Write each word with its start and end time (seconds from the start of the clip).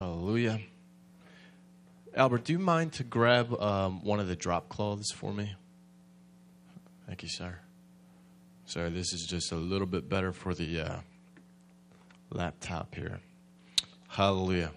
Hallelujah. 0.00 0.60
Albert, 2.14 2.44
do 2.44 2.52
you 2.52 2.58
mind 2.58 2.92
to 2.94 3.04
grab 3.04 3.58
um, 3.58 4.04
one 4.04 4.20
of 4.20 4.28
the 4.28 4.36
drop 4.36 4.68
cloths 4.68 5.10
for 5.10 5.32
me? 5.32 5.54
Thank 7.06 7.22
you, 7.22 7.30
sir. 7.30 7.58
Sorry, 8.66 8.90
this 8.90 9.14
is 9.14 9.26
just 9.26 9.52
a 9.52 9.56
little 9.56 9.86
bit 9.86 10.06
better 10.06 10.34
for 10.34 10.52
the 10.52 10.80
uh, 10.80 10.96
laptop 12.30 12.94
here. 12.94 13.20
Hallelujah. 14.08 14.72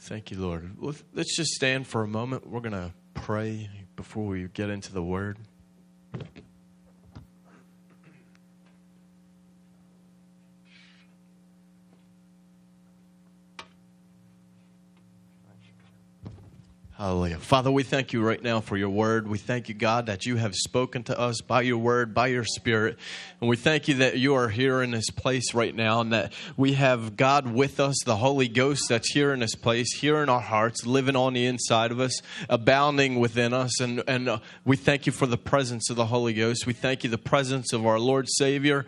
Thank 0.00 0.30
you, 0.30 0.38
Lord. 0.38 0.76
Let's 1.14 1.34
just 1.34 1.52
stand 1.52 1.86
for 1.86 2.02
a 2.02 2.08
moment. 2.08 2.46
We're 2.46 2.60
going 2.60 2.72
to 2.72 2.92
pray 3.14 3.70
before 3.96 4.26
we 4.26 4.48
get 4.48 4.68
into 4.68 4.92
the 4.92 5.02
word. 5.02 5.38
Hallelujah. 16.98 17.36
Father, 17.36 17.70
we 17.70 17.82
thank 17.82 18.14
you 18.14 18.22
right 18.22 18.42
now 18.42 18.62
for 18.62 18.74
your 18.74 18.88
word. 18.88 19.28
We 19.28 19.36
thank 19.36 19.68
you, 19.68 19.74
God, 19.74 20.06
that 20.06 20.24
you 20.24 20.36
have 20.36 20.54
spoken 20.54 21.02
to 21.04 21.20
us 21.20 21.42
by 21.42 21.60
your 21.60 21.76
word, 21.76 22.14
by 22.14 22.28
your 22.28 22.44
spirit. 22.44 22.96
And 23.38 23.50
we 23.50 23.56
thank 23.56 23.86
you 23.86 23.96
that 23.96 24.16
you 24.16 24.34
are 24.34 24.48
here 24.48 24.80
in 24.80 24.92
this 24.92 25.10
place 25.10 25.52
right 25.52 25.74
now 25.74 26.00
and 26.00 26.14
that 26.14 26.32
we 26.56 26.72
have 26.72 27.14
God 27.18 27.52
with 27.52 27.80
us, 27.80 27.96
the 28.06 28.16
Holy 28.16 28.48
Ghost 28.48 28.84
that's 28.88 29.12
here 29.12 29.34
in 29.34 29.40
this 29.40 29.54
place, 29.54 29.94
here 29.98 30.22
in 30.22 30.30
our 30.30 30.40
hearts, 30.40 30.86
living 30.86 31.16
on 31.16 31.34
the 31.34 31.44
inside 31.44 31.92
of 31.92 32.00
us, 32.00 32.22
abounding 32.48 33.20
within 33.20 33.52
us. 33.52 33.78
And, 33.78 34.02
and 34.08 34.26
uh, 34.26 34.38
we 34.64 34.78
thank 34.78 35.04
you 35.04 35.12
for 35.12 35.26
the 35.26 35.36
presence 35.36 35.90
of 35.90 35.96
the 35.96 36.06
Holy 36.06 36.32
Ghost. 36.32 36.66
We 36.66 36.72
thank 36.72 37.04
you 37.04 37.10
the 37.10 37.18
presence 37.18 37.74
of 37.74 37.84
our 37.84 37.98
Lord 37.98 38.26
Savior 38.26 38.86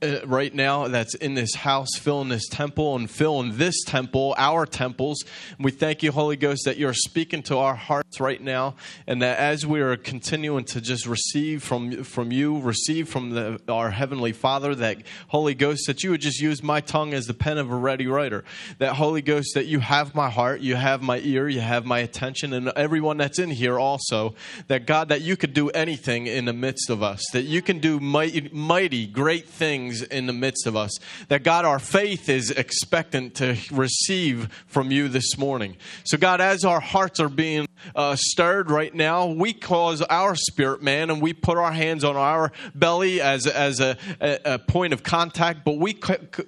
uh, 0.00 0.24
right 0.24 0.54
now 0.54 0.88
that's 0.88 1.14
in 1.14 1.34
this 1.34 1.56
house, 1.56 1.90
filling 1.98 2.30
this 2.30 2.48
temple 2.48 2.96
and 2.96 3.10
filling 3.10 3.58
this 3.58 3.84
temple, 3.84 4.34
our 4.38 4.64
temples. 4.64 5.22
And 5.58 5.64
we 5.66 5.72
thank 5.72 6.02
you, 6.02 6.10
Holy 6.10 6.36
Ghost, 6.36 6.62
that 6.64 6.78
you're 6.78 6.94
speaking 6.94 7.42
to 7.42 7.49
to 7.50 7.58
our 7.58 7.74
hearts 7.74 8.20
right 8.20 8.40
now, 8.40 8.76
and 9.08 9.22
that 9.22 9.36
as 9.38 9.66
we 9.66 9.80
are 9.80 9.96
continuing 9.96 10.62
to 10.62 10.80
just 10.80 11.04
receive 11.04 11.64
from 11.64 12.04
from 12.04 12.30
you, 12.30 12.60
receive 12.60 13.08
from 13.08 13.30
the, 13.30 13.60
our 13.68 13.90
heavenly 13.90 14.30
Father, 14.30 14.72
that 14.76 14.98
Holy 15.26 15.56
Ghost, 15.56 15.88
that 15.88 16.04
you 16.04 16.10
would 16.10 16.20
just 16.20 16.40
use 16.40 16.62
my 16.62 16.80
tongue 16.80 17.12
as 17.12 17.26
the 17.26 17.34
pen 17.34 17.58
of 17.58 17.68
a 17.68 17.74
ready 17.74 18.06
writer. 18.06 18.44
That 18.78 18.94
Holy 18.94 19.20
Ghost, 19.20 19.54
that 19.54 19.66
you 19.66 19.80
have 19.80 20.14
my 20.14 20.30
heart, 20.30 20.60
you 20.60 20.76
have 20.76 21.02
my 21.02 21.18
ear, 21.18 21.48
you 21.48 21.58
have 21.58 21.84
my 21.84 21.98
attention, 21.98 22.52
and 22.52 22.68
everyone 22.76 23.16
that's 23.16 23.40
in 23.40 23.50
here 23.50 23.80
also. 23.80 24.36
That 24.68 24.86
God, 24.86 25.08
that 25.08 25.22
you 25.22 25.36
could 25.36 25.52
do 25.52 25.70
anything 25.70 26.28
in 26.28 26.44
the 26.44 26.52
midst 26.52 26.88
of 26.88 27.02
us. 27.02 27.20
That 27.32 27.42
you 27.42 27.62
can 27.62 27.80
do 27.80 27.98
mighty, 27.98 28.48
mighty, 28.52 29.08
great 29.08 29.48
things 29.48 30.02
in 30.02 30.26
the 30.26 30.32
midst 30.32 30.68
of 30.68 30.76
us. 30.76 30.96
That 31.26 31.42
God, 31.42 31.64
our 31.64 31.80
faith 31.80 32.28
is 32.28 32.52
expectant 32.52 33.34
to 33.36 33.56
receive 33.72 34.48
from 34.68 34.92
you 34.92 35.08
this 35.08 35.36
morning. 35.36 35.76
So 36.04 36.16
God, 36.16 36.40
as 36.40 36.64
our 36.64 36.80
hearts 36.80 37.18
are 37.18 37.28
being 37.40 37.69
uh, 37.94 38.16
stirred 38.16 38.70
right 38.70 38.94
now, 38.94 39.26
we 39.26 39.52
cause 39.52 40.02
our 40.02 40.34
spirit 40.34 40.82
man 40.82 41.10
and 41.10 41.20
we 41.20 41.32
put 41.32 41.58
our 41.58 41.72
hands 41.72 42.04
on 42.04 42.16
our 42.16 42.52
belly 42.74 43.20
as, 43.20 43.46
as 43.46 43.80
a, 43.80 43.96
a, 44.20 44.38
a 44.44 44.58
point 44.58 44.92
of 44.92 45.02
contact, 45.02 45.64
but 45.64 45.78
we, 45.78 45.98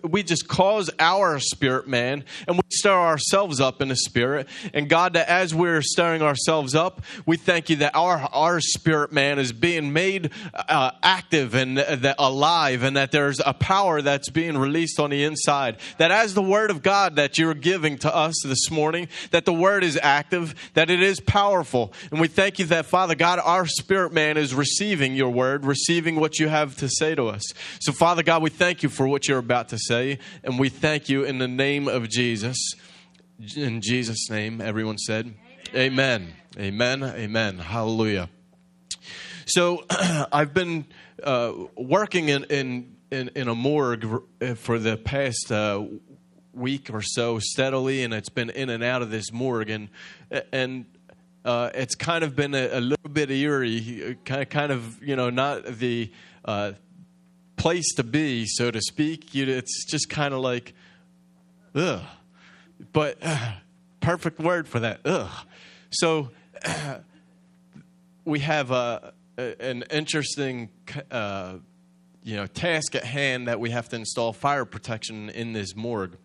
we 0.03 0.23
just 0.23 0.49
cause 0.49 0.91
our 0.99 1.39
spirit 1.39 1.87
man 1.87 2.25
and 2.47 2.57
we 2.57 2.63
stir 2.71 2.93
ourselves 2.93 3.61
up 3.61 3.83
in 3.83 3.89
the 3.89 3.97
spirit. 3.97 4.49
And 4.73 4.89
God, 4.89 5.15
that 5.15 5.29
as 5.29 5.55
we're 5.55 5.83
stirring 5.83 6.23
ourselves 6.23 6.75
up, 6.75 7.03
we 7.27 7.37
thank 7.37 7.71
you 7.71 7.77
that 7.77 7.95
our, 7.95 8.19
our 8.33 8.61
spirit 8.61 9.13
man 9.13 9.39
is 9.39 9.53
being 9.53 9.93
made 9.93 10.31
uh, 10.55 10.93
active 11.03 11.55
and 11.55 11.79
that 11.79 12.17
alive 12.19 12.83
and 12.83 12.97
that 12.97 13.13
there's 13.13 13.41
a 13.45 13.55
power 13.55 14.03
that's 14.03 14.31
being 14.31 14.59
released 14.59 14.99
on 15.01 15.11
the 15.11 15.25
inside. 15.25 15.77
That 15.99 16.11
as 16.11 16.35
the 16.35 16.43
word 16.43 16.71
of 16.71 16.83
God 16.83 17.17
that 17.17 17.39
you're 17.39 17.55
giving 17.55 17.99
to 17.99 18.15
us 18.15 18.35
this 18.45 18.71
morning, 18.71 19.09
that 19.31 19.45
the 19.45 19.53
word 19.53 19.85
is 19.85 19.99
active, 20.03 20.55
that 20.75 20.91
it 20.91 21.03
is 21.03 21.21
powerful. 21.23 21.93
And 22.11 22.21
we 22.21 22.29
thank 22.29 22.59
you 22.59 22.67
that, 22.67 22.87
Father 22.87 23.15
God, 23.15 23.41
our 23.43 23.67
spirit 23.67 24.13
man 24.13 24.37
is 24.37 24.55
receiving 24.55 25.15
your 25.15 25.31
word, 25.31 25.65
receiving 25.65 26.17
what 26.17 26.39
you 26.39 26.49
have 26.49 26.77
to 26.77 26.89
say 26.89 27.15
to 27.15 27.29
us. 27.29 27.43
So, 27.81 27.93
Father 27.93 28.23
God, 28.23 28.43
we 28.43 28.51
thank 28.51 28.83
you 28.83 28.89
for 28.89 29.09
what 29.09 29.27
you're 29.29 29.39
about 29.39 29.71
to 29.71 29.79
say. 29.79 30.19
And 30.45 30.59
we 30.59 30.69
thank 30.69 31.09
you 31.09 31.25
in 31.25 31.39
the 31.39 31.49
name 31.49 31.89
of 31.89 32.09
Jesus. 32.09 32.59
In 33.57 33.81
Jesus' 33.81 34.29
name, 34.31 34.61
everyone 34.61 34.99
said, 34.99 35.35
Amen. 35.75 36.35
Amen. 36.59 37.03
Amen. 37.03 37.15
Amen. 37.17 37.59
Hallelujah. 37.59 38.29
So, 39.47 39.85
I've 39.91 40.53
been 40.53 40.85
uh, 41.23 41.53
working 41.77 42.29
in, 42.29 42.45
in, 42.45 42.97
in, 43.11 43.31
in, 43.35 43.49
a 43.49 43.55
morgue 43.55 44.23
for 44.57 44.79
the 44.79 44.97
past 44.97 45.51
uh, 45.51 45.85
week 46.53 46.91
or 46.93 47.03
so 47.03 47.39
steadily, 47.39 48.03
and 48.03 48.13
it's 48.13 48.29
been 48.29 48.51
in 48.51 48.71
and 48.71 48.83
out 48.83 49.03
of 49.03 49.11
this 49.11 49.33
morgue, 49.33 49.71
and 49.71 49.89
and 50.53 50.87
uh, 51.45 51.71
it's 51.75 51.95
kind 51.95 52.25
of 52.25 52.37
been 52.37 52.55
a, 52.55 52.79
a, 52.79 52.81
little 52.81 53.11
bit 53.11 53.31
eerie, 53.31 54.17
kind 54.25 54.43
of, 54.43 54.49
kind 54.49 54.73
of 54.73 55.03
you 55.03 55.17
know 55.17 55.31
not 55.31 55.65
the 55.65 56.11
uh, 56.45 56.73
place 57.57 57.95
to 57.95 58.05
be, 58.05 58.47
so 58.47 58.71
to 58.71 58.81
speak. 58.81 59.35
You, 59.35 59.47
it's 59.49 59.85
just 59.87 60.09
kind 60.09 60.35
of 60.35 60.41
like, 60.41 60.75
ugh, 61.75 62.03
but 62.93 63.19
uh, 63.23 63.53
perfect 64.01 64.39
word 64.39 64.69
for 64.69 64.81
that, 64.81 65.01
ugh. 65.05 65.47
So 65.91 66.31
we 68.25 68.41
have 68.41 68.71
a, 68.71 69.13
an 69.37 69.85
interesting. 69.91 70.71
Uh, 71.11 71.55
you 72.25 72.37
know, 72.37 72.47
task 72.47 72.95
at 72.95 73.03
hand 73.03 73.49
that 73.49 73.59
we 73.59 73.71
have 73.71 73.89
to 73.89 73.97
install 73.97 74.33
fire 74.33 74.65
protection 74.65 75.29
in 75.31 75.53
this 75.53 75.75
morgue 75.75 76.17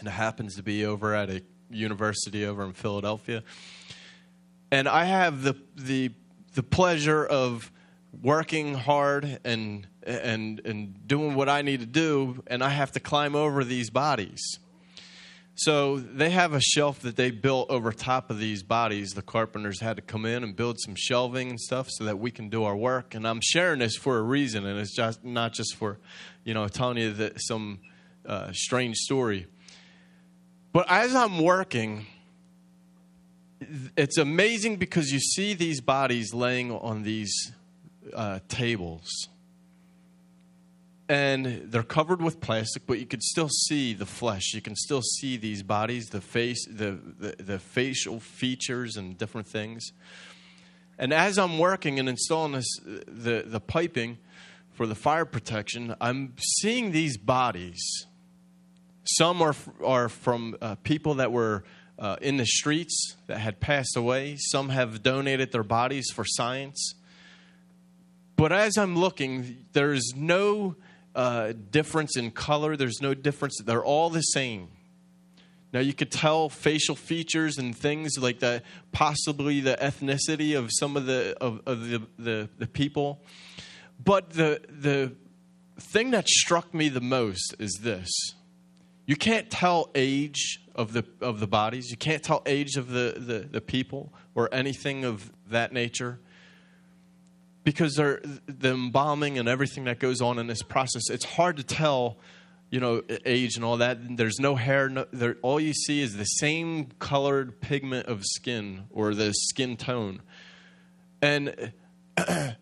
and 0.00 0.08
it 0.08 0.12
happens 0.12 0.56
to 0.56 0.62
be 0.62 0.84
over 0.84 1.14
at 1.14 1.30
a 1.30 1.42
university 1.70 2.44
over 2.44 2.64
in 2.64 2.72
Philadelphia. 2.72 3.44
And 4.70 4.88
I 4.88 5.04
have 5.04 5.42
the 5.42 5.56
the 5.76 6.12
the 6.54 6.62
pleasure 6.62 7.24
of 7.24 7.70
working 8.22 8.74
hard 8.74 9.40
and 9.44 9.86
and 10.02 10.60
and 10.64 11.06
doing 11.06 11.34
what 11.34 11.48
I 11.48 11.62
need 11.62 11.80
to 11.80 11.86
do, 11.86 12.42
and 12.46 12.62
I 12.62 12.70
have 12.70 12.92
to 12.92 13.00
climb 13.00 13.34
over 13.34 13.64
these 13.64 13.90
bodies. 13.90 14.58
So 15.56 15.98
they 15.98 16.30
have 16.30 16.54
a 16.54 16.60
shelf 16.60 17.00
that 17.00 17.16
they 17.16 17.30
built 17.30 17.68
over 17.68 17.92
top 17.92 18.30
of 18.30 18.38
these 18.38 18.62
bodies. 18.62 19.12
The 19.12 19.20
carpenters 19.20 19.78
had 19.80 19.96
to 19.96 20.02
come 20.02 20.24
in 20.24 20.42
and 20.42 20.56
build 20.56 20.80
some 20.80 20.94
shelving 20.96 21.50
and 21.50 21.60
stuff 21.60 21.88
so 21.90 22.04
that 22.04 22.18
we 22.18 22.30
can 22.30 22.48
do 22.48 22.64
our 22.64 22.74
work. 22.74 23.14
And 23.14 23.28
I'm 23.28 23.40
sharing 23.42 23.80
this 23.80 23.94
for 23.94 24.16
a 24.16 24.22
reason, 24.22 24.64
and 24.64 24.78
it's 24.78 24.96
just 24.96 25.22
not 25.22 25.52
just 25.52 25.76
for, 25.76 25.98
you 26.44 26.54
know, 26.54 26.66
telling 26.66 26.96
you 26.96 27.12
that 27.12 27.42
some 27.42 27.80
uh, 28.24 28.52
strange 28.52 28.96
story. 28.96 29.48
But 30.72 30.86
as 30.88 31.14
I'm 31.14 31.42
working, 31.42 32.06
it's 33.96 34.18
amazing 34.18 34.76
because 34.76 35.10
you 35.10 35.20
see 35.20 35.54
these 35.54 35.80
bodies 35.80 36.32
laying 36.32 36.70
on 36.70 37.02
these 37.02 37.52
uh, 38.14 38.40
tables. 38.48 39.28
And 41.08 41.70
they're 41.72 41.82
covered 41.82 42.22
with 42.22 42.40
plastic, 42.40 42.86
but 42.86 43.00
you 43.00 43.06
can 43.06 43.20
still 43.20 43.48
see 43.48 43.94
the 43.94 44.06
flesh. 44.06 44.54
You 44.54 44.62
can 44.62 44.76
still 44.76 45.02
see 45.02 45.36
these 45.36 45.62
bodies, 45.62 46.10
the 46.10 46.20
face, 46.20 46.64
the, 46.66 46.98
the, 47.18 47.42
the 47.42 47.58
facial 47.58 48.20
features, 48.20 48.96
and 48.96 49.18
different 49.18 49.48
things. 49.48 49.90
And 50.98 51.12
as 51.12 51.36
I'm 51.36 51.58
working 51.58 51.98
and 51.98 52.08
installing 52.08 52.52
this, 52.52 52.68
the, 52.84 53.42
the 53.44 53.60
piping 53.60 54.18
for 54.72 54.86
the 54.86 54.94
fire 54.94 55.24
protection, 55.24 55.96
I'm 56.00 56.34
seeing 56.38 56.92
these 56.92 57.16
bodies 57.16 58.06
some 59.04 59.42
are, 59.42 59.54
are 59.84 60.08
from 60.08 60.56
uh, 60.60 60.76
people 60.76 61.14
that 61.14 61.32
were 61.32 61.64
uh, 62.00 62.16
in 62.22 62.38
the 62.38 62.46
streets 62.46 63.14
that 63.26 63.38
had 63.38 63.60
passed 63.60 63.96
away. 63.96 64.36
Some 64.38 64.70
have 64.70 65.02
donated 65.02 65.52
their 65.52 65.62
bodies 65.62 66.10
for 66.12 66.24
science. 66.26 66.94
But 68.36 68.52
as 68.52 68.78
I'm 68.78 68.96
looking, 68.96 69.66
there's 69.74 70.14
no 70.16 70.76
uh, 71.14 71.52
difference 71.70 72.16
in 72.16 72.30
color, 72.30 72.74
there's 72.74 73.02
no 73.02 73.12
difference. 73.12 73.58
They're 73.62 73.84
all 73.84 74.08
the 74.08 74.22
same. 74.22 74.68
Now, 75.72 75.80
you 75.80 75.92
could 75.92 76.10
tell 76.10 76.48
facial 76.48 76.96
features 76.96 77.58
and 77.58 77.76
things 77.76 78.18
like 78.18 78.40
that, 78.40 78.64
possibly 78.90 79.60
the 79.60 79.76
ethnicity 79.80 80.58
of 80.58 80.70
some 80.72 80.96
of 80.96 81.06
the, 81.06 81.36
of, 81.40 81.60
of 81.64 81.88
the, 81.88 82.02
the, 82.18 82.48
the 82.58 82.66
people. 82.66 83.22
But 84.02 84.30
the, 84.30 84.60
the 84.68 85.12
thing 85.78 86.10
that 86.10 86.28
struck 86.28 86.74
me 86.74 86.88
the 86.88 87.00
most 87.00 87.54
is 87.58 87.78
this 87.82 88.10
you 89.10 89.16
can't 89.16 89.50
tell 89.50 89.90
age 89.96 90.60
of 90.76 90.92
the, 90.92 91.04
of 91.20 91.40
the 91.40 91.48
bodies. 91.48 91.90
You 91.90 91.96
can't 91.96 92.22
tell 92.22 92.44
age 92.46 92.76
of 92.76 92.90
the, 92.90 93.16
the, 93.16 93.40
the 93.40 93.60
people 93.60 94.12
or 94.36 94.48
anything 94.54 95.04
of 95.04 95.32
that 95.48 95.72
nature 95.72 96.20
because 97.64 97.96
the 97.96 98.38
embalming 98.62 99.36
and 99.36 99.48
everything 99.48 99.82
that 99.86 99.98
goes 99.98 100.20
on 100.20 100.38
in 100.38 100.46
this 100.46 100.62
process, 100.62 101.10
it's 101.10 101.24
hard 101.24 101.56
to 101.56 101.64
tell, 101.64 102.18
you 102.70 102.78
know, 102.78 103.02
age 103.26 103.56
and 103.56 103.64
all 103.64 103.78
that. 103.78 104.16
There's 104.16 104.38
no 104.38 104.54
hair. 104.54 104.88
No, 104.88 105.04
all 105.42 105.58
you 105.58 105.72
see 105.72 106.00
is 106.00 106.16
the 106.16 106.24
same 106.24 106.86
colored 107.00 107.60
pigment 107.60 108.06
of 108.06 108.24
skin 108.24 108.84
or 108.92 109.12
the 109.16 109.32
skin 109.34 109.76
tone. 109.76 110.22
And 111.20 111.72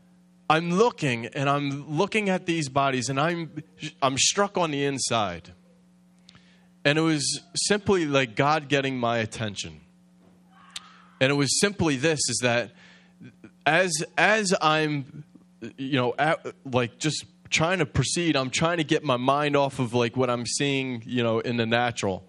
I'm 0.48 0.72
looking 0.72 1.26
and 1.26 1.46
I'm 1.50 1.94
looking 1.94 2.30
at 2.30 2.46
these 2.46 2.70
bodies 2.70 3.10
and 3.10 3.20
I'm, 3.20 3.62
I'm 4.00 4.16
struck 4.16 4.56
on 4.56 4.70
the 4.70 4.86
inside 4.86 5.52
And 6.84 6.98
it 6.98 7.02
was 7.02 7.40
simply 7.54 8.06
like 8.06 8.36
God 8.36 8.68
getting 8.68 8.98
my 8.98 9.18
attention. 9.18 9.80
And 11.20 11.30
it 11.30 11.34
was 11.34 11.60
simply 11.60 11.96
this 11.96 12.20
is 12.28 12.38
that 12.42 12.72
as 13.66 13.92
as 14.16 14.54
I'm 14.60 15.24
you 15.76 15.94
know 15.94 16.14
at, 16.18 16.54
like 16.64 16.98
just 16.98 17.24
trying 17.50 17.78
to 17.78 17.86
proceed, 17.86 18.36
I'm 18.36 18.50
trying 18.50 18.78
to 18.78 18.84
get 18.84 19.02
my 19.04 19.16
mind 19.16 19.56
off 19.56 19.78
of 19.78 19.94
like 19.94 20.16
what 20.16 20.30
I'm 20.30 20.46
seeing, 20.46 21.02
you 21.06 21.22
know, 21.22 21.40
in 21.40 21.56
the 21.56 21.66
natural. 21.66 22.28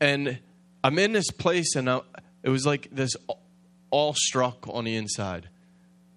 And 0.00 0.38
I'm 0.84 0.98
in 0.98 1.12
this 1.12 1.30
place 1.30 1.76
and 1.76 1.88
I, 1.88 2.00
it 2.42 2.48
was 2.48 2.66
like 2.66 2.88
this 2.92 3.16
all 3.90 4.14
struck 4.14 4.66
on 4.68 4.84
the 4.84 4.96
inside. 4.96 5.48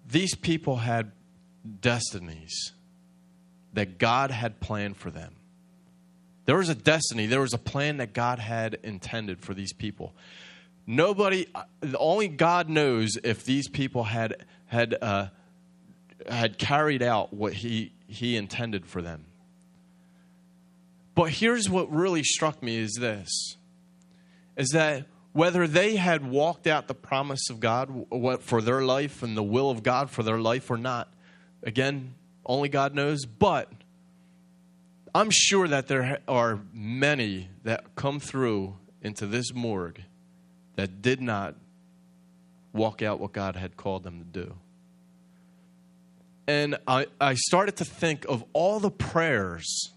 These 0.08 0.34
people 0.34 0.76
had 0.76 1.12
destinies 1.80 2.72
that 3.72 3.98
God 3.98 4.30
had 4.30 4.60
planned 4.60 4.96
for 4.96 5.10
them. 5.10 5.35
There 6.46 6.56
was 6.56 6.68
a 6.68 6.74
destiny, 6.74 7.26
there 7.26 7.40
was 7.40 7.52
a 7.52 7.58
plan 7.58 7.98
that 7.98 8.12
God 8.12 8.38
had 8.38 8.78
intended 8.82 9.40
for 9.40 9.52
these 9.52 9.72
people. 9.72 10.14
Nobody, 10.86 11.46
only 11.98 12.28
God 12.28 12.68
knows 12.68 13.18
if 13.22 13.44
these 13.44 13.68
people 13.68 14.04
had 14.04 14.44
had 14.66 14.96
uh, 15.02 15.28
had 16.28 16.58
carried 16.58 17.02
out 17.02 17.34
what 17.34 17.52
He 17.52 17.92
He 18.06 18.36
intended 18.36 18.86
for 18.86 19.02
them. 19.02 19.24
But 21.16 21.30
here's 21.30 21.68
what 21.68 21.90
really 21.90 22.22
struck 22.22 22.62
me: 22.62 22.76
is 22.76 22.96
this, 23.00 23.56
is 24.56 24.68
that 24.68 25.06
whether 25.32 25.66
they 25.66 25.96
had 25.96 26.24
walked 26.24 26.68
out 26.68 26.86
the 26.86 26.94
promise 26.94 27.50
of 27.50 27.58
God 27.58 28.06
for 28.40 28.62
their 28.62 28.82
life 28.82 29.22
and 29.24 29.36
the 29.36 29.42
will 29.42 29.70
of 29.70 29.82
God 29.82 30.10
for 30.10 30.22
their 30.22 30.38
life 30.38 30.70
or 30.70 30.78
not, 30.78 31.12
again, 31.64 32.14
only 32.46 32.68
God 32.68 32.94
knows. 32.94 33.26
But 33.26 33.70
I'm 35.16 35.30
sure 35.30 35.66
that 35.66 35.88
there 35.88 36.20
are 36.28 36.60
many 36.74 37.48
that 37.64 37.94
come 37.94 38.20
through 38.20 38.76
into 39.00 39.26
this 39.26 39.54
morgue 39.54 40.02
that 40.74 41.00
did 41.00 41.22
not 41.22 41.54
walk 42.74 43.00
out 43.00 43.18
what 43.18 43.32
God 43.32 43.56
had 43.56 43.78
called 43.78 44.02
them 44.02 44.18
to 44.18 44.24
do. 44.26 44.54
And 46.46 46.76
I, 46.86 47.06
I 47.18 47.32
started 47.32 47.76
to 47.76 47.84
think 47.86 48.26
of 48.28 48.44
all 48.52 48.78
the 48.78 48.90
prayers 48.90 49.90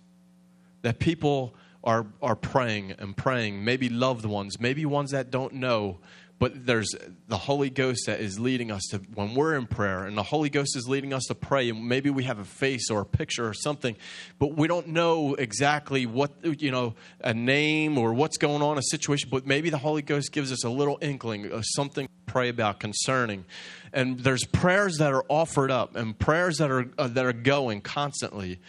that 0.83 0.99
people 0.99 1.53
are, 1.83 2.07
are 2.21 2.37
praying 2.37 2.93
and 2.93 3.17
praying, 3.17 3.65
maybe 3.65 3.89
loved 3.89 4.23
ones, 4.23 4.57
maybe 4.57 4.85
ones 4.85 5.11
that 5.11 5.29
don't 5.31 5.55
know, 5.55 5.97
but 6.39 6.65
there's 6.65 6.89
the 7.27 7.37
Holy 7.37 7.69
Ghost 7.69 8.05
that 8.07 8.21
is 8.21 8.39
leading 8.39 8.71
us 8.71 8.83
to, 8.91 8.97
when 9.13 9.35
we're 9.35 9.55
in 9.55 9.67
prayer, 9.67 10.05
and 10.05 10.17
the 10.17 10.23
Holy 10.23 10.49
Ghost 10.49 10.75
is 10.77 10.87
leading 10.87 11.13
us 11.13 11.25
to 11.25 11.35
pray, 11.35 11.69
and 11.69 11.87
maybe 11.87 12.09
we 12.09 12.23
have 12.23 12.39
a 12.39 12.45
face 12.45 12.89
or 12.89 13.01
a 13.01 13.05
picture 13.05 13.47
or 13.47 13.53
something, 13.53 13.97
but 14.39 14.53
we 14.53 14.67
don't 14.67 14.87
know 14.87 15.35
exactly 15.35 16.05
what, 16.05 16.31
you 16.43 16.71
know, 16.71 16.95
a 17.21 17.33
name 17.33 17.97
or 17.97 18.13
what's 18.13 18.37
going 18.37 18.61
on, 18.61 18.77
a 18.77 18.81
situation, 18.81 19.29
but 19.29 19.45
maybe 19.45 19.69
the 19.69 19.77
Holy 19.77 20.01
Ghost 20.01 20.31
gives 20.31 20.51
us 20.51 20.63
a 20.63 20.69
little 20.69 20.97
inkling 21.01 21.51
of 21.51 21.63
something 21.65 22.07
to 22.07 22.13
pray 22.25 22.47
about 22.47 22.79
concerning. 22.79 23.43
And 23.91 24.19
there's 24.19 24.45
prayers 24.45 24.97
that 24.99 25.11
are 25.11 25.25
offered 25.27 25.71
up 25.71 25.95
and 25.95 26.17
prayers 26.17 26.57
that 26.57 26.71
are, 26.71 26.89
uh, 26.97 27.07
that 27.09 27.25
are 27.25 27.33
going 27.33 27.81
constantly 27.81 28.59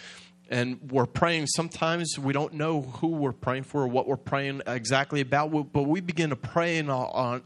and 0.51 0.91
we're 0.91 1.07
praying. 1.07 1.47
Sometimes 1.47 2.19
we 2.19 2.33
don't 2.33 2.55
know 2.55 2.83
who 2.83 3.07
we're 3.07 3.33
praying 3.33 3.63
for 3.63 3.83
or 3.83 3.87
what 3.87 4.09
we're 4.09 4.17
praying 4.17 4.63
exactly 4.67 5.21
about, 5.21 5.73
but 5.73 5.85
we 5.85 6.01
begin 6.01 6.31
to 6.31 6.37
pray 6.37 6.79
in, 6.79 6.91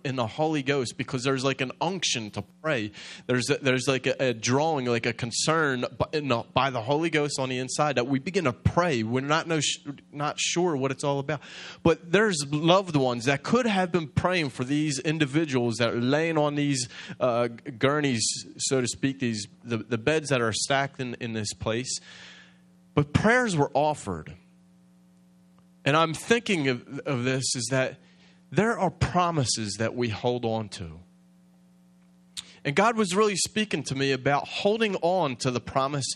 in 0.04 0.16
the 0.16 0.26
Holy 0.26 0.62
Ghost 0.62 0.96
because 0.96 1.22
there's 1.22 1.44
like 1.44 1.60
an 1.60 1.70
unction 1.82 2.30
to 2.30 2.42
pray. 2.62 2.92
There's 3.26 3.50
a, 3.50 3.58
there's 3.58 3.86
like 3.86 4.06
a, 4.06 4.28
a, 4.28 4.34
drawing, 4.34 4.86
like 4.86 5.04
a 5.04 5.12
concern 5.12 5.84
by, 5.98 6.44
by 6.54 6.70
the 6.70 6.80
Holy 6.80 7.10
Ghost 7.10 7.38
on 7.38 7.50
the 7.50 7.58
inside 7.58 7.96
that 7.96 8.06
we 8.06 8.18
begin 8.18 8.44
to 8.44 8.54
pray. 8.54 9.02
We're 9.02 9.20
not 9.20 9.46
no, 9.46 9.60
not 10.10 10.40
sure 10.40 10.74
what 10.74 10.90
it's 10.90 11.04
all 11.04 11.18
about, 11.18 11.40
but 11.82 12.10
there's 12.10 12.42
loved 12.50 12.96
ones 12.96 13.26
that 13.26 13.42
could 13.42 13.66
have 13.66 13.92
been 13.92 14.08
praying 14.08 14.48
for 14.48 14.64
these 14.64 14.98
individuals 14.98 15.76
that 15.76 15.92
are 15.92 16.00
laying 16.00 16.38
on 16.38 16.54
these 16.54 16.88
uh, 17.20 17.48
gurneys, 17.78 18.24
so 18.56 18.80
to 18.80 18.86
speak, 18.86 19.20
these 19.20 19.46
the, 19.62 19.76
the 19.76 19.98
beds 19.98 20.30
that 20.30 20.40
are 20.40 20.52
stacked 20.52 21.00
in, 21.00 21.14
in 21.20 21.34
this 21.34 21.52
place 21.52 22.00
but 22.94 23.12
prayers 23.12 23.56
were 23.56 23.70
offered. 23.75 24.35
And 25.85 25.96
I'm 25.96 26.14
thinking 26.14 26.69
of, 26.69 27.00
of 27.00 27.25
this 27.25 27.55
is 27.55 27.69
that 27.70 27.99
there 28.50 28.79
are 28.79 28.91
promises 28.91 29.75
that 29.79 29.94
we 29.94 30.08
hold 30.08 30.44
on 30.44 30.69
to. 30.70 31.00
And 32.64 32.75
God 32.75 32.96
was 32.96 33.14
really 33.14 33.37
speaking 33.37 33.82
to 33.85 33.94
me 33.94 34.12
about 34.12 34.49
holding 34.49 34.96
on 34.96 35.37
to 35.37 35.50
the 35.50 35.61
promise, 35.61 36.06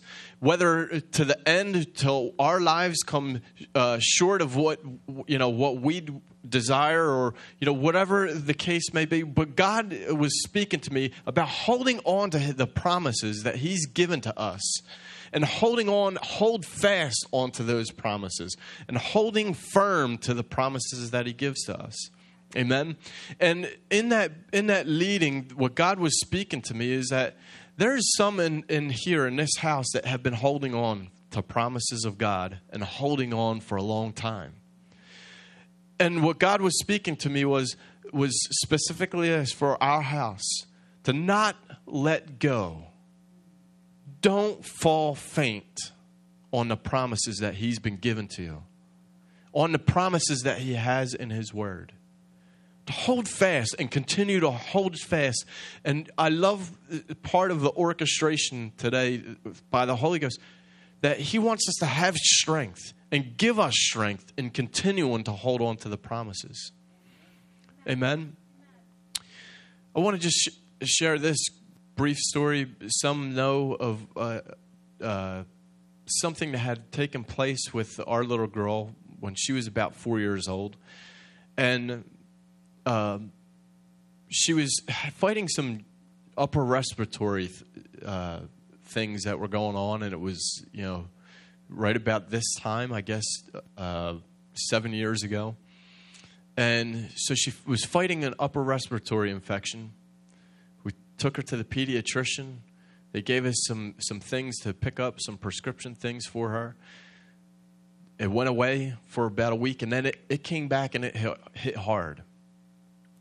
whether 0.41 1.01
to 1.01 1.25
the 1.25 1.47
end 1.47 1.95
till 1.95 2.33
our 2.39 2.59
lives 2.59 3.03
come 3.05 3.43
uh, 3.75 3.99
short 4.01 4.41
of 4.41 4.57
what 4.57 4.81
you 5.27 5.37
know 5.37 5.51
what 5.51 5.83
we 5.83 6.09
desire, 6.49 7.05
or 7.05 7.35
you 7.61 7.67
know 7.67 7.75
whatever 7.75 8.33
the 8.33 8.55
case 8.55 8.95
may 8.95 9.05
be. 9.05 9.25
But 9.25 9.57
God 9.57 9.95
was 10.11 10.43
speaking 10.43 10.81
to 10.81 10.93
me 10.93 11.13
about 11.27 11.49
holding 11.49 11.99
on 12.05 12.31
to 12.31 12.39
the 12.55 12.67
promises 12.67 13.43
that 13.43 13.57
He's 13.57 13.85
given 13.85 14.23
to 14.23 14.39
us 14.39 14.63
and 15.33 15.45
holding 15.45 15.89
on, 15.89 16.19
hold 16.23 16.65
fast 16.65 17.27
onto 17.33 17.65
those 17.65 17.91
promises 17.91 18.57
and 18.87 18.97
holding 18.97 19.55
firm 19.55 20.19
to 20.19 20.35
the 20.35 20.45
promises 20.45 21.11
that 21.11 21.27
He 21.27 21.33
gives 21.33 21.65
to 21.65 21.79
us. 21.79 22.11
Amen. 22.57 22.97
And 23.41 23.71
in 23.91 24.09
that 24.09 24.33
in 24.53 24.69
that 24.69 24.87
leading, 24.87 25.51
what 25.55 25.75
God 25.75 25.99
was 25.99 26.19
speaking 26.21 26.63
to 26.63 26.75
me 26.75 26.93
is 26.93 27.09
that 27.09 27.37
there's 27.77 28.17
some 28.17 28.41
in, 28.41 28.65
in 28.69 28.91
here 28.91 29.27
in 29.27 29.37
this 29.37 29.57
house 29.59 29.87
that 29.93 30.05
have 30.05 30.23
been 30.23 30.33
holding 30.33 30.75
on 30.75 31.11
to 31.31 31.43
promises 31.43 32.05
of 32.05 32.17
God 32.17 32.59
and 32.71 32.83
holding 32.83 33.35
on 33.35 33.61
for 33.61 33.77
a 33.77 33.83
long 33.83 34.13
time. 34.13 34.55
And 36.01 36.23
what 36.25 36.39
God 36.39 36.63
was 36.63 36.79
speaking 36.79 37.17
to 37.17 37.29
me 37.29 37.45
was 37.45 37.77
was 38.13 38.33
specifically 38.63 39.45
for 39.47 39.83
our 39.83 40.01
house 40.01 40.49
to 41.05 41.13
not 41.13 41.57
let 41.87 42.39
go 42.39 42.87
don't 44.21 44.65
fall 44.65 45.15
faint 45.15 45.93
on 46.53 46.69
the 46.69 46.77
promises 46.77 47.39
that 47.39 47.55
He's 47.55 47.79
been 47.79 47.97
given 47.97 48.29
to 48.29 48.43
you, 48.43 48.63
on 49.53 49.73
the 49.73 49.79
promises 49.79 50.43
that 50.43 50.59
He 50.59 50.75
has 50.75 51.15
in 51.15 51.31
His 51.31 51.53
Word. 51.53 51.93
To 52.87 52.93
hold 52.95 53.29
fast 53.29 53.77
and 53.79 53.91
continue 53.91 54.41
to 54.41 54.51
hold 54.51 54.97
fast. 54.99 55.45
And 55.85 56.11
I 56.17 56.31
love 56.31 56.73
part 57.23 57.51
of 57.51 57.61
the 57.61 57.71
orchestration 57.71 58.73
today 58.79 59.23
by 59.71 59.85
the 59.85 59.95
Holy 59.95 60.19
Ghost 60.19 60.41
that 61.03 61.21
He 61.21 61.39
wants 61.39 61.69
us 61.69 61.75
to 61.81 61.87
have 61.87 62.17
strength 62.17 62.95
and 63.13 63.37
give 63.37 63.59
us 63.61 63.75
strength 63.77 64.33
in 64.39 64.49
continuing 64.51 65.25
to 65.25 65.33
hold 65.33 65.61
on 65.61 65.77
to 65.79 65.91
the 65.91 65.99
promises. 65.99 66.73
Amen. 67.87 68.37
I 69.95 70.01
want 70.01 70.17
to 70.17 70.23
just 70.23 70.37
sh- 70.37 70.87
share 70.87 71.19
this 71.19 71.39
brief 71.99 72.19
story. 72.19 72.71
Some 72.87 73.35
know 73.35 73.75
of 73.75 74.07
uh, 74.17 74.41
uh, 75.03 75.43
something 76.07 76.53
that 76.53 76.59
had 76.59 76.93
taken 76.93 77.25
place 77.25 77.75
with 77.75 78.01
our 78.07 78.23
little 78.23 78.47
girl 78.47 78.95
when 79.19 79.35
she 79.35 79.53
was 79.53 79.67
about 79.67 79.97
four 79.97 80.21
years 80.21 80.47
old. 80.47 80.77
And 81.57 82.05
uh, 82.87 83.19
she 84.31 84.55
was 84.55 84.81
fighting 85.15 85.49
some 85.49 85.85
upper 86.37 86.65
respiratory 86.65 87.51
uh, 88.07 88.43
things 88.85 89.25
that 89.25 89.41
were 89.41 89.49
going 89.49 89.75
on. 89.75 90.05
And 90.05 90.13
it 90.13 90.21
was, 90.21 90.65
you 90.73 90.85
know, 90.85 91.09
right 91.69 91.97
about 91.97 92.31
this 92.31 92.45
time, 92.61 92.93
I 92.93 93.01
guess, 93.01 93.25
uh, 93.77 94.15
seven 94.55 94.93
years 94.93 95.25
ago. 95.25 95.57
And 96.57 97.11
so 97.17 97.35
she 97.35 97.53
was 97.67 97.85
fighting 97.85 98.23
an 98.23 98.35
upper 98.39 98.63
respiratory 98.63 99.33
infection 99.33 99.95
took 101.19 101.37
her 101.37 101.43
to 101.43 101.57
the 101.57 101.65
pediatrician. 101.65 102.59
They 103.13 103.23
gave 103.23 103.45
us 103.45 103.57
some, 103.67 103.95
some 103.99 104.21
things 104.21 104.59
to 104.61 104.73
pick 104.73 105.01
up, 105.01 105.21
some 105.21 105.37
prescription 105.37 105.95
things 105.95 106.27
for 106.27 106.51
her. 106.51 106.77
It 108.19 108.31
went 108.31 108.49
away 108.49 108.95
for 109.07 109.27
about 109.27 109.53
a 109.53 109.57
week, 109.57 109.83
and 109.83 109.93
then 109.93 110.07
it, 110.07 110.17
it 110.29 110.43
came 110.43 110.69
back 110.69 110.95
and 110.95 111.05
it 111.05 111.17
hit, 111.17 111.39
hit 111.53 111.77
hard. 111.77 112.23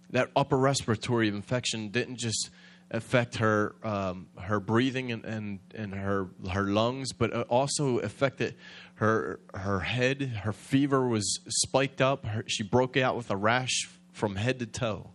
That 0.09 0.31
upper 0.35 0.57
respiratory 0.57 1.27
infection 1.27 1.89
didn't 1.89 2.17
just 2.17 2.49
affect 2.89 3.35
her 3.37 3.75
um, 3.83 4.27
her 4.39 4.61
breathing 4.61 5.11
and, 5.11 5.25
and, 5.25 5.59
and 5.75 5.93
her 5.93 6.29
her 6.51 6.63
lungs, 6.63 7.11
but 7.11 7.33
also 7.49 7.99
affected 7.99 8.55
her 8.95 9.39
her 9.53 9.81
head. 9.81 10.21
Her 10.43 10.53
fever 10.53 11.07
was 11.07 11.39
spiked 11.47 12.01
up. 12.01 12.25
Her, 12.25 12.43
she 12.47 12.63
broke 12.63 12.95
out 12.95 13.17
with 13.17 13.29
a 13.29 13.35
rash 13.35 13.89
from 14.13 14.35
head 14.35 14.59
to 14.59 14.65
toe. 14.65 15.11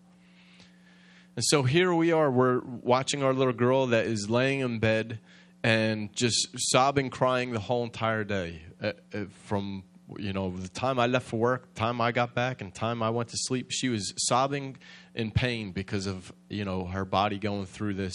And 1.35 1.45
so 1.45 1.63
here 1.63 1.95
we 1.95 2.13
are, 2.13 2.31
we're 2.31 2.61
watching 2.61 3.23
our 3.23 3.33
little 3.33 3.55
girl 3.55 3.87
that 3.87 4.07
is 4.07 4.29
laying 4.29 4.61
in 4.61 4.79
bed 4.81 5.19
and 5.63 6.15
just 6.15 6.49
sobbing, 6.57 7.09
crying 7.09 7.53
the 7.53 7.61
whole 7.61 7.85
entire 7.85 8.25
day. 8.25 8.63
Uh, 8.83 8.93
uh, 9.15 9.25
from 9.45 9.85
you 10.19 10.33
know 10.33 10.51
the 10.51 10.69
time 10.69 10.99
I 10.99 11.07
left 11.07 11.27
for 11.27 11.39
work, 11.39 11.73
time 11.75 12.01
I 12.01 12.13
got 12.13 12.35
back, 12.35 12.61
and 12.61 12.75
time 12.75 13.03
I 13.03 13.09
went 13.11 13.31
to 13.31 13.37
sleep, 13.39 13.69
she 13.71 13.89
was 13.89 14.13
sobbing 14.19 14.77
in 15.15 15.31
pain 15.31 15.73
because 15.73 16.07
of 16.07 16.33
you 16.51 16.65
know 16.67 16.85
her 16.85 17.07
body 17.07 17.39
going 17.39 17.65
through 17.65 17.95
this, 17.95 18.15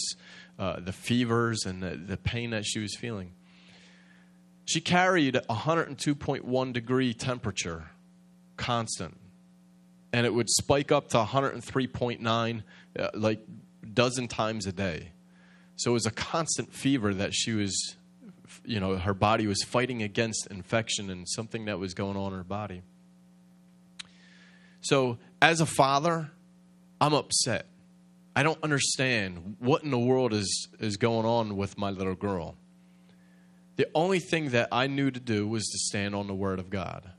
uh, 0.58 0.78
the 0.78 0.92
fevers 0.92 1.64
and 1.64 1.82
the, 1.82 1.96
the 1.96 2.16
pain 2.16 2.50
that 2.50 2.64
she 2.66 2.78
was 2.78 2.94
feeling. 2.94 3.32
She 4.64 4.80
carried 4.80 5.34
a 5.34 5.40
102.1 5.40 6.72
degree 6.72 7.14
temperature 7.14 7.90
constant. 8.56 9.18
And 10.12 10.24
it 10.24 10.32
would 10.32 10.48
spike 10.48 10.90
up 10.90 11.08
to 11.08 11.18
103.9 11.18 12.62
uh, 12.98 13.08
like 13.14 13.40
dozen 13.92 14.28
times 14.28 14.66
a 14.66 14.72
day. 14.72 15.12
So 15.76 15.90
it 15.90 15.94
was 15.94 16.06
a 16.06 16.10
constant 16.10 16.72
fever 16.72 17.14
that 17.14 17.34
she 17.34 17.52
was, 17.52 17.96
you 18.64 18.80
know, 18.80 18.96
her 18.96 19.14
body 19.14 19.46
was 19.46 19.62
fighting 19.62 20.02
against 20.02 20.48
infection 20.48 21.10
and 21.10 21.28
something 21.28 21.66
that 21.66 21.78
was 21.78 21.94
going 21.94 22.16
on 22.16 22.32
in 22.32 22.38
her 22.38 22.44
body. 22.44 22.82
So 24.80 25.18
as 25.40 25.60
a 25.60 25.66
father, 25.66 26.30
I'm 27.00 27.14
upset. 27.14 27.66
I 28.34 28.42
don't 28.42 28.62
understand 28.62 29.56
what 29.58 29.82
in 29.82 29.90
the 29.90 29.98
world 29.98 30.32
is, 30.32 30.68
is 30.80 30.96
going 30.96 31.26
on 31.26 31.56
with 31.56 31.76
my 31.76 31.90
little 31.90 32.14
girl. 32.14 32.56
The 33.76 33.88
only 33.94 34.18
thing 34.18 34.50
that 34.50 34.68
I 34.72 34.88
knew 34.88 35.10
to 35.10 35.20
do 35.20 35.46
was 35.46 35.64
to 35.66 35.78
stand 35.78 36.14
on 36.14 36.26
the 36.26 36.34
Word 36.34 36.58
of 36.58 36.70
God. 36.70 37.10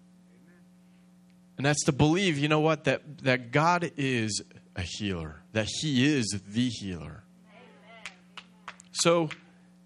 And 1.60 1.66
that's 1.66 1.84
to 1.84 1.92
believe, 1.92 2.38
you 2.38 2.48
know 2.48 2.62
what, 2.62 2.86
that, 2.86 3.18
that 3.24 3.51
God 3.51 3.92
is 3.98 4.42
a 4.78 4.82
healer, 4.82 5.42
that 5.51 5.68
He 5.82 6.06
is 6.06 6.39
the 6.48 6.70
healer. 6.70 7.25
So, 8.94 9.30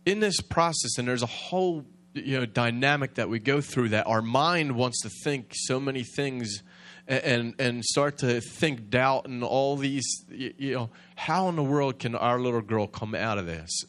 in 0.06 0.20
this 0.20 0.40
process, 0.40 1.00
and 1.00 1.08
there's 1.08 1.24
a 1.24 1.26
whole 1.26 1.84
you 2.14 2.40
know 2.40 2.46
dynamic 2.46 3.16
that 3.16 3.28
we 3.28 3.40
go 3.40 3.60
through 3.60 3.90
that 3.90 4.06
our 4.06 4.22
mind 4.22 4.76
wants 4.76 5.02
to 5.02 5.10
think 5.24 5.52
so 5.56 5.80
many 5.80 6.04
things 6.04 6.62
and 7.08 7.56
and 7.58 7.84
start 7.84 8.20
to 8.20 8.40
think 8.40 8.92
doubt 8.92 9.26
and 9.26 9.44
all 9.44 9.76
these 9.76 10.06
you 10.30 10.76
know 10.76 10.92
how 11.16 11.50
in 11.50 11.56
the 11.56 11.64
world 11.64 11.98
can 11.98 12.14
our 12.14 12.40
little 12.40 12.62
girl 12.62 12.86
come 12.86 13.16
out 13.16 13.40
of 13.40 13.48
this? 13.48 13.84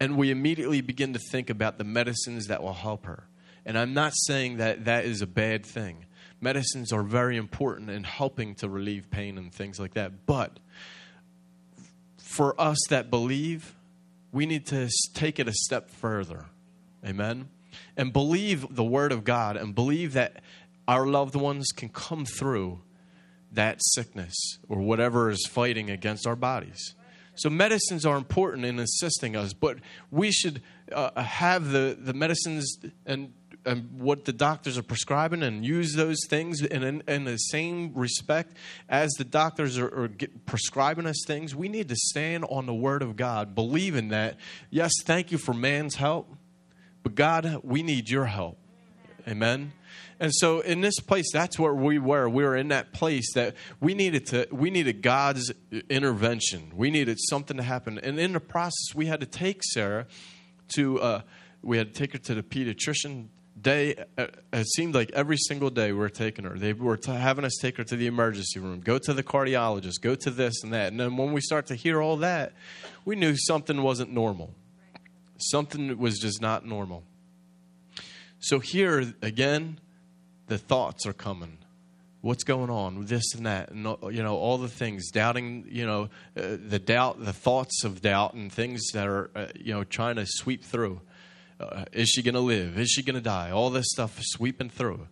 And 0.00 0.16
we 0.16 0.32
immediately 0.32 0.80
begin 0.80 1.12
to 1.12 1.20
think 1.30 1.48
about 1.48 1.78
the 1.78 1.84
medicines 1.84 2.48
that 2.48 2.60
will 2.60 2.74
help 2.74 3.06
her. 3.06 3.28
And 3.64 3.78
i'm 3.78 3.94
not 3.94 4.14
saying 4.26 4.56
that 4.56 4.86
that 4.86 5.04
is 5.04 5.22
a 5.22 5.28
bad 5.28 5.64
thing 5.64 6.06
medicines 6.40 6.92
are 6.92 7.02
very 7.02 7.36
important 7.36 7.90
in 7.90 8.04
helping 8.04 8.54
to 8.56 8.68
relieve 8.68 9.10
pain 9.10 9.38
and 9.38 9.52
things 9.52 9.78
like 9.78 9.94
that. 9.94 10.26
But 10.26 10.58
for 12.18 12.58
us 12.60 12.78
that 12.88 13.10
believe 13.10 13.74
we 14.32 14.46
need 14.46 14.66
to 14.66 14.88
take 15.14 15.38
it 15.38 15.48
a 15.48 15.52
step 15.52 15.90
further. 15.90 16.46
Amen? 17.04 17.48
And 17.96 18.12
believe 18.12 18.74
the 18.74 18.84
word 18.84 19.12
of 19.12 19.24
god 19.24 19.56
and 19.56 19.74
believe 19.74 20.12
that 20.12 20.42
our 20.86 21.06
loved 21.06 21.34
ones 21.34 21.68
can 21.72 21.88
come 21.88 22.24
through 22.24 22.80
that 23.52 23.78
sickness 23.80 24.34
or 24.68 24.80
whatever 24.80 25.30
is 25.30 25.46
fighting 25.48 25.90
against 25.90 26.26
our 26.26 26.36
bodies. 26.36 26.94
So 27.34 27.48
medicines 27.48 28.04
are 28.04 28.16
important 28.16 28.64
in 28.64 28.78
assisting 28.78 29.34
us, 29.34 29.52
but 29.52 29.78
we 30.10 30.30
should 30.30 30.62
uh, 30.92 31.22
have 31.22 31.70
the, 31.70 31.96
the 31.98 32.12
medicines 32.12 32.78
and, 33.06 33.32
and 33.64 34.00
what 34.00 34.24
the 34.24 34.32
doctors 34.32 34.78
are 34.78 34.82
prescribing 34.82 35.42
and 35.42 35.64
use 35.64 35.94
those 35.94 36.18
things 36.28 36.62
in, 36.62 36.82
in, 36.82 37.02
in 37.06 37.24
the 37.24 37.36
same 37.36 37.92
respect 37.94 38.56
as 38.88 39.10
the 39.12 39.24
doctors 39.24 39.78
are, 39.78 40.02
are 40.04 40.08
get, 40.08 40.46
prescribing 40.46 41.06
us 41.06 41.22
things. 41.26 41.54
We 41.54 41.68
need 41.68 41.88
to 41.88 41.96
stand 41.96 42.44
on 42.44 42.66
the 42.66 42.74
Word 42.74 43.02
of 43.02 43.16
God, 43.16 43.54
believing 43.54 44.08
that, 44.08 44.36
yes, 44.70 44.92
thank 45.04 45.30
you 45.30 45.38
for 45.38 45.52
man's 45.52 45.96
help, 45.96 46.34
but 47.02 47.14
God, 47.14 47.60
we 47.62 47.82
need 47.82 48.08
your 48.08 48.26
help. 48.26 48.58
Amen. 49.28 49.72
And 50.18 50.32
so 50.34 50.60
in 50.60 50.80
this 50.80 50.98
place, 51.00 51.32
that's 51.32 51.58
where 51.58 51.74
we 51.74 51.98
were. 51.98 52.28
We 52.28 52.44
were 52.44 52.56
in 52.56 52.68
that 52.68 52.92
place 52.92 53.32
that 53.34 53.54
we 53.80 53.94
needed 53.94 54.26
to 54.26 54.46
we 54.50 54.70
needed 54.70 55.02
God's 55.02 55.52
intervention. 55.88 56.72
We 56.74 56.90
needed 56.90 57.18
something 57.18 57.56
to 57.56 57.62
happen. 57.62 57.98
And 57.98 58.20
in 58.20 58.34
the 58.34 58.40
process, 58.40 58.94
we 58.94 59.06
had 59.06 59.20
to 59.20 59.26
take 59.26 59.62
Sarah 59.62 60.06
to 60.74 61.00
uh, 61.00 61.20
we 61.62 61.78
had 61.78 61.94
to 61.94 61.98
take 61.98 62.12
her 62.12 62.18
to 62.18 62.34
the 62.34 62.42
pediatrician 62.42 63.28
day 63.62 63.96
uh, 64.16 64.26
it 64.52 64.66
seemed 64.68 64.94
like 64.94 65.10
every 65.12 65.36
single 65.36 65.70
day 65.70 65.92
we 65.92 65.98
were 65.98 66.08
taking 66.08 66.44
her. 66.44 66.56
They 66.56 66.72
were 66.72 66.96
t- 66.96 67.12
having 67.12 67.44
us 67.44 67.56
take 67.60 67.76
her 67.76 67.84
to 67.84 67.96
the 67.96 68.06
emergency 68.06 68.60
room 68.60 68.80
go 68.80 68.98
to 68.98 69.12
the 69.12 69.22
cardiologist 69.22 70.00
go 70.00 70.14
to 70.14 70.30
this 70.30 70.62
and 70.62 70.72
that. 70.72 70.88
And 70.88 71.00
then 71.00 71.16
when 71.16 71.32
we 71.32 71.40
start 71.40 71.66
to 71.66 71.74
hear 71.74 72.00
all 72.00 72.18
that 72.18 72.52
we 73.04 73.16
knew 73.16 73.36
something 73.36 73.82
wasn't 73.82 74.12
normal. 74.12 74.54
Something 75.38 75.96
was 75.98 76.18
just 76.18 76.40
not 76.40 76.66
normal. 76.66 77.02
So 78.38 78.58
here 78.58 79.12
again 79.22 79.80
the 80.46 80.58
thoughts 80.58 81.06
are 81.06 81.12
coming. 81.12 81.58
What's 82.22 82.44
going 82.44 82.68
on 82.68 83.06
this 83.06 83.34
and 83.34 83.46
that? 83.46 83.70
And 83.70 83.84
you 84.14 84.22
know 84.22 84.36
all 84.36 84.58
the 84.58 84.68
things 84.68 85.10
doubting 85.10 85.66
you 85.70 85.86
know 85.86 86.10
uh, 86.36 86.56
the 86.62 86.78
doubt 86.78 87.24
the 87.24 87.32
thoughts 87.32 87.84
of 87.84 88.02
doubt 88.02 88.34
and 88.34 88.52
things 88.52 88.88
that 88.92 89.06
are 89.06 89.30
uh, 89.34 89.46
you 89.54 89.72
know 89.72 89.84
trying 89.84 90.16
to 90.16 90.26
sweep 90.26 90.64
through 90.64 91.00
uh, 91.60 91.84
is 91.92 92.08
she 92.08 92.22
going 92.22 92.34
to 92.34 92.40
live? 92.40 92.78
Is 92.78 92.90
she 92.90 93.02
going 93.02 93.14
to 93.14 93.20
die? 93.20 93.50
All 93.50 93.70
this 93.70 93.86
stuff 93.90 94.18
sweeping 94.20 94.70
through. 94.70 95.06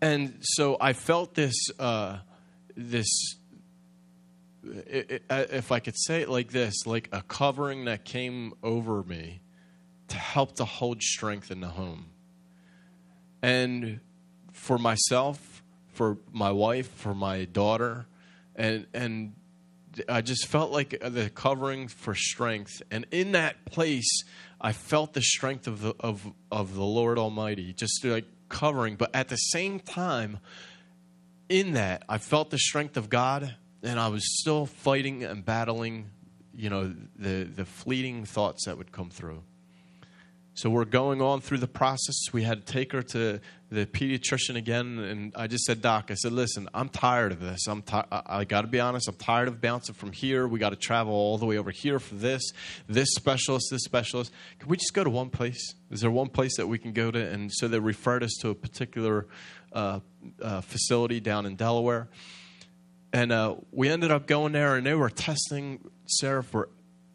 And 0.00 0.38
so 0.42 0.76
i 0.80 0.92
felt 0.92 1.34
this 1.34 1.56
uh, 1.78 2.18
this 2.76 3.08
it, 4.62 5.24
if 5.30 5.72
i 5.72 5.80
could 5.80 5.98
say 5.98 6.22
it 6.22 6.28
like 6.28 6.52
this 6.52 6.86
like 6.86 7.08
a 7.10 7.22
covering 7.22 7.86
that 7.86 8.04
came 8.04 8.52
over 8.62 9.02
me 9.02 9.40
to 10.08 10.16
help 10.16 10.56
to 10.56 10.64
hold 10.64 11.02
strength 11.02 11.50
in 11.50 11.60
the 11.60 11.68
home. 11.68 12.06
And 13.42 14.00
for 14.52 14.78
myself, 14.78 15.62
for 15.92 16.18
my 16.32 16.50
wife, 16.50 16.90
for 16.90 17.14
my 17.14 17.44
daughter, 17.44 18.06
and 18.56 18.86
and 18.92 19.34
I 20.08 20.20
just 20.20 20.46
felt 20.46 20.72
like 20.72 20.98
the 21.00 21.30
covering 21.30 21.88
for 21.88 22.14
strength, 22.14 22.82
and 22.90 23.06
in 23.10 23.32
that 23.32 23.64
place, 23.66 24.24
I 24.60 24.72
felt 24.72 25.12
the 25.12 25.22
strength 25.22 25.66
of 25.66 25.82
the 25.82 25.94
of 26.00 26.32
of 26.50 26.74
the 26.74 26.84
Lord 26.84 27.18
Almighty, 27.18 27.72
just 27.72 28.04
like 28.04 28.24
covering. 28.48 28.96
But 28.96 29.14
at 29.14 29.28
the 29.28 29.36
same 29.36 29.80
time, 29.80 30.38
in 31.48 31.72
that, 31.72 32.02
I 32.08 32.18
felt 32.18 32.50
the 32.50 32.58
strength 32.58 32.96
of 32.96 33.08
God, 33.08 33.54
and 33.82 34.00
I 34.00 34.08
was 34.08 34.40
still 34.40 34.66
fighting 34.66 35.24
and 35.24 35.44
battling, 35.44 36.10
you 36.54 36.70
know, 36.70 36.94
the 37.16 37.44
the 37.44 37.64
fleeting 37.64 38.24
thoughts 38.24 38.64
that 38.66 38.78
would 38.78 38.92
come 38.92 39.10
through. 39.10 39.42
So 40.58 40.68
we're 40.70 40.86
going 40.86 41.22
on 41.22 41.40
through 41.40 41.58
the 41.58 41.68
process. 41.68 42.16
We 42.32 42.42
had 42.42 42.66
to 42.66 42.72
take 42.72 42.90
her 42.90 43.00
to 43.00 43.40
the 43.70 43.86
pediatrician 43.86 44.56
again, 44.56 44.98
and 44.98 45.32
I 45.36 45.46
just 45.46 45.62
said, 45.62 45.80
Doc, 45.80 46.06
I 46.10 46.14
said, 46.14 46.32
listen, 46.32 46.68
I'm 46.74 46.88
tired 46.88 47.30
of 47.30 47.38
this. 47.38 47.68
I'm 47.68 47.84
I 48.10 48.42
got 48.42 48.62
to 48.62 48.66
be 48.66 48.80
honest. 48.80 49.06
I'm 49.06 49.14
tired 49.14 49.46
of 49.46 49.60
bouncing 49.60 49.94
from 49.94 50.10
here. 50.10 50.48
We 50.48 50.58
got 50.58 50.70
to 50.70 50.76
travel 50.76 51.12
all 51.12 51.38
the 51.38 51.46
way 51.46 51.58
over 51.58 51.70
here 51.70 52.00
for 52.00 52.16
this, 52.16 52.42
this 52.88 53.14
specialist, 53.14 53.68
this 53.70 53.84
specialist. 53.84 54.32
Can 54.58 54.68
we 54.68 54.76
just 54.76 54.92
go 54.94 55.04
to 55.04 55.10
one 55.10 55.30
place? 55.30 55.76
Is 55.92 56.00
there 56.00 56.10
one 56.10 56.28
place 56.28 56.56
that 56.56 56.66
we 56.66 56.76
can 56.76 56.92
go 56.92 57.12
to? 57.12 57.24
And 57.24 57.52
so 57.52 57.68
they 57.68 57.78
referred 57.78 58.24
us 58.24 58.36
to 58.40 58.48
a 58.48 58.54
particular 58.56 59.28
uh, 59.72 60.00
uh, 60.42 60.60
facility 60.62 61.20
down 61.20 61.46
in 61.46 61.54
Delaware, 61.54 62.08
and 63.12 63.30
uh, 63.30 63.54
we 63.70 63.88
ended 63.88 64.10
up 64.10 64.26
going 64.26 64.54
there, 64.54 64.74
and 64.74 64.84
they 64.84 64.94
were 64.94 65.08
testing 65.08 65.88
Sarah 66.06 66.42
for 66.42 66.68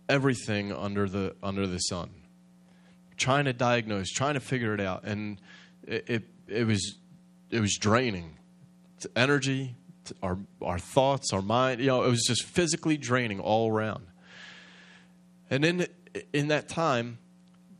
everything 0.07 0.71
under 0.71 1.09
the 1.09 1.35
under 1.43 1.67
the 1.67 1.79
sun 1.79 2.09
trying 3.23 3.45
to 3.45 3.53
diagnose, 3.53 4.09
trying 4.09 4.33
to 4.33 4.41
figure 4.41 4.73
it 4.73 4.81
out, 4.81 5.05
and 5.05 5.39
it 5.87 6.03
it, 6.07 6.23
it 6.47 6.67
was 6.67 6.97
it 7.49 7.59
was 7.59 7.77
draining. 7.77 8.37
Energy, 9.15 9.75
our 10.21 10.37
our 10.61 10.79
thoughts, 10.79 11.33
our 11.33 11.41
mind. 11.41 11.79
You 11.79 11.87
know, 11.87 12.03
it 12.03 12.09
was 12.09 12.23
just 12.27 12.43
physically 12.43 12.97
draining 12.97 13.39
all 13.39 13.69
around. 13.69 14.05
And 15.49 15.65
in 15.65 15.87
in 16.33 16.49
that 16.49 16.67
time, 16.67 17.17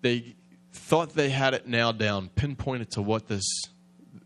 they 0.02 0.36
thought 0.72 1.14
they 1.14 1.30
had 1.30 1.54
it 1.54 1.68
nailed 1.68 1.98
down, 1.98 2.30
pinpointed 2.30 2.92
to 2.92 3.02
what 3.02 3.28
this 3.28 3.46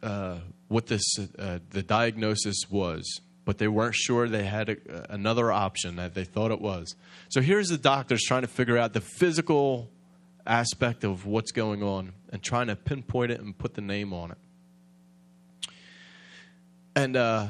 uh, 0.03 0.37
what 0.67 0.87
this 0.87 1.03
uh, 1.39 1.59
the 1.69 1.83
diagnosis 1.83 2.69
was, 2.69 3.21
but 3.45 3.57
they 3.57 3.67
weren't 3.67 3.95
sure 3.95 4.27
they 4.27 4.45
had 4.45 4.69
a, 4.69 5.13
another 5.13 5.51
option 5.51 5.95
that 5.97 6.13
they 6.13 6.23
thought 6.23 6.51
it 6.51 6.61
was. 6.61 6.95
So 7.29 7.41
here's 7.41 7.69
the 7.69 7.77
doctors 7.77 8.23
trying 8.23 8.41
to 8.41 8.47
figure 8.47 8.77
out 8.77 8.93
the 8.93 9.01
physical 9.01 9.91
aspect 10.47 11.03
of 11.03 11.25
what's 11.25 11.51
going 11.51 11.83
on 11.83 12.13
and 12.31 12.41
trying 12.41 12.67
to 12.67 12.75
pinpoint 12.75 13.31
it 13.31 13.39
and 13.39 13.57
put 13.57 13.73
the 13.73 13.81
name 13.81 14.13
on 14.13 14.31
it. 14.31 14.37
And 16.95 17.15
uh, 17.15 17.47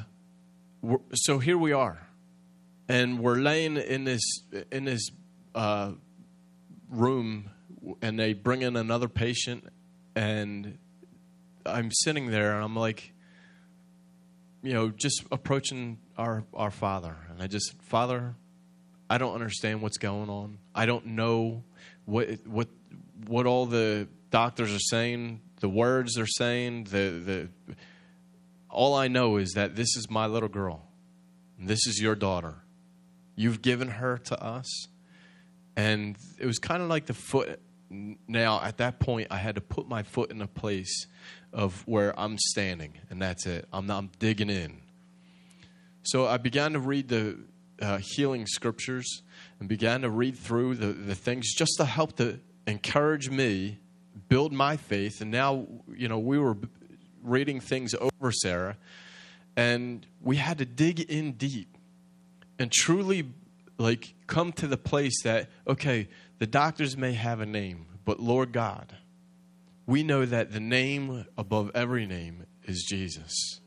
so 1.13 1.39
here 1.39 1.57
we 1.57 1.71
are, 1.71 2.05
and 2.89 3.19
we're 3.19 3.37
laying 3.37 3.77
in 3.77 4.03
this 4.03 4.21
in 4.71 4.83
this 4.83 5.09
uh, 5.55 5.91
room, 6.89 7.49
and 8.01 8.19
they 8.19 8.33
bring 8.33 8.61
in 8.61 8.75
another 8.75 9.07
patient, 9.07 9.63
and 10.15 10.77
I'm 11.65 11.91
sitting 11.91 12.29
there, 12.29 12.55
and 12.55 12.63
I'm 12.63 12.75
like, 12.75 13.13
you 14.61 14.73
know, 14.73 14.89
just 14.89 15.23
approaching 15.31 15.99
our 16.17 16.43
our 16.53 16.71
Father, 16.71 17.15
and 17.29 17.41
I 17.41 17.47
just, 17.47 17.73
Father, 17.83 18.35
I 19.09 19.17
don't 19.17 19.33
understand 19.33 19.81
what's 19.81 19.97
going 19.97 20.29
on. 20.29 20.57
I 20.75 20.85
don't 20.85 21.05
know 21.05 21.63
what 22.03 22.27
what 22.45 22.67
what 23.25 23.45
all 23.45 23.65
the 23.65 24.07
doctors 24.29 24.73
are 24.73 24.79
saying, 24.79 25.41
the 25.59 25.69
words 25.69 26.15
they're 26.15 26.25
saying, 26.27 26.85
the 26.85 27.49
the 27.67 27.75
all 28.69 28.95
I 28.95 29.07
know 29.07 29.37
is 29.37 29.53
that 29.53 29.75
this 29.75 29.95
is 29.95 30.09
my 30.09 30.27
little 30.27 30.49
girl. 30.49 30.87
This 31.59 31.87
is 31.87 31.99
your 31.99 32.15
daughter. 32.15 32.55
You've 33.35 33.61
given 33.61 33.87
her 33.87 34.17
to 34.17 34.43
us. 34.43 34.87
And 35.75 36.17
it 36.39 36.45
was 36.45 36.59
kind 36.59 36.81
of 36.81 36.89
like 36.89 37.05
the 37.05 37.13
foot 37.13 37.59
now 37.89 38.61
at 38.61 38.77
that 38.77 38.99
point, 38.99 39.27
I 39.31 39.37
had 39.37 39.55
to 39.55 39.61
put 39.61 39.87
my 39.87 40.03
foot 40.03 40.31
in 40.31 40.41
a 40.41 40.47
place 40.47 41.07
of 41.53 41.83
where 41.87 42.17
I'm 42.19 42.37
standing, 42.37 42.99
and 43.09 43.21
that's 43.21 43.45
it. 43.45 43.67
I'm, 43.71 43.89
I'm 43.89 44.09
digging 44.19 44.49
in. 44.49 44.81
So 46.03 46.25
I 46.25 46.37
began 46.37 46.73
to 46.73 46.79
read 46.79 47.07
the 47.09 47.37
uh, 47.81 47.99
healing 48.01 48.45
scriptures 48.47 49.23
and 49.59 49.69
began 49.69 50.01
to 50.01 50.09
read 50.09 50.37
through 50.37 50.75
the, 50.75 50.87
the 50.87 51.15
things 51.15 51.53
just 51.53 51.73
to 51.77 51.85
help 51.85 52.17
to 52.17 52.39
encourage 52.67 53.29
me, 53.29 53.79
build 54.29 54.53
my 54.53 54.77
faith. 54.77 55.21
And 55.21 55.31
now, 55.31 55.65
you 55.95 56.07
know, 56.07 56.19
we 56.19 56.37
were 56.37 56.57
reading 57.23 57.59
things 57.59 57.95
over 57.95 58.31
Sarah, 58.31 58.77
and 59.55 60.05
we 60.21 60.35
had 60.35 60.59
to 60.59 60.65
dig 60.65 60.99
in 60.99 61.33
deep 61.33 61.77
and 62.59 62.71
truly 62.71 63.31
like 63.77 64.13
come 64.27 64.51
to 64.51 64.67
the 64.67 64.77
place 64.77 65.23
that 65.23 65.49
okay 65.67 66.07
the 66.39 66.47
doctors 66.47 66.97
may 66.97 67.13
have 67.13 67.39
a 67.39 67.45
name 67.45 67.85
but 68.05 68.19
lord 68.19 68.51
god 68.51 68.95
we 69.85 70.03
know 70.03 70.25
that 70.25 70.51
the 70.51 70.59
name 70.59 71.25
above 71.37 71.71
every 71.75 72.05
name 72.05 72.45
is 72.65 72.85
jesus 72.89 73.59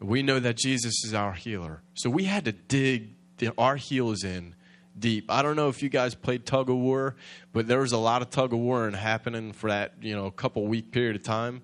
we 0.00 0.22
know 0.22 0.40
that 0.40 0.56
jesus 0.56 1.04
is 1.04 1.14
our 1.14 1.32
healer 1.32 1.82
so 1.94 2.10
we 2.10 2.24
had 2.24 2.44
to 2.44 2.52
dig 2.52 3.14
our 3.58 3.76
heels 3.76 4.24
in 4.24 4.54
deep 4.98 5.30
i 5.30 5.42
don't 5.42 5.56
know 5.56 5.68
if 5.68 5.82
you 5.82 5.88
guys 5.88 6.14
played 6.14 6.46
tug 6.46 6.70
of 6.70 6.76
war 6.76 7.16
but 7.52 7.66
there 7.66 7.80
was 7.80 7.92
a 7.92 7.98
lot 7.98 8.22
of 8.22 8.30
tug 8.30 8.52
of 8.52 8.58
war 8.58 8.88
happening 8.90 9.52
for 9.52 9.70
that 9.70 9.94
you 10.00 10.14
know 10.14 10.30
couple 10.30 10.66
week 10.66 10.92
period 10.92 11.16
of 11.16 11.22
time 11.22 11.62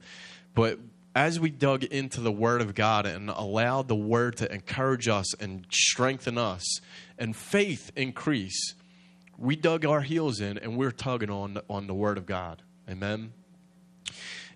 but 0.55 0.79
as 1.15 1.41
we 1.41 1.51
dug 1.51 1.85
into 1.85 2.21
the 2.21 2.33
Word 2.33 2.61
of 2.61 2.75
God 2.75 3.07
and 3.07 3.31
allowed 3.31 3.89
the 3.89 3.97
Word 3.97 4.37
to 4.39 4.53
encourage 4.53 5.09
us 5.09 5.35
and 5.35 5.67
strengthen 5.71 6.39
us 6.39 6.81
and 7.19 7.35
faith 7.35 7.91
increase, 7.97 8.75
we 9.37 9.57
dug 9.57 9.85
our 9.85 10.03
heels 10.03 10.41
in 10.41 10.59
and 10.59 10.77
we're 10.77 10.93
tugging 10.93 11.31
on, 11.31 11.59
on 11.69 11.87
the 11.87 11.95
Word 11.95 12.17
of 12.17 12.27
God. 12.27 12.63
Amen. 12.89 13.33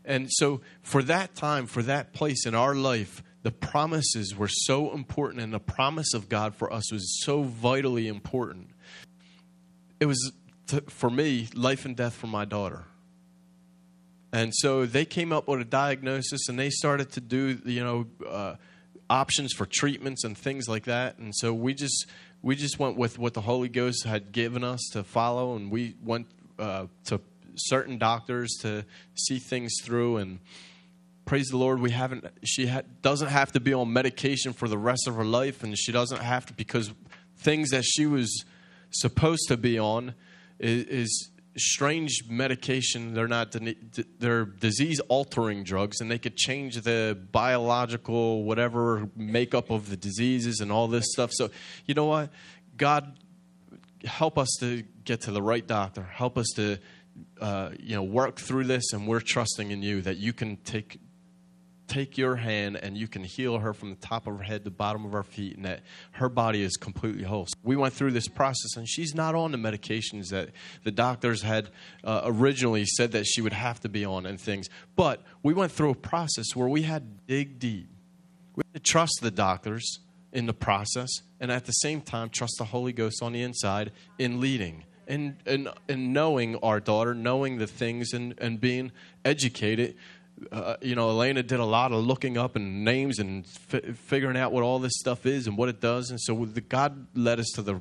And 0.04 0.28
so, 0.30 0.60
for 0.82 1.02
that 1.04 1.34
time, 1.34 1.66
for 1.66 1.82
that 1.82 2.12
place 2.12 2.44
in 2.46 2.54
our 2.54 2.74
life, 2.74 3.22
the 3.44 3.52
promises 3.52 4.34
were 4.34 4.48
so 4.48 4.92
important, 4.94 5.42
and 5.42 5.52
the 5.52 5.60
promise 5.60 6.14
of 6.14 6.30
God 6.30 6.54
for 6.54 6.72
us 6.72 6.90
was 6.90 7.22
so 7.22 7.42
vitally 7.42 8.08
important. 8.08 8.70
It 10.00 10.06
was, 10.06 10.32
to, 10.68 10.80
for 10.88 11.10
me, 11.10 11.48
life 11.54 11.84
and 11.84 11.94
death 11.94 12.14
for 12.14 12.26
my 12.26 12.46
daughter. 12.46 12.84
And 14.32 14.52
so 14.54 14.86
they 14.86 15.04
came 15.04 15.30
up 15.30 15.46
with 15.46 15.60
a 15.60 15.64
diagnosis 15.64 16.48
and 16.48 16.58
they 16.58 16.70
started 16.70 17.12
to 17.12 17.20
do, 17.20 17.60
you 17.66 17.84
know, 17.84 18.06
uh, 18.26 18.56
options 19.10 19.52
for 19.52 19.66
treatments 19.66 20.24
and 20.24 20.36
things 20.36 20.66
like 20.66 20.84
that. 20.86 21.18
And 21.18 21.32
so 21.36 21.52
we 21.52 21.74
just 21.74 22.06
we 22.42 22.56
just 22.56 22.78
went 22.78 22.96
with 22.96 23.18
what 23.18 23.34
the 23.34 23.42
Holy 23.42 23.68
Ghost 23.68 24.04
had 24.04 24.32
given 24.32 24.64
us 24.64 24.80
to 24.92 25.04
follow, 25.04 25.54
and 25.54 25.70
we 25.70 25.94
went 26.02 26.26
uh, 26.58 26.86
to 27.06 27.20
certain 27.56 27.98
doctors 27.98 28.56
to 28.62 28.84
see 29.14 29.38
things 29.38 29.74
through. 29.82 30.16
And 30.16 30.40
praise 31.24 31.48
the 31.48 31.56
Lord, 31.56 31.80
we 31.80 31.90
haven't. 31.90 32.26
She 32.44 32.66
ha- 32.66 32.82
doesn't 33.02 33.28
have 33.28 33.52
to 33.52 33.60
be 33.60 33.72
on 33.72 33.92
medication 33.92 34.52
for 34.52 34.68
the 34.68 34.78
rest 34.78 35.06
of 35.06 35.16
her 35.16 35.24
life, 35.24 35.62
and 35.62 35.76
she 35.78 35.92
doesn't 35.92 36.20
have 36.20 36.46
to 36.46 36.52
because 36.52 36.92
things 37.36 37.70
that 37.70 37.84
she 37.84 38.06
was 38.06 38.44
supposed 38.90 39.48
to 39.48 39.56
be 39.56 39.78
on 39.78 40.14
is, 40.58 40.84
is 40.84 41.30
strange 41.56 42.24
medication. 42.28 43.14
They're 43.14 43.28
not 43.28 43.54
they're 44.18 44.44
disease 44.44 45.00
altering 45.08 45.64
drugs, 45.64 46.00
and 46.00 46.10
they 46.10 46.18
could 46.18 46.36
change 46.36 46.80
the 46.82 47.18
biological 47.32 48.44
whatever 48.44 49.08
makeup 49.16 49.70
of 49.70 49.90
the 49.90 49.96
diseases 49.96 50.60
and 50.60 50.70
all 50.70 50.88
this 50.88 51.06
stuff. 51.12 51.30
So 51.32 51.50
you 51.86 51.94
know 51.94 52.06
what, 52.06 52.30
God, 52.76 53.18
help 54.04 54.38
us 54.38 54.48
to 54.60 54.82
get 55.04 55.22
to 55.22 55.30
the 55.30 55.42
right 55.42 55.66
doctor. 55.66 56.02
Help 56.02 56.38
us 56.38 56.48
to 56.56 56.78
uh, 57.40 57.70
you 57.78 57.94
know 57.94 58.02
work 58.02 58.36
through 58.36 58.64
this, 58.64 58.92
and 58.92 59.06
we're 59.06 59.20
trusting 59.20 59.70
in 59.70 59.82
you 59.82 60.02
that 60.02 60.16
you 60.16 60.32
can 60.32 60.56
take 60.58 60.98
take 61.86 62.16
your 62.16 62.36
hand 62.36 62.76
and 62.76 62.96
you 62.96 63.06
can 63.06 63.22
heal 63.22 63.58
her 63.58 63.72
from 63.72 63.90
the 63.90 63.96
top 63.96 64.26
of 64.26 64.38
her 64.38 64.42
head 64.42 64.60
to 64.60 64.64
the 64.64 64.70
bottom 64.70 65.04
of 65.04 65.12
her 65.12 65.22
feet 65.22 65.56
and 65.56 65.64
that 65.64 65.82
her 66.12 66.28
body 66.28 66.62
is 66.62 66.76
completely 66.76 67.24
whole. 67.24 67.46
So 67.46 67.58
we 67.62 67.76
went 67.76 67.94
through 67.94 68.12
this 68.12 68.28
process 68.28 68.76
and 68.76 68.88
she's 68.88 69.14
not 69.14 69.34
on 69.34 69.52
the 69.52 69.58
medications 69.58 70.30
that 70.30 70.50
the 70.82 70.90
doctors 70.90 71.42
had 71.42 71.70
uh, 72.02 72.22
originally 72.24 72.84
said 72.86 73.12
that 73.12 73.26
she 73.26 73.40
would 73.40 73.52
have 73.52 73.80
to 73.80 73.88
be 73.88 74.04
on 74.04 74.26
and 74.26 74.40
things. 74.40 74.68
But 74.96 75.22
we 75.42 75.52
went 75.52 75.72
through 75.72 75.90
a 75.90 75.94
process 75.94 76.54
where 76.54 76.68
we 76.68 76.82
had 76.82 77.02
to 77.02 77.34
dig 77.34 77.58
deep. 77.58 77.88
We 78.56 78.62
had 78.72 78.82
to 78.82 78.90
trust 78.90 79.18
the 79.20 79.30
doctors 79.30 80.00
in 80.32 80.46
the 80.46 80.54
process 80.54 81.10
and 81.40 81.52
at 81.52 81.66
the 81.66 81.72
same 81.72 82.00
time 82.00 82.30
trust 82.30 82.54
the 82.58 82.64
Holy 82.64 82.92
Ghost 82.92 83.22
on 83.22 83.32
the 83.32 83.42
inside 83.42 83.92
in 84.18 84.40
leading. 84.40 84.84
And, 85.06 85.36
and, 85.44 85.68
and 85.86 86.14
knowing 86.14 86.56
our 86.56 86.80
daughter, 86.80 87.14
knowing 87.14 87.58
the 87.58 87.66
things 87.66 88.14
and, 88.14 88.34
and 88.38 88.58
being 88.58 88.90
educated 89.22 89.96
uh, 90.52 90.76
you 90.80 90.94
know, 90.94 91.10
Elena 91.10 91.42
did 91.42 91.60
a 91.60 91.64
lot 91.64 91.92
of 91.92 92.04
looking 92.04 92.38
up 92.38 92.56
and 92.56 92.84
names 92.84 93.18
and 93.18 93.44
f- 93.72 93.96
figuring 93.96 94.36
out 94.36 94.52
what 94.52 94.62
all 94.62 94.78
this 94.78 94.92
stuff 94.96 95.26
is 95.26 95.46
and 95.46 95.56
what 95.56 95.68
it 95.68 95.80
does. 95.80 96.10
And 96.10 96.20
so 96.20 96.44
the, 96.44 96.60
God 96.60 97.06
led 97.14 97.40
us 97.40 97.50
to 97.54 97.62
the 97.62 97.80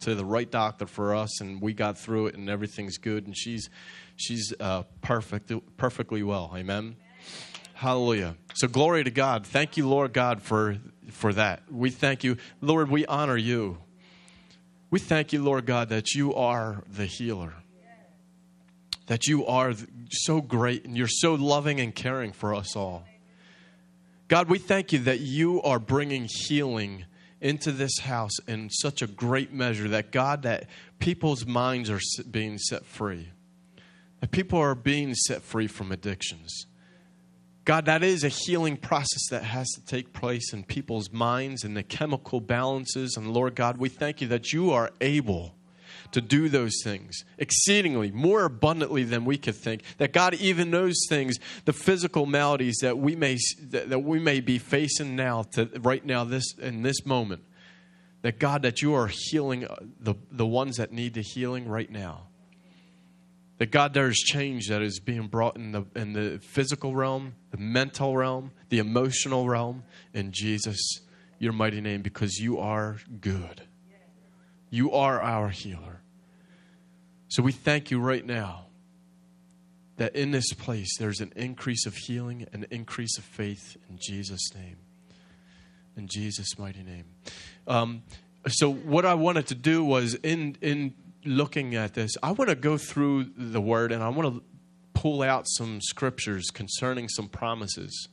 to 0.00 0.16
the 0.16 0.24
right 0.24 0.50
doctor 0.50 0.86
for 0.86 1.14
us, 1.14 1.40
and 1.40 1.62
we 1.62 1.72
got 1.72 1.96
through 1.96 2.26
it, 2.26 2.34
and 2.34 2.50
everything's 2.50 2.98
good. 2.98 3.26
And 3.26 3.36
she's 3.36 3.70
she's 4.16 4.52
uh, 4.58 4.82
perfect, 5.00 5.52
perfectly 5.76 6.22
well. 6.22 6.52
Amen. 6.56 6.96
Hallelujah. 7.74 8.36
So 8.54 8.68
glory 8.68 9.04
to 9.04 9.10
God. 9.10 9.46
Thank 9.46 9.76
you, 9.76 9.88
Lord 9.88 10.12
God, 10.12 10.42
for 10.42 10.78
for 11.10 11.32
that. 11.32 11.62
We 11.70 11.90
thank 11.90 12.24
you, 12.24 12.36
Lord. 12.60 12.90
We 12.90 13.06
honor 13.06 13.36
you. 13.36 13.78
We 14.90 14.98
thank 14.98 15.32
you, 15.32 15.42
Lord 15.42 15.66
God, 15.66 15.88
that 15.88 16.14
you 16.14 16.34
are 16.34 16.82
the 16.86 17.06
healer 17.06 17.54
that 19.06 19.26
you 19.26 19.46
are 19.46 19.74
so 20.10 20.40
great 20.40 20.84
and 20.84 20.96
you're 20.96 21.08
so 21.08 21.34
loving 21.34 21.80
and 21.80 21.94
caring 21.94 22.32
for 22.32 22.54
us 22.54 22.76
all. 22.76 23.04
God, 24.28 24.48
we 24.48 24.58
thank 24.58 24.92
you 24.92 25.00
that 25.00 25.20
you 25.20 25.60
are 25.62 25.78
bringing 25.78 26.26
healing 26.28 27.04
into 27.40 27.72
this 27.72 27.98
house 27.98 28.38
in 28.46 28.70
such 28.70 29.02
a 29.02 29.06
great 29.06 29.52
measure 29.52 29.88
that 29.88 30.12
God, 30.12 30.42
that 30.42 30.68
people's 31.00 31.44
minds 31.44 31.90
are 31.90 32.00
being 32.30 32.56
set 32.56 32.86
free, 32.86 33.28
that 34.20 34.30
people 34.30 34.58
are 34.58 34.76
being 34.76 35.14
set 35.14 35.42
free 35.42 35.66
from 35.66 35.90
addictions. 35.90 36.66
God, 37.64 37.84
that 37.86 38.02
is 38.02 38.24
a 38.24 38.28
healing 38.28 38.76
process 38.76 39.28
that 39.30 39.44
has 39.44 39.68
to 39.70 39.84
take 39.84 40.12
place 40.12 40.52
in 40.52 40.64
people's 40.64 41.12
minds 41.12 41.62
and 41.62 41.76
the 41.76 41.82
chemical 41.82 42.40
balances. 42.40 43.16
And 43.16 43.32
Lord 43.32 43.54
God, 43.54 43.76
we 43.78 43.88
thank 43.88 44.20
you 44.20 44.28
that 44.28 44.52
you 44.52 44.70
are 44.72 44.90
able 45.00 45.54
to 46.12 46.20
do 46.20 46.48
those 46.48 46.80
things 46.84 47.24
exceedingly, 47.38 48.10
more 48.10 48.44
abundantly 48.44 49.02
than 49.04 49.24
we 49.24 49.36
could 49.36 49.56
think. 49.56 49.82
That 49.98 50.12
God 50.12 50.34
even 50.34 50.70
knows 50.70 50.96
things, 51.08 51.38
the 51.64 51.72
physical 51.72 52.26
maladies 52.26 52.78
that 52.82 52.98
we 52.98 53.16
may 53.16 53.38
that 53.70 54.02
we 54.02 54.18
may 54.18 54.40
be 54.40 54.58
facing 54.58 55.16
now, 55.16 55.42
to 55.54 55.68
right 55.80 56.04
now, 56.04 56.24
this 56.24 56.54
in 56.58 56.82
this 56.82 57.04
moment. 57.04 57.42
That 58.22 58.38
God, 58.38 58.62
that 58.62 58.82
you 58.82 58.94
are 58.94 59.08
healing 59.10 59.66
uh, 59.66 59.74
the, 59.98 60.14
the 60.30 60.46
ones 60.46 60.76
that 60.76 60.92
need 60.92 61.14
the 61.14 61.22
healing 61.22 61.66
right 61.66 61.90
now. 61.90 62.28
That 63.58 63.72
God, 63.72 63.94
there 63.94 64.08
is 64.08 64.18
change 64.18 64.68
that 64.68 64.80
is 64.80 65.00
being 65.00 65.26
brought 65.26 65.56
in 65.56 65.72
the 65.72 65.84
in 65.96 66.12
the 66.12 66.38
physical 66.40 66.94
realm, 66.94 67.34
the 67.50 67.58
mental 67.58 68.16
realm, 68.16 68.52
the 68.68 68.78
emotional 68.78 69.48
realm, 69.48 69.82
in 70.14 70.30
Jesus, 70.30 71.00
your 71.38 71.52
mighty 71.52 71.80
name, 71.80 72.02
because 72.02 72.38
you 72.38 72.58
are 72.58 72.98
good. 73.20 73.62
You 74.70 74.92
are 74.92 75.20
our 75.20 75.48
healer. 75.50 76.01
So 77.32 77.42
we 77.42 77.52
thank 77.52 77.90
you 77.90 77.98
right 77.98 78.26
now 78.26 78.66
that 79.96 80.14
in 80.14 80.32
this 80.32 80.52
place 80.52 80.98
there's 80.98 81.22
an 81.22 81.32
increase 81.34 81.86
of 81.86 81.96
healing, 81.96 82.46
an 82.52 82.66
increase 82.70 83.16
of 83.16 83.24
faith 83.24 83.74
in 83.88 83.98
Jesus' 83.98 84.54
name. 84.54 84.76
In 85.96 86.08
Jesus' 86.08 86.58
mighty 86.58 86.82
name. 86.82 87.06
Um, 87.66 88.02
so 88.48 88.70
what 88.70 89.06
I 89.06 89.14
wanted 89.14 89.46
to 89.46 89.54
do 89.54 89.82
was 89.82 90.12
in 90.16 90.58
in 90.60 90.92
looking 91.24 91.74
at 91.74 91.94
this, 91.94 92.18
I 92.22 92.32
want 92.32 92.50
to 92.50 92.54
go 92.54 92.76
through 92.76 93.30
the 93.34 93.62
word 93.62 93.92
and 93.92 94.02
I 94.02 94.10
want 94.10 94.34
to 94.34 94.42
pull 94.92 95.22
out 95.22 95.46
some 95.48 95.80
scriptures 95.80 96.50
concerning 96.52 97.08
some 97.08 97.28
promises. 97.28 98.08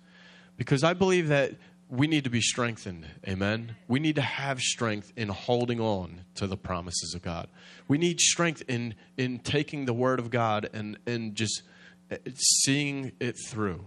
Because 0.56 0.82
I 0.82 0.94
believe 0.94 1.28
that 1.28 1.56
we 1.90 2.06
need 2.06 2.24
to 2.26 2.30
be 2.30 2.42
strengthened. 2.42 3.08
Amen. 3.28 3.76
We 3.88 4.00
need 4.00 4.16
to 4.16 4.22
have 4.22 4.60
strength 4.62 5.12
in 5.16 5.30
holding 5.30 5.80
on 5.80 6.26
to 6.36 6.46
the 6.46 6.56
promises 6.56 7.16
of 7.16 7.24
God. 7.24 7.48
We 7.88 7.98
need 7.98 8.20
strength 8.20 8.64
in 8.68 8.96
in 9.18 9.40
taking 9.40 9.86
the 9.86 9.94
word 9.94 10.20
of 10.20 10.30
God 10.30 10.70
and 10.74 10.98
and 11.08 11.36
just 11.36 11.64
uh, 12.12 12.18
seeing 12.36 13.14
it 13.20 13.36
through. 13.48 13.86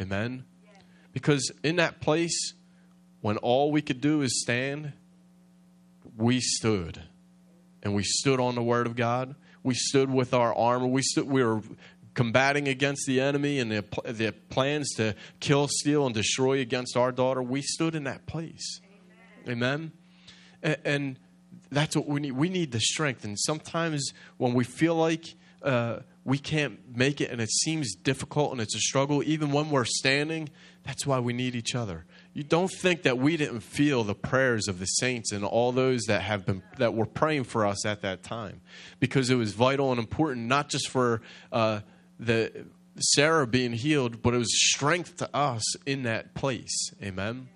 Amen. 0.00 0.44
Because 1.12 1.50
in 1.64 1.76
that 1.76 2.00
place 2.00 2.54
when 3.20 3.38
all 3.38 3.72
we 3.72 3.82
could 3.82 4.00
do 4.00 4.20
is 4.20 4.42
stand, 4.42 4.92
we 6.16 6.40
stood. 6.40 7.02
And 7.82 7.94
we 7.94 8.02
stood 8.02 8.40
on 8.40 8.54
the 8.54 8.62
word 8.62 8.86
of 8.86 8.96
God. 8.96 9.34
We 9.62 9.74
stood 9.74 10.10
with 10.10 10.34
our 10.34 10.54
armor. 10.54 10.86
We 10.86 11.02
stood 11.02 11.28
we 11.28 11.42
were 11.42 11.62
combating 12.18 12.66
against 12.66 13.06
the 13.06 13.20
enemy 13.20 13.60
and 13.60 13.70
the, 13.70 13.84
the 14.04 14.32
plans 14.50 14.92
to 14.96 15.14
kill, 15.38 15.68
steal, 15.68 16.04
and 16.04 16.12
destroy 16.12 16.58
against 16.58 16.96
our 16.96 17.12
daughter, 17.12 17.40
we 17.40 17.62
stood 17.62 17.94
in 17.94 18.02
that 18.02 18.26
place. 18.26 18.80
Amen. 19.46 19.92
Amen? 20.64 20.78
And, 20.84 21.18
that's 21.70 21.94
what 21.94 22.08
we 22.08 22.20
need. 22.20 22.32
We 22.32 22.48
need 22.48 22.72
the 22.72 22.80
strength. 22.80 23.24
And 23.24 23.38
sometimes 23.38 24.12
when 24.38 24.54
we 24.54 24.64
feel 24.64 24.94
like 24.94 25.26
uh, 25.62 25.98
we 26.24 26.38
can't 26.38 26.96
make 26.96 27.20
it 27.20 27.30
and 27.30 27.42
it 27.42 27.50
seems 27.50 27.94
difficult 27.94 28.52
and 28.52 28.60
it's 28.60 28.74
a 28.74 28.80
struggle, 28.80 29.22
even 29.22 29.52
when 29.52 29.68
we're 29.68 29.84
standing, 29.84 30.48
that's 30.82 31.06
why 31.06 31.18
we 31.20 31.34
need 31.34 31.54
each 31.54 31.74
other. 31.74 32.06
You 32.32 32.42
don't 32.42 32.72
think 32.72 33.02
that 33.02 33.18
we 33.18 33.36
didn't 33.36 33.60
feel 33.60 34.02
the 34.02 34.14
prayers 34.14 34.66
of 34.66 34.78
the 34.78 34.86
saints 34.86 35.30
and 35.30 35.44
all 35.44 35.70
those 35.72 36.04
that 36.04 36.22
have 36.22 36.46
been 36.46 36.62
that 36.78 36.94
were 36.94 37.06
praying 37.06 37.44
for 37.44 37.66
us 37.66 37.84
at 37.84 38.00
that 38.00 38.22
time, 38.22 38.62
because 38.98 39.28
it 39.28 39.34
was 39.34 39.52
vital 39.52 39.90
and 39.90 39.98
important, 40.00 40.46
not 40.46 40.70
just 40.70 40.88
for 40.88 41.20
uh, 41.52 41.80
the 42.18 42.66
Sarah 42.98 43.46
being 43.46 43.72
healed, 43.72 44.22
but 44.22 44.34
it 44.34 44.38
was 44.38 44.48
strength 44.50 45.16
to 45.18 45.36
us 45.36 45.76
in 45.86 46.02
that 46.02 46.34
place. 46.34 46.92
Amen. 47.02 47.48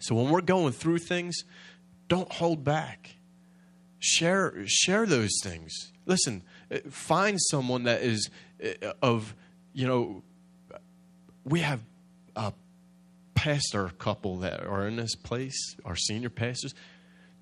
So 0.00 0.14
when 0.14 0.30
we're 0.30 0.40
going 0.40 0.72
through 0.72 0.98
things, 0.98 1.44
don't 2.08 2.30
hold 2.32 2.64
back. 2.64 3.16
Share 4.00 4.54
share 4.66 5.06
those 5.06 5.30
things. 5.42 5.92
Listen, 6.06 6.42
uh, 6.72 6.78
find 6.90 7.38
someone 7.40 7.84
that 7.84 8.02
is 8.02 8.28
uh, 8.64 8.92
of 9.00 9.34
you 9.72 9.86
know 9.86 10.22
we 11.44 11.60
have 11.60 11.80
a 12.34 12.52
pastor 13.34 13.90
couple 13.98 14.38
that 14.38 14.66
are 14.66 14.88
in 14.88 14.96
this 14.96 15.14
place, 15.14 15.76
our 15.84 15.94
senior 15.94 16.30
pastors. 16.30 16.74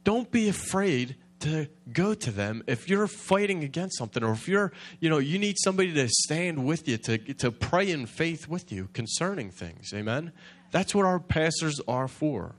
Don't 0.05 0.31
be 0.31 0.49
afraid 0.49 1.17
to 1.41 1.69
go 1.93 2.15
to 2.15 2.31
them. 2.31 2.63
If 2.67 2.89
you're 2.89 3.07
fighting 3.07 3.65
against 3.65 3.99
something 3.99 4.23
or 4.23 4.33
if 4.33 4.49
you're 4.49 4.73
you 5.01 5.11
know 5.11 5.19
you 5.19 5.39
need 5.39 5.57
somebody 5.59 5.93
to 5.95 6.09
stand 6.09 6.65
with 6.65 6.87
you 6.89 6.97
to 6.99 7.19
to 7.35 7.51
pray 7.51 7.91
in 7.91 8.07
faith 8.07 8.49
with 8.49 8.71
you 8.73 8.89
concerning 8.93 9.51
things. 9.51 9.93
Amen? 9.95 10.33
That's 10.71 10.95
what 10.95 11.05
our 11.05 11.19
pastors 11.19 11.81
are 11.89 12.09
for. 12.09 12.55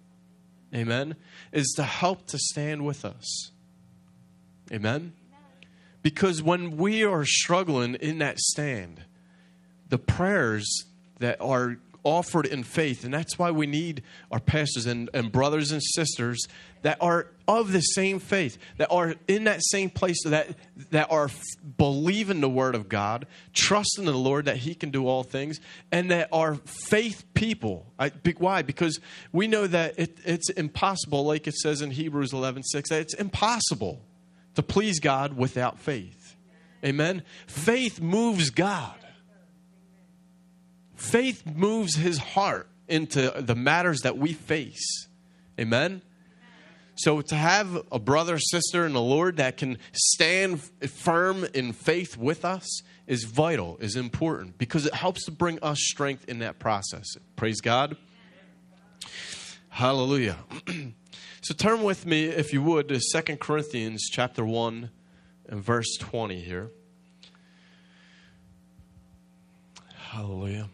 Amen? 0.74 1.16
Is 1.52 1.74
to 1.78 1.84
help 1.84 2.28
to 2.28 2.38
stand 2.38 2.86
with 2.86 3.06
us. 3.06 3.52
Amen? 4.72 5.14
Because 6.02 6.42
when 6.42 6.78
we 6.78 7.04
are 7.04 7.26
struggling 7.26 7.96
in 7.96 8.20
that 8.20 8.40
stand 8.40 9.06
the 9.92 10.00
prayers 10.00 10.86
that 11.20 11.40
are 11.42 11.78
offered 12.04 12.46
in 12.48 12.64
faith. 12.64 13.04
And 13.04 13.14
that's 13.14 13.38
why 13.38 13.52
we 13.52 13.68
need 13.68 14.02
our 14.32 14.40
pastors 14.40 14.86
and, 14.88 15.10
and 15.14 15.32
brothers 15.32 15.72
and 15.72 15.82
sisters 15.84 16.48
that 16.82 16.98
are 17.02 17.28
of 17.48 17.72
the 17.72 17.82
same 17.82 18.20
faith, 18.20 18.58
that 18.78 18.90
are 18.92 19.16
in 19.28 19.44
that 19.46 19.62
same 19.64 19.90
place, 19.90 20.24
that, 20.24 20.56
that 20.92 21.12
are 21.12 21.30
believing 21.78 22.42
the 22.42 22.50
word 22.50 22.76
of 22.76 22.90
God, 22.90 23.28
trusting 23.54 24.06
the 24.06 24.14
Lord 24.14 24.46
that 24.46 24.58
He 24.58 24.74
can 24.74 24.90
do 24.92 25.08
all 25.08 25.24
things, 25.24 25.60
and 25.92 26.12
that 26.12 26.30
are 26.32 26.56
faith 26.56 27.26
people. 27.34 27.86
I, 28.00 28.12
why? 28.38 28.62
Because 28.62 29.00
we 29.32 29.48
know 29.48 29.68
that 29.68 30.00
it, 30.00 30.18
it's 30.26 30.50
impossible, 30.50 31.26
like 31.26 31.48
it 31.48 31.56
says 31.56 31.82
in 31.82 31.92
Hebrews 31.92 32.34
11 32.34 32.64
6, 32.64 32.90
that 32.90 33.02
it's 33.02 33.14
impossible 33.14 34.02
to 34.56 34.64
please 34.64 35.00
God 35.00 35.36
without 35.38 35.80
faith. 35.80 36.36
Amen? 36.84 37.24
Faith 37.48 38.02
moves 38.02 38.50
God. 38.50 38.96
Faith 40.96 41.44
moves 41.46 41.96
his 41.96 42.18
heart 42.18 42.68
into 42.88 43.34
the 43.38 43.56
matters 43.56 44.02
that 44.02 44.18
we 44.18 44.34
face. 44.34 45.08
Amen? 45.60 46.02
So 47.02 47.22
to 47.22 47.36
have 47.36 47.84
a 47.92 47.98
brother, 47.98 48.38
sister 48.38 48.86
in 48.86 48.94
the 48.94 49.02
Lord 49.02 49.38
that 49.38 49.58
can 49.58 49.80
stand 49.92 50.62
firm 50.62 51.46
in 51.56 51.74
faith 51.74 52.16
with 52.16 52.46
us 52.46 52.84
is 53.08 53.24
vital, 53.24 53.78
is 53.80 53.96
important, 53.96 54.60
because 54.60 54.86
it 54.86 54.94
helps 54.94 55.26
to 55.26 55.32
bring 55.32 55.58
us 55.64 55.80
strength 55.80 56.30
in 56.30 56.40
that 56.40 56.60
process. 56.60 57.08
Praise 57.36 57.60
God. 57.60 57.98
Hallelujah. 59.70 60.38
so 61.42 61.56
turn 61.56 61.82
with 61.82 62.06
me, 62.06 62.26
if 62.26 62.54
you 62.54 62.62
would, 62.62 62.88
to 62.90 63.00
Second 63.00 63.40
Corinthians 63.40 64.08
chapter 64.12 64.46
1 64.46 64.92
and 65.50 65.64
verse 65.64 65.98
20 65.98 66.40
here. 66.40 66.70
Hallelujah. 69.96 70.70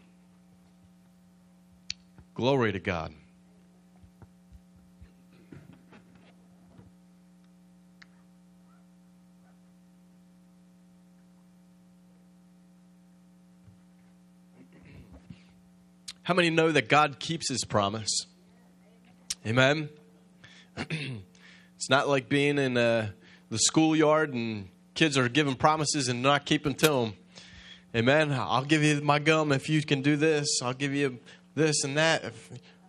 Glory 2.36 2.74
to 2.74 2.80
God. 2.80 3.13
How 16.28 16.34
many 16.34 16.50
know 16.50 16.74
that 16.74 16.90
God 16.90 17.20
keeps 17.20 17.48
his 17.48 17.63
promise? 17.63 18.26
Amen. 19.46 19.88
it's 20.78 21.90
not 21.90 22.10
like 22.10 22.28
being 22.28 22.58
in 22.58 22.76
uh, 22.76 23.12
the 23.50 23.58
schoolyard 23.58 24.34
and 24.34 24.68
kids 24.94 25.18
are 25.18 25.30
giving 25.30 25.56
promises 25.56 26.10
and 26.10 26.22
not 26.22 26.46
keeping 26.46 26.76
to 26.76 26.88
them. 26.90 27.13
Amen. 27.96 28.34
I'll 28.34 28.66
give 28.66 28.84
you 28.84 29.00
my 29.00 29.20
gum 29.20 29.54
if 29.54 29.70
you 29.70 29.82
can 29.82 30.02
do 30.02 30.18
this. 30.18 30.62
I'll 30.62 30.74
give 30.74 30.94
you 30.94 31.20
this 31.56 31.86
and 31.86 31.96
that. 31.96 32.34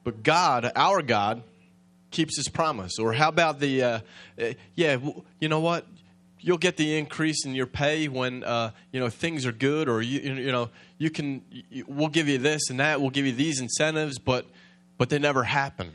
But 0.03 0.25
God, 0.25 0.73
our 0.75 1.01
God, 1.01 1.45
keeps 2.11 2.37
his 2.37 2.49
promise. 2.49 2.99
Or 2.99 3.13
how 3.13 3.29
about 3.29 3.61
the, 3.61 3.83
uh, 3.85 4.01
uh 4.43 4.55
yeah, 4.75 4.97
you 5.39 5.49
know 5.49 5.61
what? 5.61 5.87
You'll 6.41 6.59
get 6.59 6.77
the 6.77 6.97
increase 6.97 7.45
in 7.45 7.55
your 7.55 7.67
pay 7.67 8.09
when 8.09 8.45
uh, 8.45 8.71
you 8.93 9.01
know 9.01 9.09
things 9.09 9.45
are 9.47 9.53
good, 9.53 9.89
or 9.89 10.03
you 10.03 10.21
you 10.21 10.53
know 10.53 10.71
you 10.97 11.11
can. 11.11 11.43
We'll 11.87 12.09
give 12.09 12.29
you 12.29 12.39
this 12.39 12.71
and 12.71 12.81
that. 12.81 13.01
We'll 13.01 13.11
give 13.11 13.27
you 13.27 13.33
these 13.33 13.61
incentives, 13.61 14.19
but 14.19 14.47
but 14.97 15.09
they 15.09 15.19
never 15.19 15.45
happen. 15.45 15.93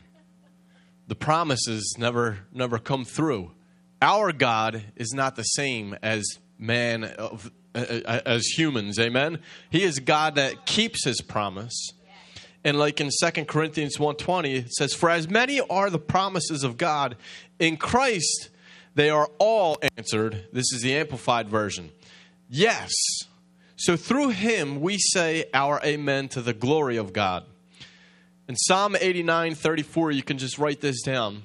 The 1.07 1.15
promises 1.15 1.95
never 1.97 2.39
never 2.51 2.79
come 2.79 3.05
through. 3.05 3.51
Our 4.01 4.33
God 4.33 4.83
is 4.95 5.13
not 5.13 5.35
the 5.35 5.43
same 5.43 5.95
as 6.03 6.25
man 6.57 7.05
of, 7.05 7.51
as 7.73 8.45
humans. 8.45 8.99
Amen. 8.99 9.39
He 9.69 9.83
is 9.83 9.99
God 9.99 10.35
that 10.35 10.65
keeps 10.65 11.05
His 11.05 11.21
promise 11.21 11.93
and 12.63 12.79
like 12.79 13.01
in 13.01 13.09
2 13.09 13.45
Corinthians 13.45 13.97
1:20 13.97 14.55
it 14.55 14.73
says 14.73 14.93
for 14.93 15.09
as 15.09 15.29
many 15.29 15.59
are 15.59 15.89
the 15.89 15.99
promises 15.99 16.63
of 16.63 16.77
God 16.77 17.17
in 17.59 17.77
Christ 17.77 18.49
they 18.95 19.09
are 19.09 19.29
all 19.39 19.77
answered. 19.97 20.47
This 20.51 20.71
is 20.73 20.81
the 20.81 20.95
amplified 20.95 21.49
version. 21.49 21.91
Yes. 22.49 22.91
So 23.75 23.97
through 23.97 24.29
him 24.29 24.81
we 24.81 24.97
say 24.97 25.45
our 25.53 25.81
amen 25.83 26.29
to 26.29 26.41
the 26.41 26.53
glory 26.53 26.97
of 26.97 27.13
God. 27.13 27.45
In 28.47 28.55
Psalm 28.55 28.95
89:34 28.95 30.11
you 30.15 30.23
can 30.23 30.37
just 30.37 30.57
write 30.57 30.81
this 30.81 31.01
down. 31.01 31.43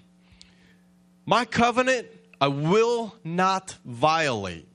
My 1.24 1.44
covenant 1.44 2.08
I 2.40 2.48
will 2.48 3.14
not 3.24 3.76
violate 3.84 4.68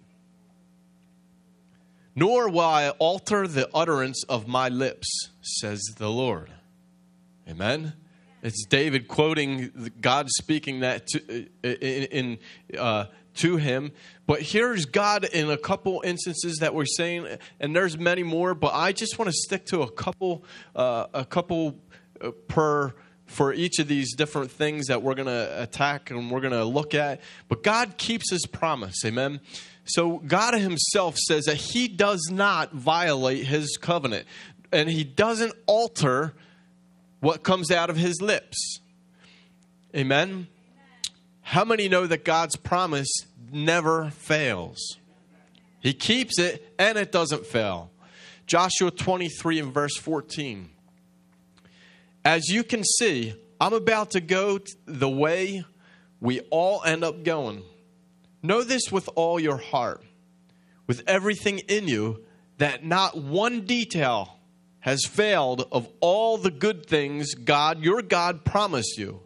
nor 2.16 2.50
will 2.50 2.62
I 2.62 2.90
alter 2.90 3.48
the 3.48 3.70
utterance 3.74 4.24
of 4.30 4.48
my 4.48 4.70
lips, 4.70 5.30
says 5.42 5.82
the 5.98 6.10
Lord. 6.10 6.52
Amen. 7.50 7.94
It's 8.44 8.66
David 8.66 9.08
quoting 9.08 9.92
God 10.02 10.30
speaking 10.30 10.82
that 10.82 11.08
to, 11.08 11.48
uh, 11.64 11.68
in, 11.68 12.38
in 12.74 12.78
uh, 12.78 13.06
to 13.36 13.56
him. 13.56 13.94
But 14.28 14.42
here's 14.42 14.86
God 14.86 15.24
in 15.24 15.50
a 15.50 15.58
couple 15.58 16.02
instances 16.06 16.58
that 16.58 16.76
we're 16.76 16.86
saying, 16.86 17.26
and 17.62 17.74
there's 17.74 17.98
many 17.98 18.22
more. 18.22 18.54
But 18.54 18.74
I 18.74 18.92
just 18.92 19.18
want 19.18 19.30
to 19.30 19.34
stick 19.34 19.66
to 19.68 19.82
a 19.82 19.90
couple, 19.90 20.44
uh, 20.76 21.08
a 21.14 21.26
couple 21.26 21.80
uh, 22.22 22.32
per 22.50 22.94
for 23.26 23.54
each 23.54 23.80
of 23.80 23.88
these 23.88 24.14
different 24.16 24.52
things 24.52 24.88
that 24.88 25.02
we're 25.02 25.16
going 25.16 25.28
to 25.28 25.62
attack 25.62 26.12
and 26.12 26.30
we're 26.30 26.42
going 26.42 26.54
to 26.54 26.66
look 26.66 26.94
at. 26.94 27.22
But 27.48 27.64
God 27.64 27.98
keeps 27.98 28.30
His 28.30 28.46
promise. 28.46 29.04
Amen. 29.06 29.40
So 29.86 30.18
God 30.20 30.54
Himself 30.54 31.18
says 31.18 31.46
that 31.46 31.56
He 31.56 31.88
does 31.88 32.30
not 32.30 32.74
violate 32.74 33.46
His 33.46 33.78
covenant 33.78 34.28
and 34.72 34.90
He 34.90 35.06
doesn't 35.06 35.54
alter 35.66 36.34
what 37.24 37.42
comes 37.42 37.72
out 37.72 37.90
of 37.90 37.96
His 37.96 38.22
lips. 38.22 38.82
Amen? 39.96 40.48
How 41.40 41.64
many 41.64 41.88
know 41.88 42.06
that 42.06 42.26
God's 42.26 42.58
promise 42.58 43.08
never 43.50 44.10
fails? 44.10 44.98
He 45.80 45.94
keeps 45.94 46.38
it 46.38 46.74
and 46.78 46.98
it 46.98 47.14
doesn't 47.14 47.46
fail. 47.46 47.92
Joshua 48.46 48.92
23 48.92 49.60
and 49.60 49.74
verse 49.74 49.96
14. 49.96 50.70
As 52.26 52.50
you 52.50 52.62
can 52.62 52.84
see, 52.84 53.34
I'm 53.58 53.74
about 53.74 54.12
to 54.12 54.20
go 54.20 54.60
the 54.86 55.10
way 55.10 55.64
we 56.20 56.42
all 56.50 56.84
end 56.84 57.06
up 57.06 57.24
going. 57.24 57.64
Know 58.42 58.64
this 58.64 58.92
with 58.92 59.10
all 59.16 59.40
your 59.40 59.58
heart, 59.58 60.04
with 60.88 61.04
everything 61.08 61.60
in 61.70 61.88
you, 61.88 62.26
that 62.58 62.84
not 62.84 63.18
one 63.18 63.62
detail 63.62 64.40
has 64.84 65.06
failed 65.06 65.66
of 65.72 65.88
all 66.02 66.38
the 66.38 66.52
good 66.52 66.86
things 66.86 67.36
God, 67.36 67.82
your 67.82 68.02
God, 68.02 68.44
promised 68.44 68.98
you. 68.98 69.22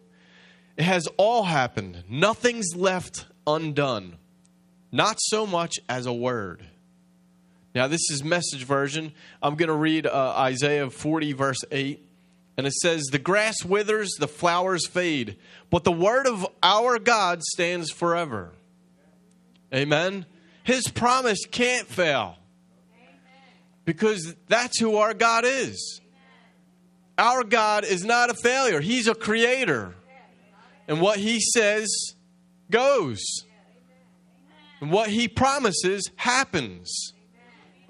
It 0.76 0.84
has 0.84 1.08
all 1.16 1.42
happened. 1.42 2.04
Nothing's 2.08 2.76
left 2.76 3.26
undone. 3.44 4.18
Not 4.92 5.18
so 5.20 5.48
much 5.48 5.74
as 5.88 6.06
a 6.06 6.12
word. 6.12 6.64
Now, 7.74 7.88
this 7.88 8.08
is 8.08 8.22
message 8.22 8.64
version. 8.64 9.12
I'm 9.42 9.56
going 9.56 9.66
to 9.66 9.74
read 9.74 10.06
uh, 10.06 10.34
Isaiah 10.36 10.90
40, 10.90 11.32
verse 11.32 11.64
8. 11.72 12.06
And 12.56 12.64
it 12.64 12.74
says, 12.74 13.06
The 13.10 13.18
grass 13.18 13.64
withers, 13.64 14.10
the 14.16 14.28
flowers 14.28 14.86
fade, 14.86 15.38
but 15.70 15.82
the 15.82 15.90
word 15.90 16.28
of 16.28 16.46
our 16.62 17.00
God 17.00 17.42
stands 17.42 17.90
forever. 17.90 18.52
Amen. 19.74 20.24
His 20.62 20.86
promise 20.86 21.46
can't 21.50 21.88
fail. 21.88 22.36
Because 23.88 24.34
that's 24.48 24.78
who 24.78 24.96
our 24.96 25.14
God 25.14 25.46
is. 25.46 26.02
Our 27.16 27.42
God 27.42 27.86
is 27.86 28.04
not 28.04 28.28
a 28.28 28.34
failure, 28.34 28.82
He's 28.82 29.08
a 29.08 29.14
creator. 29.14 29.94
And 30.86 31.00
what 31.00 31.18
He 31.18 31.40
says 31.40 31.88
goes, 32.70 33.24
and 34.82 34.92
what 34.92 35.08
He 35.08 35.26
promises 35.26 36.10
happens. 36.16 37.14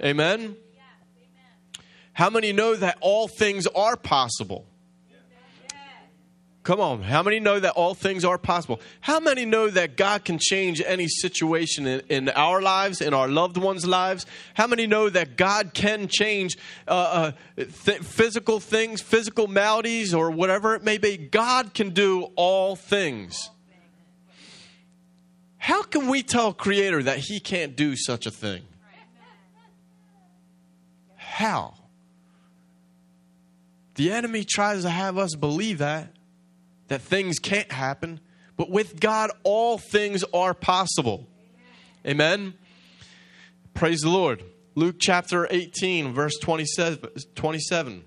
Amen. 0.00 0.54
How 2.12 2.30
many 2.30 2.52
know 2.52 2.76
that 2.76 2.98
all 3.00 3.26
things 3.26 3.66
are 3.66 3.96
possible? 3.96 4.67
Come 6.68 6.81
on. 6.81 7.00
How 7.00 7.22
many 7.22 7.40
know 7.40 7.59
that 7.59 7.72
all 7.76 7.94
things 7.94 8.26
are 8.26 8.37
possible? 8.37 8.78
How 9.00 9.20
many 9.20 9.46
know 9.46 9.70
that 9.70 9.96
God 9.96 10.26
can 10.26 10.38
change 10.38 10.83
any 10.85 11.09
situation 11.09 11.87
in, 11.87 12.00
in 12.11 12.28
our 12.28 12.61
lives, 12.61 13.00
in 13.00 13.14
our 13.14 13.26
loved 13.26 13.57
ones' 13.57 13.87
lives? 13.87 14.26
How 14.52 14.66
many 14.66 14.87
know 14.87 15.09
that 15.09 15.38
God 15.38 15.72
can 15.72 16.09
change 16.09 16.59
uh, 16.87 16.90
uh, 16.90 17.33
th- 17.57 18.00
physical 18.00 18.61
things, 18.61 19.00
physical 19.00 19.46
maladies, 19.46 20.12
or 20.12 20.31
whatever 20.31 20.74
it 20.74 20.85
may 20.85 20.98
be? 20.98 21.16
God 21.16 21.72
can 21.72 21.88
do 21.94 22.24
all 22.37 22.76
things. 22.76 23.48
How 25.57 25.83
can 25.83 26.09
we 26.09 26.22
tell 26.22 26.52
Creator 26.52 27.04
that 27.04 27.16
He 27.16 27.40
can't 27.40 27.76
do 27.76 27.96
such 27.96 28.26
a 28.26 28.31
thing? 28.31 28.62
How? 31.16 31.72
The 33.94 34.12
enemy 34.12 34.44
tries 34.44 34.83
to 34.83 34.90
have 34.90 35.16
us 35.16 35.35
believe 35.35 35.78
that 35.78 36.12
that 36.88 37.03
things 37.03 37.38
can't 37.38 37.70
happen, 37.70 38.20
but 38.57 38.70
with 38.70 38.98
God, 38.98 39.31
all 39.44 39.79
things 39.79 40.24
are 40.35 40.55
possible. 40.55 41.27
Amen. 42.07 42.55
Praise 43.74 44.01
the 44.01 44.09
Lord. 44.09 44.42
Luke 44.74 44.96
chapter 44.98 45.46
18, 45.51 46.12
verse 46.12 46.37
27. 46.38 48.05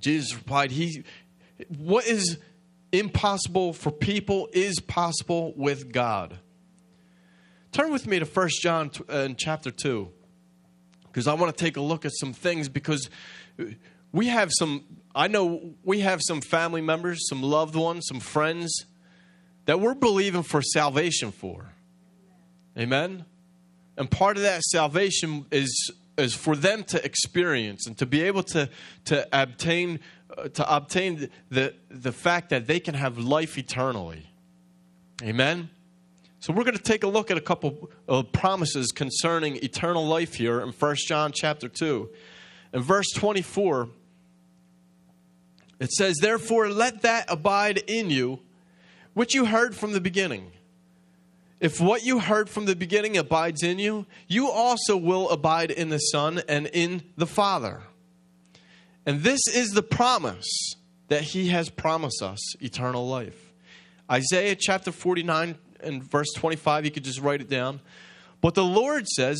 Jesus 0.00 0.34
replied, 0.34 0.70
He 0.72 1.04
what 1.78 2.06
is 2.06 2.38
impossible 2.92 3.72
for 3.72 3.90
people 3.90 4.48
is 4.52 4.80
possible 4.80 5.54
with 5.56 5.92
God. 5.92 6.38
Turn 7.72 7.90
with 7.90 8.06
me 8.06 8.18
to 8.18 8.26
1 8.26 8.48
John 8.60 8.90
in 9.08 9.32
uh, 9.32 9.34
chapter 9.36 9.70
2 9.70 10.10
because 11.04 11.26
I 11.26 11.34
want 11.34 11.56
to 11.56 11.64
take 11.64 11.76
a 11.76 11.80
look 11.80 12.04
at 12.04 12.12
some 12.14 12.32
things 12.32 12.68
because 12.68 13.08
we 14.12 14.28
have 14.28 14.50
some 14.52 14.84
I 15.14 15.28
know 15.28 15.74
we 15.84 16.00
have 16.00 16.20
some 16.22 16.40
family 16.40 16.80
members, 16.80 17.28
some 17.28 17.42
loved 17.42 17.74
ones, 17.74 18.06
some 18.06 18.20
friends 18.20 18.86
that 19.66 19.80
we're 19.80 19.94
believing 19.94 20.42
for 20.42 20.62
salvation 20.62 21.32
for. 21.32 21.72
Amen. 22.78 23.24
And 23.96 24.10
part 24.10 24.36
of 24.36 24.42
that 24.42 24.62
salvation 24.62 25.46
is 25.50 25.92
is 26.18 26.34
for 26.34 26.54
them 26.54 26.84
to 26.84 27.02
experience 27.04 27.86
and 27.86 27.96
to 27.98 28.06
be 28.06 28.22
able 28.22 28.42
to 28.42 28.68
to 29.06 29.26
obtain 29.32 30.00
uh, 30.36 30.48
to 30.48 30.76
obtain 30.76 31.28
the 31.50 31.74
the 31.90 32.12
fact 32.12 32.50
that 32.50 32.66
they 32.66 32.80
can 32.80 32.94
have 32.94 33.18
life 33.18 33.58
eternally. 33.58 34.26
Amen. 35.22 35.70
So 36.40 36.52
we're 36.52 36.64
going 36.64 36.76
to 36.76 36.82
take 36.82 37.04
a 37.04 37.08
look 37.08 37.30
at 37.30 37.36
a 37.36 37.42
couple 37.42 37.88
of 38.08 38.32
promises 38.32 38.90
concerning 38.90 39.56
eternal 39.56 40.04
life 40.04 40.34
here 40.34 40.60
in 40.60 40.70
1 40.70 40.96
John 41.06 41.30
chapter 41.32 41.68
2. 41.68 42.10
In 42.72 42.82
verse 42.82 43.06
24, 43.14 43.88
it 45.82 45.92
says, 45.92 46.18
Therefore, 46.20 46.68
let 46.68 47.02
that 47.02 47.26
abide 47.28 47.78
in 47.86 48.10
you, 48.10 48.40
which 49.14 49.34
you 49.34 49.46
heard 49.46 49.74
from 49.74 49.92
the 49.92 50.00
beginning. 50.00 50.52
If 51.60 51.80
what 51.80 52.04
you 52.04 52.18
heard 52.18 52.50
from 52.50 52.64
the 52.64 52.74
beginning 52.74 53.16
abides 53.16 53.62
in 53.62 53.78
you, 53.78 54.06
you 54.26 54.50
also 54.50 54.96
will 54.96 55.30
abide 55.30 55.70
in 55.70 55.90
the 55.90 55.98
Son 55.98 56.42
and 56.48 56.66
in 56.66 57.02
the 57.16 57.26
Father. 57.26 57.82
And 59.06 59.22
this 59.22 59.40
is 59.46 59.70
the 59.70 59.82
promise 59.82 60.74
that 61.08 61.22
He 61.22 61.48
has 61.48 61.68
promised 61.68 62.22
us 62.22 62.60
eternal 62.60 63.08
life. 63.08 63.52
Isaiah 64.10 64.56
chapter 64.58 64.92
49 64.92 65.56
and 65.80 66.02
verse 66.02 66.32
25, 66.36 66.84
you 66.84 66.90
could 66.90 67.04
just 67.04 67.20
write 67.20 67.40
it 67.40 67.48
down. 67.48 67.80
But 68.40 68.54
the 68.54 68.64
Lord 68.64 69.08
says, 69.08 69.38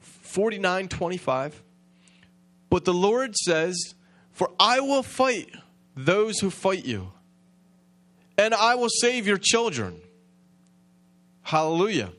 49 0.00 0.88
25, 0.88 1.62
but 2.70 2.84
the 2.84 2.94
Lord 2.94 3.36
says, 3.36 3.94
for 4.38 4.52
I 4.60 4.78
will 4.78 5.02
fight 5.02 5.50
those 5.96 6.38
who 6.38 6.48
fight 6.48 6.84
you, 6.84 7.10
and 8.38 8.54
I 8.54 8.76
will 8.76 8.88
save 8.88 9.26
your 9.26 9.36
children. 9.36 10.00
Hallelujah. 11.42 12.12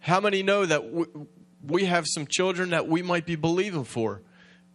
How 0.00 0.20
many 0.20 0.42
know 0.42 0.64
that 0.64 0.82
we 1.62 1.84
have 1.84 2.06
some 2.08 2.26
children 2.26 2.70
that 2.70 2.88
we 2.88 3.02
might 3.02 3.26
be 3.26 3.36
believing 3.36 3.84
for? 3.84 4.22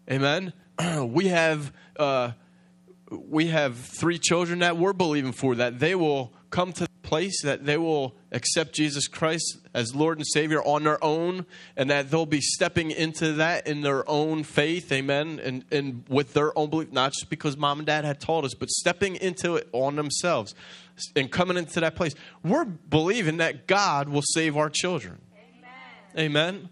Amen. 0.08 0.54
we 1.02 1.30
have 1.30 1.74
uh, 1.98 2.34
we 3.10 3.48
have 3.48 3.78
three 3.78 4.19
children 4.19 4.60
that 4.60 4.78
we're 4.78 4.93
believing 4.93 5.32
for 5.32 5.56
that 5.56 5.80
they 5.80 5.95
will 5.95 6.34
come 6.52 6.71
to 6.74 6.84
the 6.84 6.89
place 7.02 7.41
that 7.41 7.65
they 7.65 7.78
will 7.78 8.15
accept 8.36 8.74
Jesus 8.74 9.08
Christ 9.08 9.58
as 9.74 9.95
Lord 9.95 10.17
and 10.17 10.28
Savior 10.28 10.62
on 10.62 10.84
their 10.84 11.02
own, 11.04 11.45
and 11.78 11.89
that 11.89 12.12
they'll 12.12 12.26
be 12.26 12.41
stepping 12.41 12.91
into 12.91 13.34
that 13.34 13.65
in 13.65 13.82
their 13.82 14.08
own 14.08 14.43
faith, 14.43 14.91
amen, 14.91 15.39
and, 15.41 15.63
and 15.71 16.04
with 16.10 16.34
their 16.34 16.56
own 16.58 16.69
belief, 16.69 16.91
not 16.91 17.13
just 17.13 17.30
because 17.30 17.56
mom 17.58 17.80
and 17.80 17.88
dad 17.88 18.04
had 18.04 18.19
taught 18.19 18.43
us, 18.43 18.54
but 18.54 18.69
stepping 18.69 19.15
into 19.15 19.56
it 19.56 19.69
on 19.71 19.95
themselves 19.95 20.54
and 21.15 21.32
coming 21.32 21.58
into 21.58 21.80
that 21.80 21.95
place. 21.95 22.13
We're 22.43 22.65
believing 22.65 23.38
that 23.38 23.67
God 23.67 24.10
will 24.10 24.24
save 24.24 24.58
our 24.58 24.69
children. 24.69 25.19
Amen. 26.17 26.36
amen. 26.58 26.69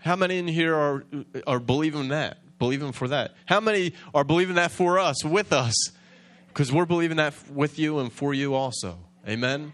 How 0.00 0.14
many 0.14 0.38
in 0.38 0.46
here 0.46 0.76
are, 0.76 1.04
are 1.46 1.58
believing 1.58 2.08
that? 2.08 2.38
Believing 2.58 2.92
for 2.92 3.08
that? 3.08 3.34
How 3.46 3.60
many 3.60 3.94
are 4.14 4.24
believing 4.24 4.54
that 4.56 4.70
for 4.70 4.98
us, 4.98 5.24
with 5.24 5.52
us? 5.52 5.74
Because 6.48 6.70
we're 6.70 6.86
believing 6.86 7.16
that 7.16 7.34
with 7.50 7.78
you 7.78 7.98
and 7.98 8.12
for 8.12 8.32
you 8.32 8.54
also. 8.54 8.98
Amen. 9.28 9.72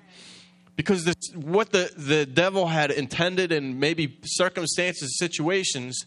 Because 0.76 1.04
this, 1.04 1.16
what 1.34 1.70
the, 1.70 1.90
the 1.96 2.24
devil 2.24 2.66
had 2.66 2.90
intended 2.90 3.52
in 3.52 3.78
maybe 3.78 4.18
circumstances, 4.24 5.18
situations, 5.18 6.06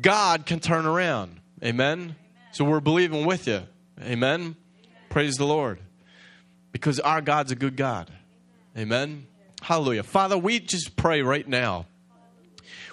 God 0.00 0.46
can 0.46 0.60
turn 0.60 0.86
around. 0.86 1.40
Amen. 1.62 1.98
Amen. 1.98 2.16
So 2.52 2.64
we're 2.64 2.80
believing 2.80 3.26
with 3.26 3.46
you. 3.46 3.62
Amen. 4.00 4.12
Amen. 4.12 4.56
Praise 5.10 5.36
the 5.36 5.44
Lord. 5.44 5.78
Because 6.72 6.98
our 7.00 7.20
God's 7.20 7.52
a 7.52 7.56
good 7.56 7.76
God. 7.76 8.10
Amen. 8.76 9.26
Hallelujah. 9.60 10.02
Father, 10.02 10.38
we 10.38 10.60
just 10.60 10.96
pray 10.96 11.20
right 11.22 11.46
now 11.46 11.86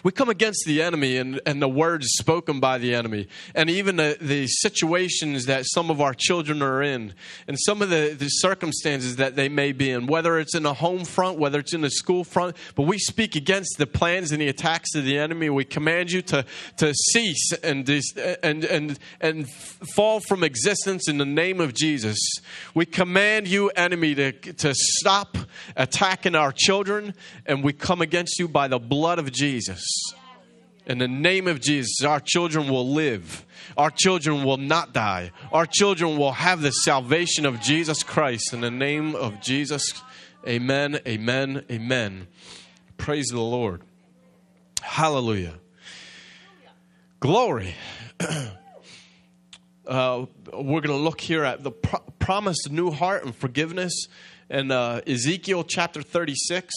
we 0.03 0.11
come 0.11 0.29
against 0.29 0.63
the 0.65 0.81
enemy 0.81 1.17
and, 1.17 1.41
and 1.45 1.61
the 1.61 1.67
words 1.67 2.07
spoken 2.11 2.59
by 2.59 2.77
the 2.77 2.93
enemy, 2.93 3.27
and 3.55 3.69
even 3.69 3.95
the, 3.95 4.17
the 4.19 4.47
situations 4.47 5.45
that 5.45 5.65
some 5.65 5.89
of 5.89 6.01
our 6.01 6.13
children 6.13 6.61
are 6.61 6.81
in, 6.81 7.13
and 7.47 7.57
some 7.59 7.81
of 7.81 7.89
the, 7.89 8.15
the 8.17 8.29
circumstances 8.29 9.17
that 9.17 9.35
they 9.35 9.49
may 9.49 9.71
be 9.71 9.91
in, 9.91 10.07
whether 10.07 10.37
it's 10.39 10.55
in 10.55 10.65
a 10.65 10.73
home 10.73 11.05
front, 11.05 11.39
whether 11.39 11.59
it's 11.59 11.73
in 11.73 11.83
a 11.83 11.89
school 11.89 12.23
front. 12.23 12.55
But 12.75 12.83
we 12.83 12.97
speak 12.97 13.35
against 13.35 13.77
the 13.77 13.87
plans 13.87 14.31
and 14.31 14.41
the 14.41 14.47
attacks 14.47 14.95
of 14.95 15.03
the 15.03 15.17
enemy. 15.17 15.49
We 15.49 15.65
command 15.65 16.11
you 16.11 16.21
to, 16.23 16.45
to 16.77 16.93
cease 16.93 17.53
and, 17.63 17.87
and, 18.43 18.65
and, 18.65 18.99
and 19.21 19.49
fall 19.95 20.19
from 20.19 20.43
existence 20.43 21.07
in 21.07 21.17
the 21.17 21.25
name 21.25 21.59
of 21.59 21.73
Jesus. 21.73 22.17
We 22.73 22.85
command 22.85 23.47
you, 23.47 23.69
enemy, 23.69 24.15
to, 24.15 24.31
to 24.31 24.73
stop 24.75 25.37
attacking 25.75 26.35
our 26.35 26.51
children, 26.51 27.13
and 27.45 27.63
we 27.63 27.73
come 27.73 28.01
against 28.01 28.39
you 28.39 28.47
by 28.47 28.67
the 28.67 28.79
blood 28.79 29.19
of 29.19 29.31
Jesus. 29.31 29.86
In 30.85 30.99
the 30.99 31.07
name 31.07 31.47
of 31.47 31.59
Jesus, 31.59 32.01
our 32.05 32.21
children 32.21 32.69
will 32.69 32.87
live. 32.89 33.45
Our 33.77 33.91
children 33.91 34.45
will 34.45 34.57
not 34.57 34.93
die. 34.93 35.31
Our 35.51 35.65
children 35.65 36.17
will 36.17 36.31
have 36.31 36.61
the 36.61 36.71
salvation 36.71 37.45
of 37.45 37.59
Jesus 37.59 38.03
Christ. 38.03 38.53
In 38.53 38.61
the 38.61 38.71
name 38.71 39.13
of 39.13 39.41
Jesus, 39.41 40.01
amen, 40.47 40.99
amen, 41.05 41.65
amen. 41.69 42.27
Praise 42.95 43.27
the 43.27 43.41
Lord. 43.41 43.81
Hallelujah. 44.81 45.55
Glory. 47.19 47.75
uh, 49.87 50.25
we're 50.53 50.81
going 50.81 50.83
to 50.83 50.95
look 50.95 51.19
here 51.19 51.43
at 51.43 51.63
the 51.63 51.71
pro- 51.71 51.99
promised 52.17 52.71
new 52.71 52.91
heart 52.91 53.25
and 53.25 53.35
forgiveness 53.35 54.07
in 54.49 54.71
uh, 54.71 55.01
Ezekiel 55.05 55.65
chapter 55.65 56.01
36. 56.01 56.73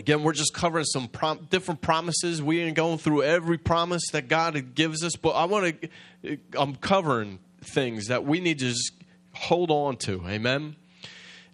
Again, 0.00 0.22
we're 0.22 0.32
just 0.32 0.54
covering 0.54 0.86
some 0.86 1.08
prom- 1.08 1.46
different 1.50 1.82
promises. 1.82 2.42
We 2.42 2.62
ain't 2.62 2.74
going 2.74 2.96
through 2.96 3.22
every 3.22 3.58
promise 3.58 4.02
that 4.12 4.28
God 4.28 4.74
gives 4.74 5.04
us, 5.04 5.14
but 5.14 5.32
I 5.32 5.44
want 5.44 5.76
to. 6.24 6.38
I'm 6.58 6.74
covering 6.76 7.38
things 7.62 8.06
that 8.06 8.24
we 8.24 8.40
need 8.40 8.60
to 8.60 8.70
just 8.70 8.94
hold 9.34 9.70
on 9.70 9.98
to. 9.98 10.26
Amen. 10.26 10.76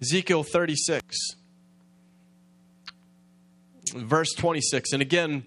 Ezekiel 0.01 0.45
36, 0.45 1.03
verse 3.97 4.33
26, 4.35 4.93
and 4.93 5.03
again, 5.03 5.43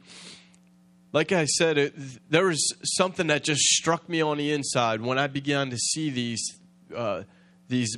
like 1.13 1.31
I 1.31 1.45
said, 1.45 1.77
it, 1.77 1.93
there 2.29 2.47
was 2.47 2.73
something 2.97 3.27
that 3.27 3.45
just 3.45 3.61
struck 3.61 4.09
me 4.09 4.19
on 4.19 4.39
the 4.39 4.51
inside 4.51 4.99
when 4.99 5.17
I 5.17 5.27
began 5.27 5.69
to 5.69 5.77
see 5.77 6.09
these 6.09 6.59
uh, 6.93 7.23
these 7.69 7.97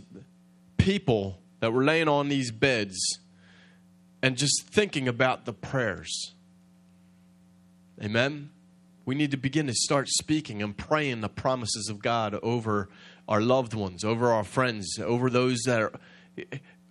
people 0.78 1.40
that 1.60 1.74
were 1.74 1.84
laying 1.84 2.08
on 2.08 2.30
these 2.30 2.52
beds 2.52 3.18
and 4.22 4.38
just 4.38 4.68
thinking 4.68 5.08
about 5.08 5.46
the 5.46 5.54
prayers. 5.54 6.34
Amen? 8.02 8.50
We 9.06 9.16
need 9.16 9.32
to 9.32 9.38
begin 9.38 9.68
to 9.68 9.74
start 9.74 10.10
speaking 10.10 10.62
and 10.62 10.76
praying 10.78 11.22
the 11.22 11.30
promises 11.30 11.90
of 11.90 12.02
God 12.02 12.36
over 12.44 12.90
our 13.28 13.42
loved 13.42 13.74
ones, 13.74 14.04
over 14.04 14.32
our 14.32 14.44
friends, 14.44 15.00
over 15.00 15.30
those 15.30 15.60
that 15.66 15.82
are. 15.82 15.92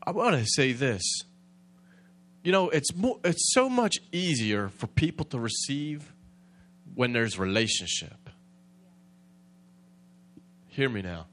I 0.02 0.10
want 0.10 0.36
to 0.36 0.46
say 0.46 0.72
this. 0.72 1.02
You 2.42 2.52
know, 2.52 2.70
it's 2.70 2.94
more, 2.94 3.18
it's 3.22 3.52
so 3.52 3.68
much 3.68 3.98
easier 4.12 4.68
for 4.68 4.86
people 4.86 5.26
to 5.26 5.38
receive 5.38 6.12
when 6.94 7.12
there's 7.12 7.38
relationship. 7.38 8.30
Hear 10.68 10.88
me 10.88 11.02
now. 11.02 11.26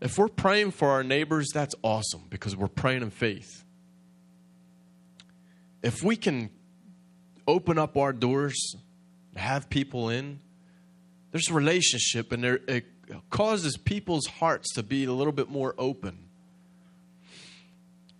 If 0.00 0.18
we're 0.18 0.28
praying 0.28 0.70
for 0.72 0.88
our 0.88 1.02
neighbors, 1.02 1.48
that's 1.52 1.74
awesome 1.82 2.24
because 2.30 2.56
we're 2.56 2.68
praying 2.68 3.02
in 3.02 3.10
faith. 3.10 3.64
If 5.82 6.02
we 6.02 6.16
can 6.16 6.50
open 7.46 7.78
up 7.78 7.96
our 7.96 8.12
doors, 8.12 8.76
have 9.36 9.68
people 9.70 10.08
in, 10.08 10.40
there's 11.32 11.50
a 11.50 11.54
relationship 11.54 12.32
and 12.32 12.42
there, 12.42 12.60
it 12.66 12.86
causes 13.30 13.76
people's 13.76 14.26
hearts 14.26 14.74
to 14.74 14.82
be 14.82 15.04
a 15.04 15.12
little 15.12 15.32
bit 15.32 15.48
more 15.48 15.74
open. 15.78 16.18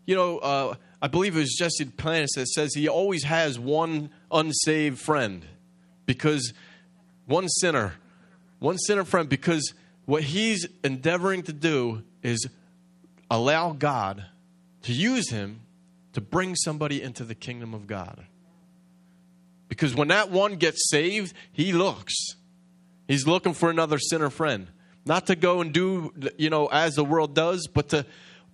You 0.07 0.14
know, 0.14 0.38
uh, 0.38 0.75
I 1.03 1.09
believe 1.09 1.37
it 1.37 1.40
was 1.40 1.55
Jesse 1.55 1.85
Duplantis 1.85 2.35
that 2.37 2.49
says 2.49 2.75
he 2.75 2.88
always 2.88 3.25
has 3.25 3.59
one 3.59 4.11
unsaved 4.31 4.99
friend 4.99 5.45
because 6.05 6.53
one 7.27 7.49
sinner, 7.49 7.95
one 8.61 8.79
sinner 8.79 9.05
friend, 9.05 9.29
because 9.29 9.75
what 10.05 10.23
he's 10.23 10.66
endeavoring 10.85 11.42
to 11.45 11.53
do 11.53 12.03
is 12.23 12.47
allow 13.31 13.73
God 13.73 14.25
to 14.83 14.92
use 14.92 15.31
him 15.31 15.61
to 16.16 16.22
bring 16.22 16.57
somebody 16.57 17.02
into 17.02 17.24
the 17.24 17.35
kingdom 17.35 17.74
of 17.74 17.87
God. 17.87 18.24
Because 19.68 19.94
when 19.94 20.09
that 20.09 20.31
one 20.31 20.57
gets 20.57 20.88
saved, 20.88 21.35
he 21.52 21.74
looks. 21.74 22.14
He's 23.07 23.26
looking 23.26 23.52
for 23.52 23.68
another 23.68 23.98
sinner 23.98 24.31
friend. 24.31 24.68
Not 25.05 25.26
to 25.26 25.37
go 25.37 25.61
and 25.61 25.74
do, 25.74 26.14
you 26.38 26.48
know, 26.48 26.68
as 26.68 26.94
the 26.94 27.05
world 27.05 27.35
does, 27.35 27.66
but 27.66 27.90
to 27.90 28.07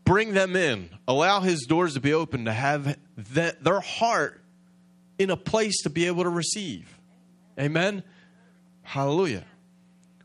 bring 0.05 0.35
them 0.35 0.57
in. 0.57 0.91
Allow 1.07 1.39
his 1.39 1.65
doors 1.67 1.95
to 1.95 2.01
be 2.01 2.13
open, 2.13 2.47
to 2.47 2.53
have 2.53 2.99
their 3.17 3.79
heart 3.79 4.43
in 5.17 5.31
a 5.31 5.37
place 5.37 5.85
to 5.85 5.89
be 5.89 6.09
able 6.09 6.25
to 6.25 6.31
receive. 6.31 6.99
Amen? 7.61 8.03
Hallelujah. 8.83 9.45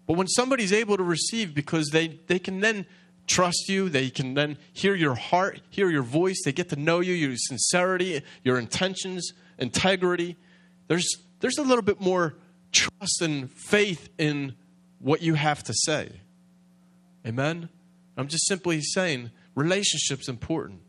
But 0.08 0.18
when 0.18 0.28
somebody's 0.28 0.74
able 0.74 0.98
to 0.98 1.04
receive 1.04 1.54
because 1.54 1.90
they, 1.90 2.20
they 2.26 2.40
can 2.40 2.62
then 2.62 2.88
trust 3.28 3.70
you, 3.70 3.90
they 3.90 4.10
can 4.10 4.34
then 4.34 4.58
hear 4.74 4.96
your 4.96 5.16
heart, 5.16 5.62
hear 5.70 5.90
your 5.90 6.04
voice, 6.04 6.42
they 6.44 6.52
get 6.52 6.70
to 6.70 6.76
know 6.76 7.02
you, 7.02 7.14
your 7.14 7.36
sincerity, 7.36 8.22
your 8.44 8.58
intentions, 8.58 9.34
integrity. 9.60 10.38
There's, 10.88 11.08
there's 11.42 11.58
a 11.58 11.64
little 11.64 11.84
bit 11.84 12.02
more 12.02 12.36
trust 12.72 13.22
and 13.22 13.52
faith 13.52 14.10
in 14.18 14.56
what 15.00 15.22
you 15.22 15.36
have 15.36 15.64
to 15.64 15.74
say. 15.74 16.22
Amen? 17.26 17.70
I'm 18.16 18.28
just 18.28 18.48
simply 18.48 18.82
saying 18.82 19.32
relationship's 19.56 20.30
important. 20.30 20.82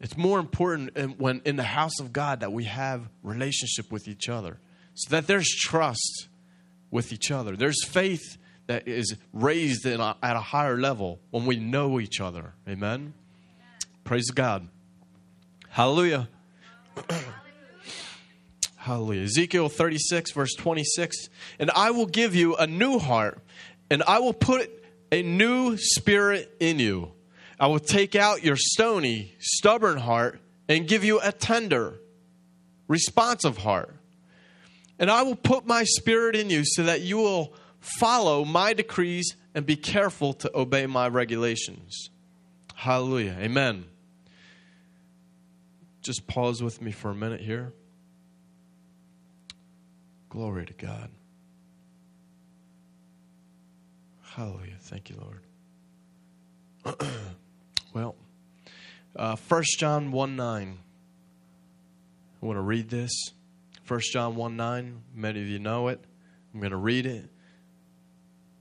It's 0.00 0.16
more 0.16 0.40
important 0.40 0.96
in, 0.96 1.10
when 1.10 1.42
in 1.44 1.56
the 1.56 1.62
house 1.62 2.00
of 2.00 2.12
God 2.12 2.40
that 2.40 2.52
we 2.52 2.64
have 2.64 3.08
relationship 3.22 3.92
with 3.92 4.08
each 4.08 4.28
other 4.28 4.58
so 4.94 5.10
that 5.10 5.28
there's 5.28 5.48
trust 5.48 6.28
with 6.90 7.12
each 7.12 7.30
other. 7.30 7.56
There's 7.56 7.84
faith 7.84 8.36
that 8.66 8.86
is 8.88 9.16
raised 9.32 9.86
a, 9.86 10.16
at 10.22 10.36
a 10.36 10.40
higher 10.40 10.76
level 10.76 11.20
when 11.30 11.46
we 11.46 11.56
know 11.56 12.00
each 12.00 12.20
other. 12.20 12.54
Amen? 12.68 12.90
Amen. 12.90 13.14
Praise 14.04 14.30
God. 14.30 14.68
Hallelujah. 15.68 16.28
Hallelujah. 18.76 19.22
Ezekiel 19.22 19.68
36, 19.68 20.32
verse 20.32 20.54
26. 20.54 21.28
And 21.58 21.70
I 21.70 21.92
will 21.92 22.06
give 22.06 22.34
you 22.34 22.56
a 22.56 22.66
new 22.66 22.98
heart, 22.98 23.38
and 23.90 24.02
I 24.02 24.18
will 24.18 24.32
put 24.32 24.70
a 25.12 25.22
new 25.22 25.76
spirit 25.76 26.54
in 26.58 26.78
you. 26.78 27.12
I 27.60 27.68
will 27.68 27.78
take 27.78 28.16
out 28.16 28.42
your 28.42 28.56
stony, 28.56 29.36
stubborn 29.38 29.98
heart 29.98 30.40
and 30.68 30.88
give 30.88 31.04
you 31.04 31.20
a 31.20 31.30
tender, 31.30 32.00
responsive 32.88 33.58
heart. 33.58 33.94
And 34.98 35.10
I 35.10 35.22
will 35.22 35.36
put 35.36 35.66
my 35.66 35.84
spirit 35.84 36.34
in 36.34 36.50
you 36.50 36.62
so 36.64 36.84
that 36.84 37.02
you 37.02 37.18
will 37.18 37.54
follow 37.82 38.44
my 38.44 38.72
decrees 38.72 39.36
and 39.54 39.66
be 39.66 39.76
careful 39.76 40.32
to 40.32 40.50
obey 40.56 40.86
my 40.86 41.08
regulations. 41.08 42.08
Hallelujah. 42.74 43.36
Amen. 43.38 43.84
Just 46.00 46.26
pause 46.26 46.62
with 46.62 46.80
me 46.80 46.90
for 46.90 47.10
a 47.10 47.14
minute 47.14 47.40
here. 47.40 47.72
Glory 50.30 50.64
to 50.64 50.72
God. 50.72 51.10
Hallelujah. 54.22 54.76
Thank 54.80 55.10
you, 55.10 55.16
Lord. 56.84 56.98
well, 57.94 58.16
uh, 59.14 59.36
1 59.36 59.62
John 59.78 60.10
1 60.10 60.36
9. 60.36 60.78
I 62.42 62.46
want 62.46 62.56
to 62.56 62.62
read 62.62 62.88
this. 62.88 63.12
1 63.86 64.00
John 64.12 64.36
1 64.36 64.56
9, 64.56 65.02
many 65.14 65.40
of 65.40 65.46
you 65.46 65.58
know 65.58 65.88
it. 65.88 66.02
I'm 66.54 66.60
going 66.60 66.70
to 66.70 66.76
read 66.76 67.06
it. 67.06 67.28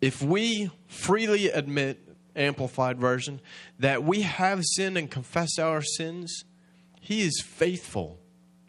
If 0.02 0.24
we 0.24 0.72
freely 0.88 1.50
admit, 1.50 2.00
Amplified 2.36 2.98
Version, 2.98 3.40
that 3.78 4.04
we 4.04 4.22
have 4.22 4.64
sinned 4.64 4.98
and 4.98 5.10
confess 5.10 5.60
our 5.60 5.84
sins, 5.84 6.44
He 7.00 7.22
is 7.22 7.42
faithful 7.46 8.20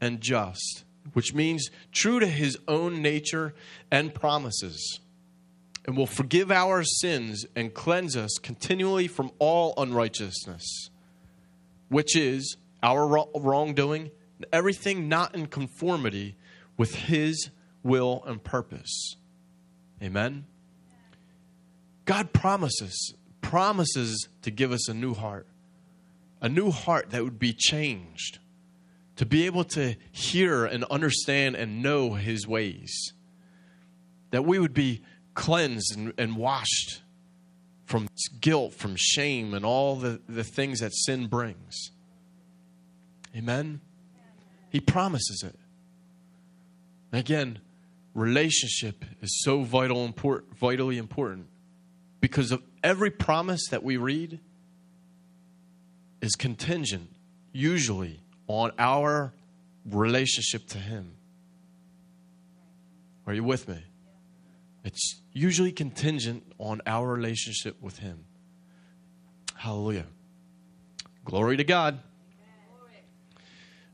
and 0.01 0.21
just, 0.21 0.85
which 1.15 1.33
means 1.33 1.71
true 1.91 2.21
to 2.21 2.27
His 2.27 2.59
own 2.69 3.01
nature 3.01 3.55
and 3.91 4.15
promises, 4.15 5.01
and 5.87 5.97
will 5.97 6.07
forgive 6.07 6.51
our 6.51 6.85
sins 6.85 7.47
and 7.57 7.73
cleanse 7.73 8.15
us 8.15 8.33
continually 8.43 9.09
from 9.09 9.31
all 9.39 9.73
unrighteousness, 9.79 10.91
which 11.89 12.15
is 12.15 12.57
our 12.83 13.27
wrongdoing, 13.35 14.11
everything 14.53 15.09
not 15.09 15.35
in 15.35 15.47
conformity 15.47 16.37
with 16.77 16.95
His 16.95 17.49
will 17.83 18.23
and 18.27 18.45
purpose. 18.45 19.17
Amen. 20.03 20.47
God 22.13 22.35
promises 22.35 23.15
promises 23.41 24.29
to 24.43 24.51
give 24.51 24.71
us 24.71 24.87
a 24.87 24.93
new 24.93 25.15
heart. 25.15 25.47
A 26.43 26.49
new 26.49 26.71
heart 26.71 27.09
that 27.13 27.25
would 27.25 27.39
be 27.39 27.55
changed. 27.55 28.39
To 29.17 29.25
be 29.25 29.47
able 29.47 29.65
to 29.65 29.97
hear 30.11 30.67
and 30.67 30.85
understand 30.91 31.57
and 31.57 31.83
know 31.83 32.13
his 32.13 32.47
ways. 32.47 33.15
That 34.31 34.45
we 34.45 34.59
would 34.59 34.75
be 34.75 35.01
cleansed 35.33 35.97
and, 35.97 36.13
and 36.19 36.37
washed 36.37 37.01
from 37.87 38.09
guilt, 38.43 38.75
from 38.75 38.95
shame, 38.95 39.55
and 39.55 39.65
all 39.65 39.97
the, 39.97 40.21
the 40.29 40.45
things 40.45 40.81
that 40.81 40.93
sin 40.93 41.29
brings. 41.29 41.93
Amen? 43.35 43.81
He 44.69 44.81
promises 44.81 45.43
it. 45.43 45.59
Again, 47.11 47.61
relationship 48.15 49.03
is 49.23 49.41
so 49.43 49.63
vital, 49.63 50.05
important, 50.05 50.59
vitally 50.59 50.99
important 50.99 51.47
because 52.23 52.53
of 52.53 52.63
every 52.83 53.11
promise 53.11 53.67
that 53.71 53.83
we 53.83 53.99
read 53.99 54.39
is 56.23 56.37
contingent, 56.37 57.11
usually, 57.53 58.21
on 58.47 58.71
our 58.79 59.35
relationship 59.85 60.67
to 60.69 60.79
Him. 60.79 61.17
Are 63.27 63.35
you 63.35 63.43
with 63.43 63.69
me? 63.69 63.83
It's 64.85 65.21
usually 65.33 65.73
contingent 65.73 66.45
on 66.59 66.81
our 66.87 67.13
relationship 67.13 67.77
with 67.83 67.99
Him. 67.99 68.25
Hallelujah. 69.57 70.07
Glory 71.25 71.57
to 71.57 71.65
God. 71.65 72.01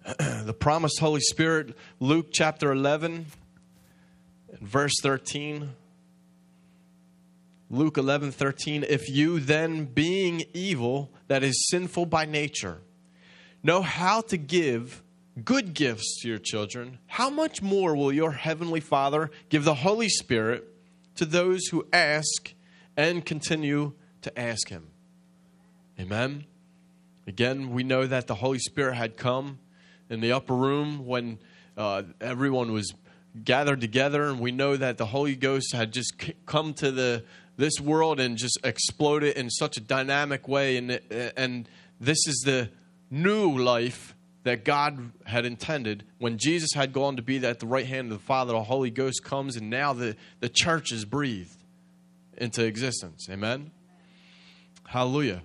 the 0.18 0.54
promised 0.54 1.00
Holy 1.00 1.20
Spirit, 1.20 1.76
Luke 1.98 2.28
chapter 2.30 2.72
11, 2.72 3.26
verse 4.60 4.94
13. 5.02 5.70
Luke 7.70 7.98
11, 7.98 8.32
13. 8.32 8.84
If 8.88 9.08
you 9.08 9.40
then, 9.40 9.84
being 9.84 10.44
evil, 10.54 11.12
that 11.26 11.42
is 11.42 11.68
sinful 11.68 12.06
by 12.06 12.24
nature, 12.24 12.78
know 13.62 13.82
how 13.82 14.22
to 14.22 14.36
give 14.36 15.02
good 15.44 15.74
gifts 15.74 16.20
to 16.20 16.28
your 16.28 16.38
children, 16.38 16.98
how 17.06 17.30
much 17.30 17.62
more 17.62 17.94
will 17.94 18.12
your 18.12 18.32
heavenly 18.32 18.80
Father 18.80 19.30
give 19.48 19.64
the 19.64 19.74
Holy 19.74 20.08
Spirit 20.08 20.64
to 21.16 21.24
those 21.24 21.66
who 21.66 21.86
ask 21.92 22.54
and 22.96 23.24
continue 23.24 23.92
to 24.22 24.38
ask 24.38 24.68
Him? 24.68 24.88
Amen. 26.00 26.44
Again, 27.26 27.70
we 27.70 27.82
know 27.82 28.06
that 28.06 28.26
the 28.26 28.36
Holy 28.36 28.58
Spirit 28.58 28.94
had 28.94 29.16
come 29.16 29.58
in 30.08 30.20
the 30.20 30.32
upper 30.32 30.54
room 30.54 31.06
when 31.06 31.38
uh, 31.76 32.02
everyone 32.20 32.72
was 32.72 32.92
gathered 33.44 33.80
together, 33.80 34.24
and 34.24 34.40
we 34.40 34.50
know 34.50 34.76
that 34.76 34.96
the 34.96 35.06
Holy 35.06 35.36
Ghost 35.36 35.72
had 35.72 35.92
just 35.92 36.14
come 36.46 36.72
to 36.74 36.90
the 36.90 37.24
this 37.58 37.78
world 37.80 38.20
and 38.20 38.38
just 38.38 38.58
explode 38.64 39.22
it 39.22 39.36
in 39.36 39.50
such 39.50 39.76
a 39.76 39.80
dynamic 39.80 40.48
way, 40.48 40.78
and 40.78 41.00
and 41.36 41.68
this 42.00 42.18
is 42.26 42.42
the 42.46 42.70
new 43.10 43.58
life 43.58 44.14
that 44.44 44.64
God 44.64 45.12
had 45.26 45.44
intended 45.44 46.04
when 46.18 46.38
Jesus 46.38 46.70
had 46.74 46.92
gone 46.92 47.16
to 47.16 47.22
be 47.22 47.44
at 47.44 47.60
the 47.60 47.66
right 47.66 47.86
hand 47.86 48.10
of 48.12 48.18
the 48.18 48.24
Father, 48.24 48.52
the 48.52 48.62
Holy 48.62 48.90
Ghost 48.90 49.22
comes, 49.22 49.56
and 49.56 49.68
now 49.68 49.92
the, 49.92 50.16
the 50.40 50.48
church 50.48 50.90
is 50.90 51.04
breathed 51.04 51.62
into 52.38 52.64
existence. 52.64 53.28
Amen? 53.30 53.72
Hallelujah. 54.86 55.42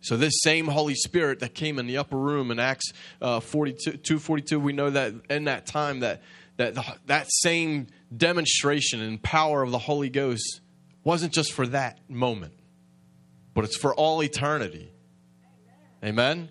So 0.00 0.16
this 0.16 0.32
same 0.42 0.66
Holy 0.66 0.94
Spirit 0.94 1.40
that 1.40 1.54
came 1.54 1.78
in 1.78 1.86
the 1.86 1.98
upper 1.98 2.16
room 2.16 2.50
in 2.50 2.58
Acts 2.58 2.92
uh, 3.20 3.38
42, 3.38 3.98
242, 3.98 4.58
we 4.58 4.72
know 4.72 4.90
that 4.90 5.12
in 5.28 5.44
that 5.44 5.66
time 5.66 6.00
that 6.00 6.22
that 6.56 6.74
that 7.06 7.26
same 7.30 7.86
demonstration 8.14 9.00
and 9.00 9.22
power 9.22 9.62
of 9.62 9.70
the 9.70 9.78
Holy 9.78 10.08
Ghost 10.08 10.60
wasn't 11.04 11.32
just 11.32 11.52
for 11.52 11.66
that 11.68 11.98
moment, 12.08 12.54
but 13.54 13.64
it's 13.64 13.76
for 13.76 13.94
all 13.94 14.22
eternity. 14.22 14.92
Amen. 16.04 16.50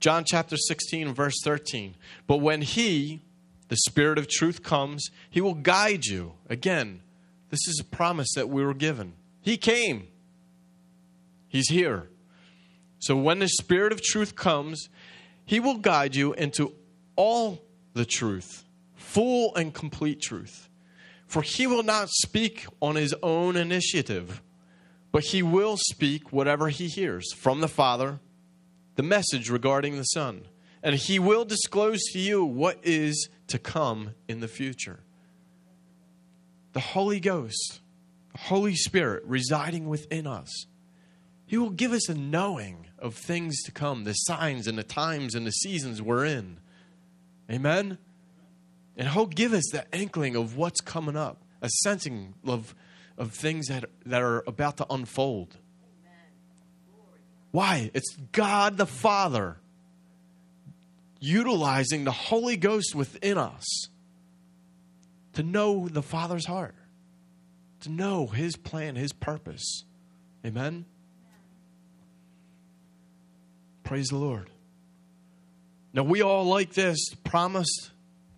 John 0.00 0.24
chapter 0.26 0.56
16 0.56 1.14
verse 1.14 1.36
13. 1.42 1.94
But 2.26 2.38
when 2.38 2.62
he, 2.62 3.22
the 3.68 3.76
Spirit 3.76 4.18
of 4.18 4.28
truth 4.28 4.62
comes, 4.62 5.10
he 5.30 5.40
will 5.40 5.54
guide 5.54 6.04
you. 6.04 6.34
Again, 6.48 7.02
this 7.50 7.66
is 7.68 7.80
a 7.80 7.84
promise 7.84 8.28
that 8.34 8.48
we 8.48 8.64
were 8.64 8.74
given. 8.74 9.14
He 9.40 9.56
came. 9.56 10.08
He's 11.48 11.68
here. 11.68 12.08
So 12.98 13.16
when 13.16 13.38
the 13.38 13.48
Spirit 13.48 13.92
of 13.92 14.02
truth 14.02 14.34
comes, 14.34 14.88
He 15.44 15.60
will 15.60 15.78
guide 15.78 16.16
you 16.16 16.32
into 16.32 16.74
all 17.14 17.62
the 17.94 18.04
truth, 18.04 18.64
full 18.94 19.54
and 19.54 19.72
complete 19.72 20.20
truth. 20.20 20.65
For 21.26 21.42
He 21.42 21.66
will 21.66 21.82
not 21.82 22.08
speak 22.10 22.66
on 22.80 22.96
His 22.96 23.14
own 23.22 23.56
initiative, 23.56 24.42
but 25.12 25.24
He 25.24 25.42
will 25.42 25.76
speak 25.76 26.32
whatever 26.32 26.68
He 26.68 26.88
hears 26.88 27.32
from 27.32 27.60
the 27.60 27.68
Father, 27.68 28.20
the 28.94 29.02
message 29.02 29.50
regarding 29.50 29.96
the 29.96 30.04
Son. 30.04 30.42
And 30.82 30.94
He 30.94 31.18
will 31.18 31.44
disclose 31.44 32.02
to 32.12 32.18
you 32.18 32.44
what 32.44 32.78
is 32.82 33.28
to 33.48 33.58
come 33.58 34.14
in 34.28 34.40
the 34.40 34.48
future. 34.48 35.00
The 36.72 36.80
Holy 36.80 37.20
Ghost, 37.20 37.80
the 38.32 38.38
Holy 38.38 38.74
Spirit 38.74 39.24
residing 39.24 39.88
within 39.88 40.26
us 40.26 40.66
he 41.46 41.56
will 41.56 41.70
give 41.70 41.92
us 41.92 42.08
a 42.08 42.14
knowing 42.14 42.88
of 42.98 43.14
things 43.14 43.62
to 43.62 43.72
come, 43.72 44.02
the 44.02 44.12
signs 44.12 44.66
and 44.66 44.76
the 44.76 44.82
times 44.82 45.36
and 45.36 45.46
the 45.46 45.52
seasons 45.52 46.02
we're 46.02 46.24
in. 46.24 46.58
Amen? 47.50 47.98
And 48.96 49.08
He'll 49.08 49.26
give 49.26 49.52
us 49.52 49.64
that 49.72 49.88
inkling 49.92 50.36
of 50.36 50.56
what's 50.56 50.80
coming 50.80 51.16
up, 51.16 51.42
a 51.60 51.68
sensing 51.68 52.34
of, 52.46 52.74
of 53.18 53.32
things 53.32 53.66
that, 53.66 53.84
that 54.06 54.22
are 54.22 54.42
about 54.46 54.78
to 54.78 54.86
unfold. 54.90 55.56
Why? 57.50 57.90
It's 57.94 58.16
God 58.32 58.76
the 58.76 58.86
Father 58.86 59.58
utilizing 61.20 62.04
the 62.04 62.12
Holy 62.12 62.56
Ghost 62.56 62.94
within 62.94 63.38
us 63.38 63.88
to 65.34 65.42
know 65.42 65.88
the 65.88 66.02
Father's 66.02 66.46
heart, 66.46 66.74
to 67.80 67.90
know 67.90 68.26
His 68.26 68.56
plan, 68.56 68.96
His 68.96 69.12
purpose. 69.12 69.84
Amen? 70.44 70.84
Praise 73.84 74.08
the 74.08 74.16
Lord. 74.16 74.50
Now, 75.92 76.02
we 76.02 76.22
all 76.22 76.44
like 76.44 76.74
this 76.74 76.98
promised 77.24 77.90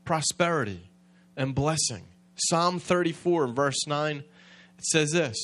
prosperity 0.08 0.88
and 1.36 1.54
blessing. 1.54 2.02
Psalm 2.34 2.80
34, 2.80 3.48
verse 3.48 3.86
9, 3.86 4.16
it 4.16 4.24
says 4.86 5.10
this 5.10 5.36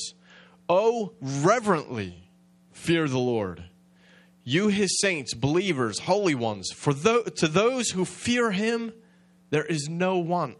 Oh, 0.67 1.13
reverently 1.21 2.31
fear 2.71 3.07
the 3.07 3.19
Lord, 3.19 3.65
you, 4.43 4.69
his 4.69 4.99
saints, 4.99 5.35
believers, 5.35 5.99
holy 5.99 6.33
ones, 6.33 6.71
for 6.75 6.93
th- 6.93 7.35
to 7.35 7.47
those 7.47 7.91
who 7.91 8.05
fear 8.05 8.49
him, 8.49 8.91
there 9.51 9.65
is 9.65 9.87
no 9.87 10.17
want. 10.17 10.57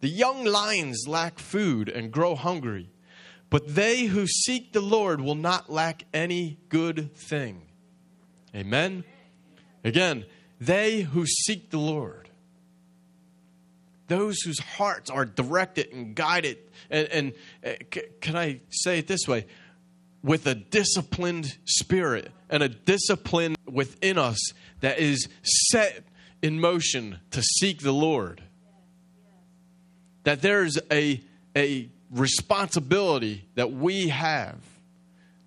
The 0.00 0.08
young 0.08 0.46
lions 0.46 1.04
lack 1.06 1.38
food 1.38 1.90
and 1.90 2.10
grow 2.10 2.34
hungry, 2.34 2.88
but 3.50 3.74
they 3.74 4.04
who 4.04 4.26
seek 4.26 4.72
the 4.72 4.80
Lord 4.80 5.20
will 5.20 5.34
not 5.34 5.68
lack 5.68 6.04
any 6.14 6.56
good 6.70 7.14
thing. 7.14 7.66
Amen. 8.56 9.04
Again, 9.84 10.24
they 10.58 11.02
who 11.02 11.26
seek 11.26 11.68
the 11.68 11.78
Lord, 11.78 12.29
those 14.10 14.40
whose 14.42 14.58
hearts 14.58 15.08
are 15.10 15.24
directed 15.24 15.92
and 15.92 16.14
guided, 16.14 16.58
and, 16.90 17.08
and 17.08 17.32
uh, 17.64 17.98
can 18.20 18.36
I 18.36 18.60
say 18.68 18.98
it 18.98 19.06
this 19.06 19.26
way? 19.26 19.46
With 20.22 20.46
a 20.46 20.54
disciplined 20.54 21.56
spirit 21.64 22.30
and 22.50 22.62
a 22.62 22.68
discipline 22.68 23.56
within 23.66 24.18
us 24.18 24.38
that 24.80 24.98
is 24.98 25.28
set 25.42 26.04
in 26.42 26.60
motion 26.60 27.20
to 27.30 27.42
seek 27.42 27.80
the 27.80 27.92
Lord. 27.92 28.42
That 30.24 30.42
there's 30.42 30.78
a, 30.90 31.22
a 31.56 31.88
responsibility 32.10 33.48
that 33.54 33.72
we 33.72 34.08
have 34.08 34.58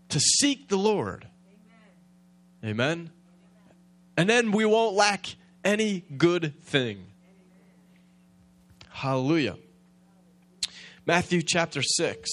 to 0.09 0.19
seek 0.19 0.69
the 0.69 0.77
Lord 0.77 1.27
Amen? 2.63 3.09
And 4.15 4.29
then 4.29 4.51
we 4.51 4.65
won't 4.65 4.95
lack 4.95 5.35
any 5.65 6.05
good 6.17 6.61
thing. 6.61 7.05
Hallelujah. 9.03 9.57
Matthew 11.05 11.41
chapter 11.41 11.81
6, 11.81 12.29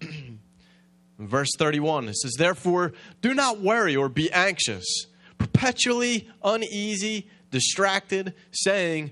verse 1.18 1.50
31. 1.58 2.08
It 2.08 2.16
says, 2.16 2.36
Therefore, 2.38 2.94
do 3.20 3.34
not 3.34 3.60
worry 3.60 3.94
or 3.94 4.08
be 4.08 4.32
anxious, 4.32 4.86
perpetually 5.36 6.26
uneasy, 6.42 7.28
distracted, 7.50 8.32
saying, 8.50 9.10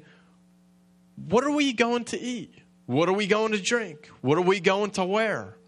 What 1.16 1.44
are 1.44 1.50
we 1.50 1.74
going 1.74 2.04
to 2.04 2.18
eat? 2.18 2.54
What 2.86 3.06
are 3.10 3.12
we 3.12 3.26
going 3.26 3.52
to 3.52 3.60
drink? 3.60 4.08
What 4.22 4.38
are 4.38 4.40
we 4.40 4.58
going 4.58 4.92
to 4.92 5.04
wear? 5.04 5.58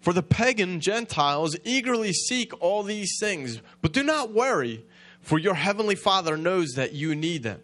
For 0.00 0.14
the 0.14 0.22
pagan 0.22 0.80
Gentiles 0.80 1.54
eagerly 1.64 2.14
seek 2.14 2.58
all 2.62 2.82
these 2.82 3.18
things, 3.20 3.60
but 3.82 3.92
do 3.92 4.02
not 4.02 4.32
worry, 4.32 4.86
for 5.20 5.38
your 5.38 5.52
heavenly 5.52 5.96
Father 5.96 6.38
knows 6.38 6.70
that 6.76 6.94
you 6.94 7.14
need 7.14 7.42
them. 7.42 7.60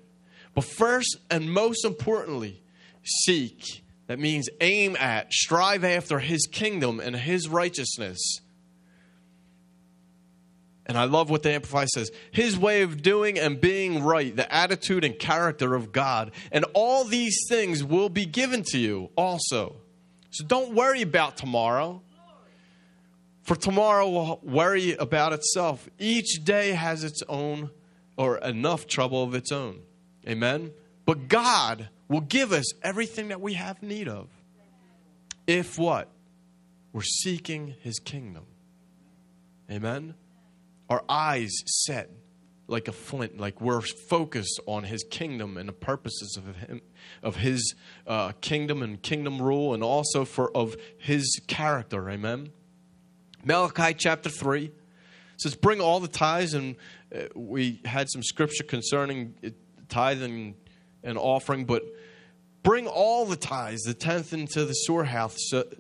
But 0.55 0.65
first 0.65 1.17
and 1.31 1.51
most 1.51 1.87
importantly, 1.87 2.62
seek. 3.03 3.85
That 4.07 4.19
means 4.19 4.49
aim 4.61 4.97
at, 4.97 5.33
strive 5.33 5.85
after 5.85 6.19
his 6.19 6.47
kingdom 6.47 7.01
and 7.01 7.17
his 7.17 7.49
righteousness. 7.49 8.41
And 10.87 10.99
I 10.99 11.05
love 11.05 11.31
what 11.31 11.43
the 11.43 11.53
Amplify 11.53 11.87
says 11.87 12.11
His 12.33 12.59
way 12.59 12.83
of 12.83 13.03
doing 13.03 13.39
and 13.39 13.61
being 13.61 14.03
right, 14.03 14.35
the 14.35 14.53
attitude 14.53 15.05
and 15.05 15.19
character 15.19 15.75
of 15.75 15.93
God. 15.93 16.33
And 16.51 16.65
all 16.75 17.05
these 17.05 17.39
things 17.49 17.85
will 17.85 18.09
be 18.09 18.27
given 18.27 18.63
to 18.69 18.79
you 18.79 19.11
also. 19.17 19.77
So 20.31 20.45
don't 20.45 20.75
worry 20.75 21.03
about 21.03 21.37
tomorrow. 21.37 22.03
For 23.43 23.57
tomorrow 23.57 24.09
will 24.09 24.41
worry 24.43 24.95
about 24.95 25.33
itself. 25.33 25.89
Each 25.99 26.45
day 26.45 26.73
has 26.73 27.05
its 27.05 27.23
own 27.29 27.71
or 28.17 28.39
enough 28.39 28.87
trouble 28.87 29.25
of 29.25 29.35
its 29.35 29.51
own. 29.51 29.81
Amen? 30.29 30.73
But 31.05 31.29
God 31.29 31.89
will 32.13 32.21
give 32.21 32.53
us 32.53 32.73
everything 32.83 33.29
that 33.29 33.41
we 33.41 33.55
have 33.55 33.83
need 33.83 34.07
of. 34.07 34.29
If 35.47 35.79
what? 35.79 36.09
We're 36.93 37.03
seeking 37.03 37.75
His 37.81 37.99
kingdom. 37.99 38.45
Amen? 39.71 40.15
Our 40.91 41.03
eyes 41.09 41.51
set 41.65 42.11
like 42.69 42.87
a 42.87 42.93
flint, 42.93 43.39
like 43.39 43.61
we're 43.61 43.81
focused 43.81 44.61
on 44.67 44.85
His 44.85 45.05
kingdom 45.05 45.57
and 45.57 45.69
the 45.69 45.73
purposes 45.73 46.37
of 46.37 46.55
Him, 46.57 46.83
of 47.23 47.37
His 47.37 47.75
uh, 48.07 48.33
kingdom 48.41 48.83
and 48.83 49.01
kingdom 49.01 49.41
rule, 49.41 49.73
and 49.73 49.83
also 49.83 50.27
for 50.27 50.55
of 50.55 50.77
His 50.99 51.41
character. 51.47 52.11
Amen? 52.11 52.51
Malachi 53.43 53.95
chapter 53.95 54.29
3 54.29 54.71
says, 55.39 55.55
Bring 55.55 55.81
all 55.81 55.99
the 55.99 56.09
tithes, 56.09 56.53
and 56.53 56.77
uh, 57.15 57.23
we 57.35 57.81
had 57.87 58.11
some 58.11 58.23
scripture 58.23 58.65
concerning 58.65 59.35
tithing 59.89 60.57
and 61.03 61.19
offering, 61.19 61.65
but 61.65 61.83
bring 62.63 62.87
all 62.87 63.27
the 63.27 63.37
tithes, 63.37 63.83
the 63.83 63.95
tenth 63.95 64.33
into 64.33 64.65
the 64.65 64.75
storehouse, 64.75 65.37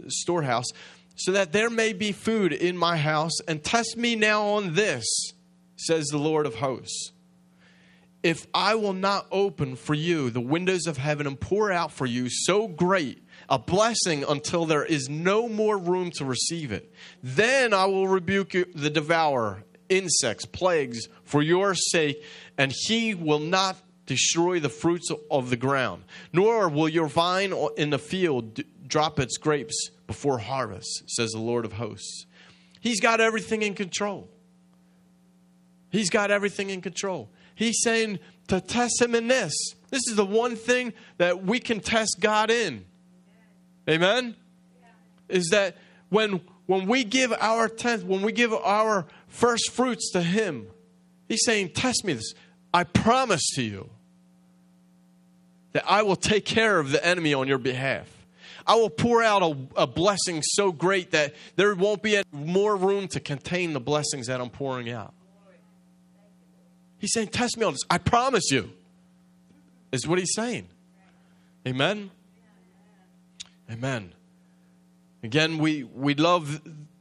storehouse, 0.09 0.67
so 1.15 1.33
that 1.33 1.53
there 1.53 1.71
may 1.71 1.93
be 1.93 2.13
food 2.13 2.53
in 2.53 2.77
my 2.77 2.97
house, 2.97 3.41
and 3.47 3.63
test 3.63 3.97
me 3.97 4.17
now 4.17 4.43
on 4.49 4.75
this, 4.75 5.05
says 5.77 6.07
the 6.07 6.19
Lord 6.19 6.47
of 6.47 6.57
hosts. 6.57 7.13
If 8.23 8.47
I 8.55 8.77
will 8.77 8.93
not 8.93 9.27
open 9.33 9.75
for 9.75 9.95
you 9.95 10.31
the 10.31 10.41
windows 10.41 10.87
of 10.87 10.97
heaven 10.97 11.27
and 11.27 11.39
pour 11.39 11.73
out 11.73 11.91
for 11.91 12.07
you 12.07 12.29
so 12.31 12.69
great 12.69 13.23
a 13.49 13.59
blessing 13.59 14.25
until 14.29 14.65
there 14.65 14.85
is 14.85 15.09
no 15.09 15.49
more 15.49 15.77
room 15.77 16.11
to 16.13 16.25
receive 16.25 16.73
it. 16.73 16.93
Then 17.23 17.75
I 17.75 17.87
will 17.87 18.09
rebuke 18.09 18.53
the 18.75 18.91
devourer, 18.91 19.65
insects, 19.89 20.47
plagues 20.47 21.09
for 21.25 21.43
your 21.43 21.75
sake, 21.75 22.23
and 22.57 22.73
he 22.87 23.15
will 23.15 23.41
not 23.41 23.77
destroy 24.13 24.61
the 24.61 24.69
fruits 24.69 25.11
of 25.31 25.49
the 25.49 25.57
ground, 25.57 26.05
nor 26.35 26.69
will 26.69 26.89
your 26.89 27.07
vine 27.07 27.55
in 27.79 27.89
the 27.89 27.99
field 27.99 28.61
drop 28.87 29.19
its 29.19 29.39
grapes 29.39 29.91
before 30.07 30.39
harvest, 30.39 31.05
says 31.07 31.31
the 31.31 31.39
Lord 31.39 31.65
of 31.65 31.73
hosts. 31.73 32.27
He's 32.79 33.01
got 33.01 33.23
everything 33.23 33.63
in 33.63 33.75
control. 33.75 34.29
He's 35.89 36.11
got 36.11 36.31
everything 36.31 36.69
in 36.69 36.83
control. 36.83 37.31
He's 37.55 37.81
saying 37.83 38.19
to 38.49 38.61
test 38.61 39.01
him 39.01 39.15
in 39.15 39.29
this. 39.29 39.55
This 39.89 40.03
is 40.07 40.17
the 40.17 40.27
one 40.27 40.57
thing 40.57 40.93
that 41.17 41.43
we 41.43 41.59
can 41.59 41.81
test 41.81 42.19
God 42.21 42.51
in. 42.51 42.85
Amen? 43.89 44.37
Is 45.31 45.49
that 45.53 45.79
when 46.11 46.43
when 46.67 46.87
we 46.87 47.05
give 47.05 47.33
our 47.33 47.67
tenth, 47.69 48.05
when 48.05 48.21
we 48.21 48.33
give 48.33 48.53
our 48.53 49.07
first 49.27 49.71
fruits 49.71 50.11
to 50.13 50.23
him, 50.23 50.67
he's 51.29 51.45
saying, 51.45 51.71
Test 51.71 52.05
me 52.05 52.13
this. 52.13 52.35
I 52.75 52.85
promise 52.85 53.43
to 53.55 53.63
you 53.63 53.91
that 55.73 55.85
I 55.87 56.03
will 56.03 56.17
take 56.17 56.45
care 56.45 56.79
of 56.79 56.91
the 56.91 57.05
enemy 57.05 57.35
on 57.35 57.49
your 57.49 57.59
behalf. 57.59 58.09
I 58.67 58.77
will 58.77 58.91
pour 58.91 59.23
out 59.23 59.43
a, 59.43 59.83
a, 59.83 59.87
blessing 59.87 60.41
so 60.43 60.71
great 60.71 61.11
that 61.11 61.35
there 61.57 61.75
won't 61.75 62.03
be 62.03 62.17
any 62.17 62.25
more 62.33 62.77
room 62.77 63.09
to 63.09 63.21
contain 63.21 63.73
the 63.73 63.81
blessings 63.81 64.29
that 64.29 64.41
I'm 64.41 64.51
pouring 64.51 64.91
out. 64.91 65.13
He's 66.99 67.13
saying, 67.13 67.29
Test 67.29 67.59
me 67.59 67.65
on 67.65 67.73
this. 67.73 67.83
I 67.91 67.99
promise 67.99 68.51
you, 68.53 68.71
is 69.91 70.07
what 70.07 70.19
he's 70.19 70.35
saying. 70.35 70.69
Amen. 71.67 72.11
Amen. 73.71 74.13
Again, 75.23 75.59
we, 75.59 75.85
we 75.85 76.15
love 76.15 76.61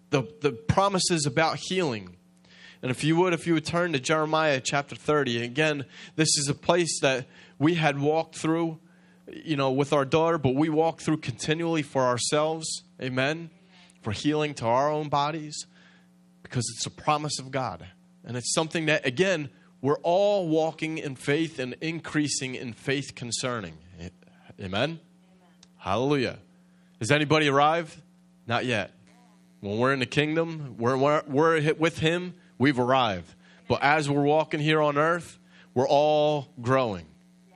the, 0.10 0.24
the 0.42 0.52
promises 0.52 1.26
about 1.26 1.58
healing. 1.58 2.16
And 2.82 2.92
if 2.92 3.04
you 3.04 3.16
would, 3.18 3.34
if 3.34 3.46
you 3.46 3.54
would 3.54 3.66
turn 3.66 3.94
to 3.94 4.00
Jeremiah 4.00 4.62
chapter 4.64 4.96
30, 4.96 5.44
again, 5.44 5.86
this 6.16 6.30
is 6.38 6.48
a 6.50 6.54
place 6.54 7.00
that 7.02 7.28
we 7.62 7.76
had 7.76 8.00
walked 8.00 8.36
through, 8.36 8.80
you 9.32 9.56
know, 9.56 9.72
with 9.72 9.94
our 9.94 10.04
daughter, 10.04 10.40
but 10.40 10.56
we 10.56 10.68
walk 10.68 11.00
through 11.00 11.18
continually 11.18 11.84
for 11.84 12.02
ourselves. 12.02 12.84
Amen. 13.00 13.52
For 14.02 14.12
healing 14.12 14.56
to 14.56 14.66
our 14.66 14.92
own 14.92 15.10
bodies 15.10 15.68
because 16.42 16.66
it's 16.76 16.88
a 16.88 16.90
promise 16.90 17.38
of 17.38 17.52
God. 17.52 17.86
And 18.26 18.36
it's 18.36 18.52
something 18.52 18.88
that, 18.88 19.06
again, 19.06 19.52
we're 19.80 20.00
all 20.00 20.48
walking 20.48 20.98
in 20.98 21.16
faith 21.16 21.60
and 21.60 21.76
increasing 21.82 22.56
in 22.56 22.74
faith 22.74 23.14
concerning. 23.14 23.78
Amen? 24.00 24.12
Amen. 24.60 25.00
Hallelujah. 25.78 26.40
Has 27.00 27.12
anybody 27.12 27.48
arrived? 27.48 27.96
Not 28.48 28.66
yet. 28.66 28.92
When 29.60 29.78
we're 29.78 29.94
in 29.94 30.00
the 30.00 30.08
kingdom, 30.08 30.78
we're, 30.80 30.98
we're, 30.98 31.22
we're 31.28 31.74
with 31.76 32.00
Him, 32.00 32.34
we've 32.58 32.80
arrived. 32.80 33.36
But 33.68 33.84
as 33.84 34.10
we're 34.10 34.24
walking 34.24 34.60
here 34.60 34.82
on 34.82 34.98
earth, 34.98 35.38
we're 35.76 35.88
all 35.88 36.48
growing. 36.60 37.06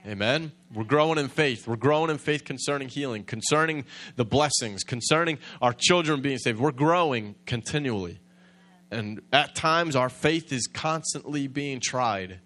Amen. 0.06 0.52
We're 0.72 0.84
growing 0.84 1.18
in 1.18 1.26
faith. 1.28 1.66
We're 1.66 1.74
growing 1.74 2.10
in 2.10 2.18
faith 2.18 2.44
concerning 2.44 2.88
healing, 2.88 3.24
concerning 3.24 3.86
the 4.14 4.24
blessings, 4.24 4.84
concerning 4.84 5.38
our 5.60 5.72
children 5.72 6.20
being 6.20 6.38
saved. 6.38 6.60
We're 6.60 6.70
growing 6.70 7.34
continually. 7.44 8.20
And 8.88 9.20
at 9.32 9.56
times, 9.56 9.96
our 9.96 10.08
faith 10.08 10.52
is 10.52 10.68
constantly 10.68 11.48
being 11.48 11.80
tried, 11.80 12.38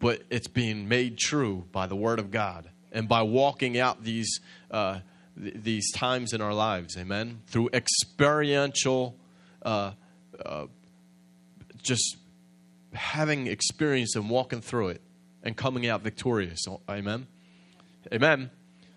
but 0.00 0.22
it's 0.28 0.48
being 0.48 0.86
made 0.86 1.16
true 1.16 1.64
by 1.72 1.86
the 1.86 1.96
Word 1.96 2.18
of 2.18 2.30
God 2.30 2.68
and 2.92 3.08
by 3.08 3.22
walking 3.22 3.78
out 3.78 4.04
these, 4.04 4.40
uh, 4.70 5.00
th- 5.40 5.54
these 5.56 5.90
times 5.92 6.34
in 6.34 6.42
our 6.42 6.52
lives. 6.52 6.98
Amen. 6.98 7.40
Through 7.46 7.70
experiential, 7.72 9.16
uh, 9.62 9.92
uh, 10.44 10.66
just 11.82 12.18
having 12.92 13.46
experience 13.46 14.14
and 14.14 14.28
walking 14.28 14.60
through 14.60 14.88
it 14.88 15.00
and 15.42 15.56
coming 15.56 15.86
out 15.86 16.02
victorious. 16.02 16.64
Amen. 16.88 17.26
Amen. 18.12 18.50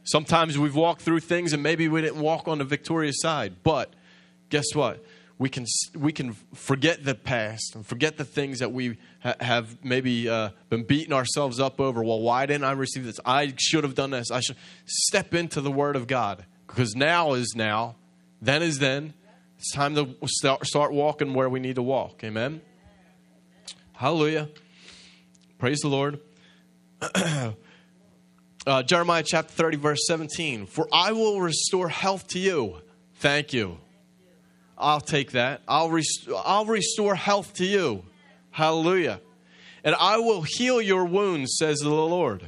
Sometimes 0.04 0.58
we've 0.58 0.76
walked 0.76 1.02
through 1.02 1.20
things 1.20 1.54
and 1.54 1.62
maybe 1.62 1.88
we 1.88 2.02
didn't 2.02 2.20
walk 2.20 2.48
on 2.48 2.58
the 2.58 2.64
victorious 2.64 3.18
side, 3.20 3.58
but 3.64 3.94
guess 4.50 4.66
what? 4.74 5.04
We 5.38 5.50
can 5.50 5.66
we 5.96 6.12
can 6.12 6.34
forget 6.54 7.06
the 7.06 7.16
past 7.16 7.76
and 7.76 7.86
forget 7.86 8.18
the 8.18 8.26
things 8.26 8.60
that 8.60 8.74
we 8.74 8.98
ha- 9.24 9.36
have 9.40 9.84
maybe 9.86 10.28
uh, 10.28 10.50
been 10.70 10.84
beating 10.84 11.14
ourselves 11.14 11.60
up 11.60 11.80
over. 11.80 12.04
Well, 12.04 12.20
why 12.20 12.46
didn't 12.46 12.66
I 12.66 12.72
receive 12.72 13.06
this? 13.06 13.20
I 13.26 13.54
should 13.58 13.86
have 13.86 13.96
done 13.96 14.10
this. 14.10 14.32
I 14.32 14.42
should 14.42 14.58
step 14.86 15.34
into 15.34 15.62
the 15.62 15.72
Word 15.72 15.96
of 15.96 16.08
God 16.08 16.44
because 16.68 16.94
now 16.94 17.34
is 17.34 17.54
now, 17.56 17.96
then 18.42 18.62
is 18.62 18.80
then. 18.80 19.14
It's 19.60 19.74
time 19.74 19.96
to 19.96 20.16
start, 20.26 20.66
start 20.66 20.94
walking 20.94 21.34
where 21.34 21.50
we 21.50 21.60
need 21.60 21.76
to 21.76 21.84
walk. 21.84 22.24
Amen. 22.24 22.62
Hallelujah. 23.92 24.50
Praise 25.58 25.80
the 25.80 25.90
Lord. 25.90 26.22
Uh, 27.02 28.84
Jeremiah 28.84 29.24
chapter 29.26 29.54
30, 29.54 29.78
verse 29.78 30.00
17. 30.08 30.66
For 30.66 30.88
I 30.92 31.12
will 31.12 31.42
restore 31.42 31.90
health 31.90 32.28
to 32.30 32.40
you. 32.40 32.78
Thank 33.16 33.54
you. 33.54 33.78
I'll 34.78 35.02
take 35.02 35.32
that. 35.32 35.62
I'll, 35.68 35.90
rest- 35.90 36.30
I'll 36.46 36.66
restore 36.66 37.16
health 37.16 37.54
to 37.56 37.66
you. 37.66 38.04
Hallelujah. 38.52 39.22
And 39.84 39.96
I 39.96 40.18
will 40.18 40.42
heal 40.42 40.82
your 40.82 41.06
wounds, 41.06 41.58
says 41.58 41.80
the 41.80 41.90
Lord. 41.90 42.46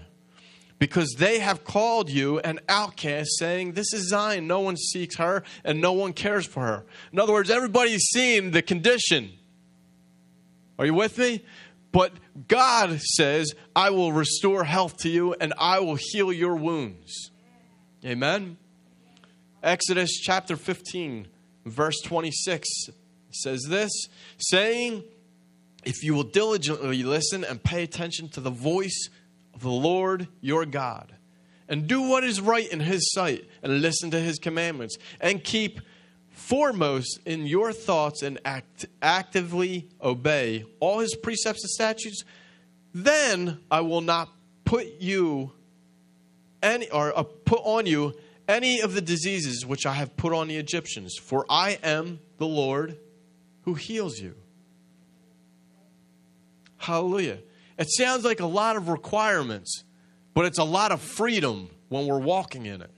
Because 0.79 1.13
they 1.17 1.39
have 1.39 1.63
called 1.63 2.09
you 2.09 2.39
an 2.39 2.59
outcast, 2.67 3.37
saying, 3.37 3.73
This 3.73 3.93
is 3.93 4.09
Zion. 4.09 4.47
No 4.47 4.61
one 4.61 4.77
seeks 4.77 5.17
her 5.17 5.43
and 5.63 5.79
no 5.79 5.93
one 5.93 6.13
cares 6.13 6.45
for 6.45 6.61
her. 6.61 6.85
In 7.13 7.19
other 7.19 7.33
words, 7.33 7.51
everybody's 7.51 8.03
seen 8.11 8.51
the 8.51 8.61
condition. 8.61 9.31
Are 10.79 10.85
you 10.85 10.95
with 10.95 11.19
me? 11.19 11.43
But 11.91 12.13
God 12.47 13.01
says, 13.01 13.53
I 13.75 13.89
will 13.89 14.13
restore 14.13 14.63
health 14.63 14.97
to 14.99 15.09
you 15.09 15.33
and 15.39 15.53
I 15.57 15.79
will 15.79 15.97
heal 15.99 16.31
your 16.31 16.55
wounds. 16.55 17.31
Amen. 18.05 18.57
Exodus 19.61 20.19
chapter 20.19 20.55
15, 20.55 21.27
verse 21.65 21.99
26 22.01 22.67
says 23.31 23.63
this 23.69 23.91
saying, 24.37 25.03
If 25.83 26.03
you 26.03 26.13
will 26.13 26.23
diligently 26.23 27.03
listen 27.03 27.43
and 27.43 27.63
pay 27.63 27.83
attention 27.83 28.29
to 28.29 28.39
the 28.39 28.49
voice 28.49 29.09
of 29.53 29.61
the 29.61 29.69
Lord 29.69 30.27
your 30.39 30.65
God, 30.65 31.13
and 31.67 31.87
do 31.87 32.01
what 32.01 32.23
is 32.23 32.41
right 32.41 32.69
in 32.69 32.79
his 32.79 33.11
sight, 33.13 33.47
and 33.61 33.81
listen 33.81 34.11
to 34.11 34.19
his 34.19 34.39
commandments, 34.39 34.97
and 35.19 35.43
keep 35.43 35.79
foremost 36.41 37.19
in 37.25 37.45
your 37.45 37.71
thoughts 37.71 38.23
and 38.23 38.39
act, 38.43 38.85
actively 39.01 39.87
obey 40.01 40.65
all 40.79 40.99
his 40.99 41.15
precepts 41.15 41.63
and 41.63 41.69
statutes, 41.69 42.23
then 42.93 43.59
I 43.69 43.81
will 43.81 44.01
not 44.01 44.29
put 44.65 44.99
you 44.99 45.51
any 46.61 46.89
or 46.89 47.17
uh, 47.17 47.23
put 47.23 47.61
on 47.63 47.85
you 47.85 48.13
any 48.47 48.81
of 48.81 48.93
the 48.93 49.01
diseases 49.01 49.65
which 49.65 49.85
I 49.85 49.93
have 49.93 50.17
put 50.17 50.33
on 50.33 50.47
the 50.47 50.57
Egyptians, 50.57 51.15
for 51.21 51.45
I 51.49 51.79
am 51.83 52.19
the 52.37 52.47
Lord 52.47 52.97
who 53.63 53.75
heals 53.75 54.19
you. 54.19 54.35
Hallelujah. 56.77 57.37
It 57.77 57.87
sounds 57.89 58.25
like 58.25 58.39
a 58.39 58.45
lot 58.45 58.75
of 58.75 58.89
requirements, 58.89 59.83
but 60.33 60.45
it's 60.45 60.57
a 60.57 60.63
lot 60.63 60.91
of 60.91 61.01
freedom 61.01 61.69
when 61.89 62.07
we're 62.07 62.19
walking 62.19 62.65
in 62.65 62.81
it. 62.81 62.91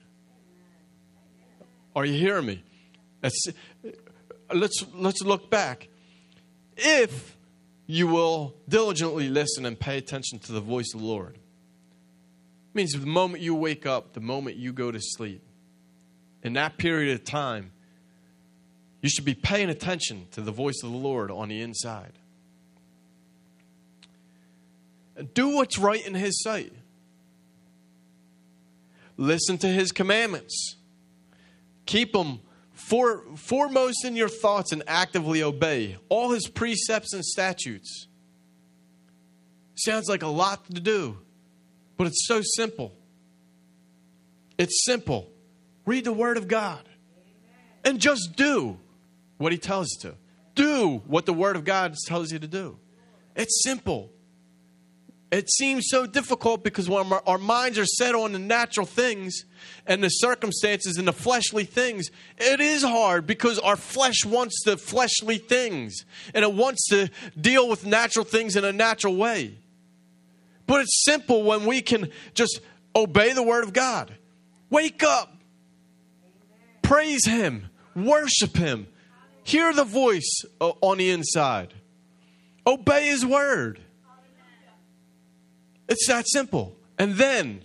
Are 1.96 2.06
you 2.06 2.18
hearing 2.18 2.46
me? 2.46 2.64
Let's, 3.24 3.45
let's, 4.53 4.86
let's 4.93 5.21
look 5.24 5.49
back. 5.49 5.88
If 6.76 7.38
you 7.88 8.07
will 8.07 8.55
diligently 8.67 9.30
listen 9.30 9.65
and 9.65 9.80
pay 9.80 9.97
attention 9.97 10.39
to 10.39 10.51
the 10.51 10.59
voice 10.59 10.91
of 10.93 10.99
the 10.99 11.07
Lord, 11.07 11.36
it 11.36 12.76
means 12.76 12.91
the 12.91 13.05
moment 13.05 13.41
you 13.41 13.55
wake 13.55 13.86
up, 13.86 14.13
the 14.13 14.19
moment 14.19 14.57
you 14.57 14.74
go 14.74 14.91
to 14.91 14.99
sleep, 14.99 15.41
in 16.43 16.53
that 16.53 16.78
period 16.78 17.13
of 17.13 17.24
time, 17.24 17.71
you 19.01 19.09
should 19.09 19.26
be 19.26 19.34
paying 19.34 19.69
attention 19.69 20.28
to 20.32 20.41
the 20.41 20.51
voice 20.51 20.82
of 20.84 20.91
the 20.91 20.97
Lord 20.97 21.32
on 21.32 21.47
the 21.47 21.61
inside. 21.61 22.13
Do 25.34 25.55
what's 25.55 25.78
right 25.78 26.05
in 26.05 26.15
His 26.15 26.41
sight. 26.41 26.74
Listen 29.15 29.57
to 29.59 29.67
His 29.67 29.91
commandments. 29.91 30.76
Keep 31.86 32.13
them 32.13 32.39
for, 32.74 33.24
foremost 33.36 34.03
in 34.03 34.15
your 34.15 34.30
thoughts 34.30 34.71
and 34.71 34.84
actively 34.88 35.41
obey 35.43 35.97
all 36.09 36.32
his 36.32 36.47
precepts 36.47 37.13
and 37.13 37.24
statutes. 37.24 38.07
Sounds 39.76 40.07
like 40.07 40.24
a 40.24 40.28
lot 40.28 40.65
to 40.65 40.82
do, 40.82 41.17
but 41.97 42.07
it's 42.07 42.28
so 42.28 42.41
simple. 42.55 42.93
It's 44.57 44.84
simple. 44.86 45.30
Read 45.86 46.05
the 46.05 46.13
Word 46.13 46.38
of 46.38 46.47
God 46.47 46.88
and 47.84 47.99
just 47.99 48.36
do 48.36 48.78
what 49.38 49.51
He 49.51 49.57
tells 49.57 49.89
you 49.91 50.11
to. 50.11 50.17
Do 50.55 51.01
what 51.07 51.26
the 51.26 51.34
Word 51.34 51.55
of 51.55 51.65
God 51.65 51.95
tells 52.05 52.32
you 52.32 52.39
to 52.39 52.47
do. 52.47 52.78
It's 53.36 53.63
simple. 53.63 54.12
It 55.34 55.51
seems 55.51 55.86
so 55.88 56.05
difficult 56.05 56.63
because 56.63 56.88
when 56.88 57.11
our, 57.11 57.23
our 57.25 57.38
minds 57.39 57.79
are 57.79 57.88
set 57.88 58.13
on 58.13 58.34
the 58.34 58.39
natural 58.39 58.86
things 58.86 59.45
and 59.88 60.03
the 60.03 60.09
circumstances 60.09 60.97
and 60.97 61.07
the 61.07 61.13
fleshly 61.13 61.63
things, 61.63 62.11
it 62.38 62.59
is 62.59 62.84
hard 62.84 63.25
because 63.25 63.57
our 63.57 63.75
flesh 63.75 64.25
wants 64.25 64.63
the 64.63 64.77
fleshly 64.77 65.39
things 65.39 66.05
and 66.36 66.43
it 66.43 66.53
wants 66.53 66.88
to 66.89 67.09
deal 67.41 67.67
with 67.67 67.84
natural 67.84 68.23
things 68.23 68.55
in 68.55 68.63
a 68.63 68.71
natural 68.71 69.15
way. 69.15 69.57
But 70.67 70.81
it's 70.81 71.03
simple 71.03 71.41
when 71.41 71.65
we 71.65 71.81
can 71.81 72.11
just 72.36 72.61
obey 72.95 73.34
the 73.34 73.41
Word 73.41 73.63
of 73.63 73.73
God. 73.73 74.15
Wake 74.69 75.01
up, 75.01 75.36
praise 76.84 77.25
Him, 77.25 77.71
worship 77.95 78.55
Him, 78.55 78.86
hear 79.43 79.73
the 79.73 79.84
voice 79.84 80.43
uh, 80.61 80.73
on 80.81 80.99
the 80.99 81.09
inside. 81.09 81.73
Obey 82.67 83.07
his 83.07 83.25
word. 83.25 83.82
It's 85.88 86.07
that 86.07 86.25
simple. 86.27 86.75
And 86.97 87.15
then 87.15 87.63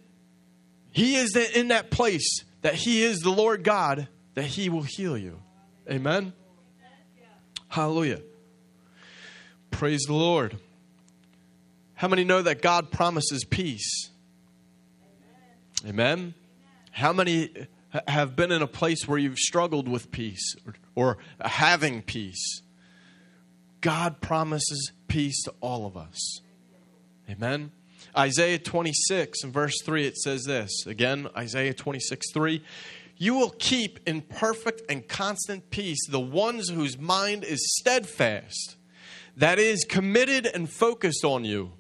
he 0.91 1.17
is 1.17 1.37
in 1.37 1.69
that 1.69 1.91
place 1.91 2.45
that 2.63 2.75
he 2.75 3.03
is 3.03 3.21
the 3.21 3.31
Lord 3.31 3.63
God, 3.63 4.09
that 4.35 4.45
he 4.45 4.69
will 4.69 4.83
heal 4.83 5.17
you. 5.17 5.41
Amen. 5.91 6.33
Hallelujah. 7.69 8.21
Praise 9.71 10.03
the 10.07 10.15
Lord. 10.15 10.59
How 11.95 12.09
many 12.09 12.25
know 12.25 12.43
that 12.43 12.63
God 12.63 12.91
promises 12.91 13.45
peace? 13.45 14.11
Amen. 15.87 16.35
How 16.91 17.13
many 17.13 17.51
have 18.07 18.35
been 18.35 18.51
in 18.51 18.63
a 18.63 18.67
place 18.67 19.07
where 19.07 19.19
you've 19.19 19.39
struggled 19.39 19.89
with 19.89 20.11
peace 20.11 20.57
or, 20.67 20.75
or 20.95 21.19
having 21.41 22.03
peace? 22.03 22.63
God 23.81 24.21
promises 24.21 24.93
peace 25.07 25.43
to 25.45 25.55
all 25.61 25.87
of 25.87 25.97
us. 25.97 26.41
Amen. 27.31 27.71
Isaiah 28.19 28.59
26 28.59 29.45
and 29.45 29.53
verse 29.53 29.81
3, 29.85 30.07
it 30.07 30.17
says 30.17 30.43
this. 30.45 30.87
Again, 30.87 31.29
Isaiah 31.37 31.73
26 31.73 32.33
3. 32.33 32.63
You 33.17 33.35
will 33.35 33.55
keep 33.59 34.01
in 34.07 34.23
perfect 34.23 34.83
and 34.91 35.07
constant 35.07 35.71
peace 35.71 35.99
the 36.09 36.21
ones 36.21 36.69
whose 36.69 36.99
mind 36.99 37.45
is 37.45 37.77
steadfast, 37.79 38.77
that 39.37 39.59
is, 39.59 39.85
committed 39.85 40.47
and 40.47 40.69
focused 40.69 41.25
on 41.25 41.45
you 41.45 41.73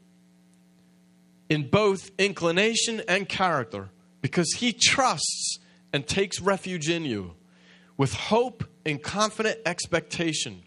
in 1.49 1.68
both 1.68 2.11
inclination 2.18 3.03
and 3.09 3.28
character, 3.28 3.91
because 4.20 4.53
he 4.55 4.72
trusts 4.72 5.59
and 5.93 6.07
takes 6.07 6.41
refuge 6.41 6.89
in 6.89 7.05
you 7.05 7.34
with 7.97 8.12
hope 8.14 8.64
and 8.84 9.03
confident 9.03 9.59
expectation. 9.64 10.62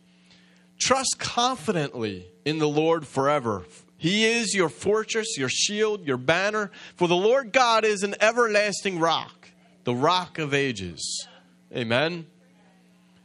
Trust 0.79 1.17
confidently 1.19 2.27
in 2.45 2.59
the 2.59 2.67
Lord 2.67 3.05
forever. 3.05 3.63
He 4.01 4.25
is 4.25 4.55
your 4.55 4.69
fortress, 4.69 5.37
your 5.37 5.47
shield, 5.47 6.07
your 6.07 6.17
banner. 6.17 6.71
For 6.95 7.07
the 7.07 7.15
Lord 7.15 7.53
God 7.53 7.85
is 7.85 8.01
an 8.01 8.15
everlasting 8.19 8.97
rock, 8.97 9.49
the 9.83 9.93
rock 9.93 10.39
of 10.39 10.55
ages. 10.55 11.27
Amen. 11.71 12.25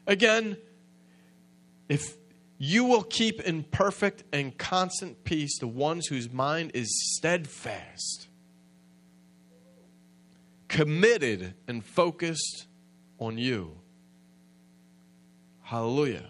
Again, 0.06 0.58
if 1.88 2.18
you 2.58 2.84
will 2.84 3.04
keep 3.04 3.40
in 3.40 3.62
perfect 3.62 4.24
and 4.34 4.58
constant 4.58 5.24
peace 5.24 5.58
the 5.58 5.66
ones 5.66 6.08
whose 6.08 6.30
mind 6.30 6.72
is 6.74 6.90
steadfast, 7.16 8.28
committed, 10.68 11.54
and 11.66 11.82
focused 11.82 12.66
on 13.18 13.38
you. 13.38 13.78
Hallelujah. 15.62 16.26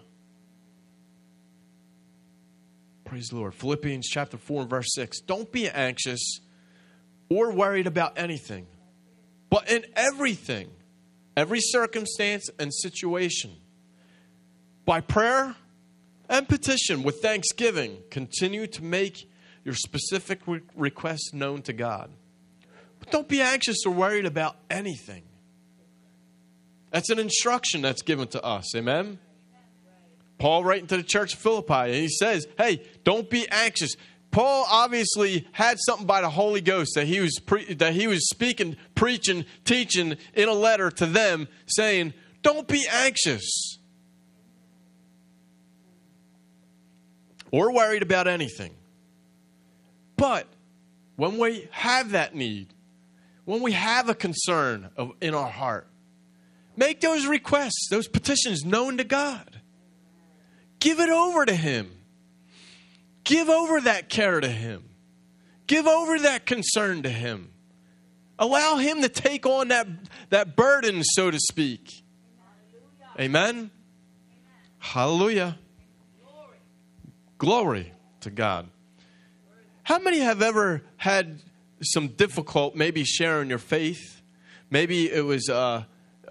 Praise 3.06 3.28
the 3.28 3.36
Lord. 3.36 3.54
Philippians 3.54 4.08
chapter 4.08 4.36
4 4.36 4.62
and 4.62 4.70
verse 4.70 4.88
6. 4.94 5.20
Don't 5.20 5.50
be 5.52 5.68
anxious 5.68 6.40
or 7.30 7.52
worried 7.52 7.86
about 7.86 8.18
anything, 8.18 8.66
but 9.48 9.70
in 9.70 9.84
everything, 9.94 10.68
every 11.36 11.60
circumstance 11.60 12.50
and 12.58 12.74
situation, 12.74 13.52
by 14.84 15.00
prayer 15.00 15.54
and 16.28 16.48
petition 16.48 17.04
with 17.04 17.22
thanksgiving, 17.22 17.98
continue 18.10 18.66
to 18.66 18.82
make 18.82 19.30
your 19.64 19.74
specific 19.74 20.40
re- 20.48 20.60
requests 20.74 21.32
known 21.32 21.62
to 21.62 21.72
God. 21.72 22.10
But 22.98 23.12
don't 23.12 23.28
be 23.28 23.40
anxious 23.40 23.78
or 23.86 23.92
worried 23.92 24.26
about 24.26 24.56
anything. 24.68 25.22
That's 26.90 27.10
an 27.10 27.20
instruction 27.20 27.82
that's 27.82 28.02
given 28.02 28.26
to 28.28 28.42
us. 28.42 28.74
Amen. 28.74 29.20
Paul 30.38 30.64
writing 30.64 30.86
to 30.88 30.96
the 30.96 31.02
church 31.02 31.34
of 31.34 31.40
Philippi, 31.40 31.74
and 31.74 31.94
he 31.94 32.08
says, 32.08 32.46
Hey, 32.58 32.82
don't 33.04 33.28
be 33.30 33.48
anxious. 33.48 33.96
Paul 34.30 34.66
obviously 34.68 35.46
had 35.52 35.78
something 35.80 36.06
by 36.06 36.20
the 36.20 36.28
Holy 36.28 36.60
Ghost 36.60 36.94
that 36.94 37.06
he 37.06 37.20
was 37.20 37.38
pre- 37.38 37.72
that 37.74 37.94
he 37.94 38.06
was 38.06 38.28
speaking, 38.28 38.76
preaching, 38.94 39.46
teaching 39.64 40.16
in 40.34 40.48
a 40.48 40.52
letter 40.52 40.90
to 40.90 41.06
them, 41.06 41.48
saying, 41.66 42.12
"Don't 42.42 42.68
be 42.68 42.86
anxious 42.86 43.78
or 47.50 47.72
worried 47.72 48.02
about 48.02 48.28
anything." 48.28 48.74
But 50.16 50.46
when 51.14 51.38
we 51.38 51.68
have 51.70 52.10
that 52.10 52.34
need, 52.34 52.74
when 53.46 53.62
we 53.62 53.72
have 53.72 54.10
a 54.10 54.14
concern 54.14 54.90
of, 54.98 55.12
in 55.22 55.34
our 55.34 55.48
heart, 55.48 55.88
make 56.76 57.00
those 57.00 57.26
requests, 57.26 57.88
those 57.90 58.06
petitions 58.06 58.66
known 58.66 58.98
to 58.98 59.04
God. 59.04 59.60
Give 60.80 61.00
it 61.00 61.08
over 61.08 61.44
to 61.44 61.54
Him. 61.54 61.90
Give 63.24 63.48
over 63.48 63.80
that 63.80 64.08
care 64.08 64.40
to 64.40 64.48
Him. 64.48 64.84
Give 65.66 65.86
over 65.86 66.18
that 66.20 66.46
concern 66.46 67.02
to 67.02 67.08
Him. 67.08 67.50
Allow 68.38 68.76
Him 68.76 69.02
to 69.02 69.08
take 69.08 69.46
on 69.46 69.68
that, 69.68 69.88
that 70.30 70.56
burden, 70.56 71.02
so 71.02 71.30
to 71.30 71.38
speak. 71.38 72.04
Amen? 73.18 73.54
Amen. 73.56 73.70
Hallelujah. 74.78 75.58
Glory. 76.22 76.58
Glory 77.38 77.92
to 78.20 78.30
God. 78.30 78.68
How 79.82 79.98
many 79.98 80.18
have 80.18 80.42
ever 80.42 80.82
had 80.96 81.40
some 81.82 82.08
difficult, 82.08 82.74
maybe 82.74 83.04
sharing 83.04 83.48
your 83.48 83.58
faith? 83.58 84.20
Maybe 84.70 85.10
it 85.10 85.24
was, 85.24 85.48
uh, 85.48 85.84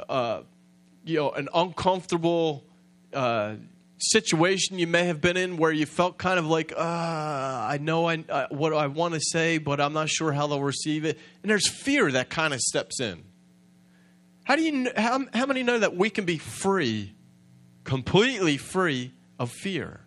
uh, 0.09 0.41
you 1.05 1.17
know, 1.17 1.31
an 1.31 1.49
uncomfortable 1.53 2.63
uh, 3.13 3.55
situation 3.97 4.77
you 4.77 4.87
may 4.87 5.05
have 5.05 5.21
been 5.21 5.37
in 5.37 5.57
where 5.57 5.71
you 5.71 5.85
felt 5.85 6.17
kind 6.17 6.37
of 6.37 6.45
like, 6.45 6.73
uh, 6.75 6.79
I 6.79 7.79
know 7.81 8.07
I, 8.07 8.23
uh, 8.27 8.47
what 8.49 8.73
I 8.73 8.87
want 8.87 9.13
to 9.13 9.21
say, 9.21 9.57
but 9.57 9.79
I'm 9.79 9.93
not 9.93 10.09
sure 10.09 10.31
how 10.31 10.47
they'll 10.47 10.61
receive 10.61 11.05
it. 11.05 11.17
And 11.41 11.49
there's 11.49 11.67
fear 11.67 12.11
that 12.11 12.29
kind 12.29 12.53
of 12.53 12.59
steps 12.59 12.99
in. 12.99 13.23
How 14.43 14.55
do 14.55 14.61
you 14.61 14.91
how, 14.95 15.25
how 15.33 15.45
many 15.45 15.63
know 15.63 15.79
that 15.79 15.95
we 15.95 16.09
can 16.09 16.25
be 16.25 16.37
free, 16.37 17.15
completely 17.83 18.57
free 18.57 19.13
of 19.39 19.51
fear? 19.51 20.01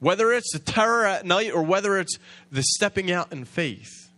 Whether 0.00 0.32
it's 0.32 0.52
the 0.52 0.58
terror 0.58 1.04
at 1.04 1.26
night 1.26 1.52
or 1.52 1.62
whether 1.62 1.98
it's 1.98 2.18
the 2.50 2.62
stepping 2.62 3.12
out 3.12 3.32
in 3.32 3.44
faith. 3.44 4.10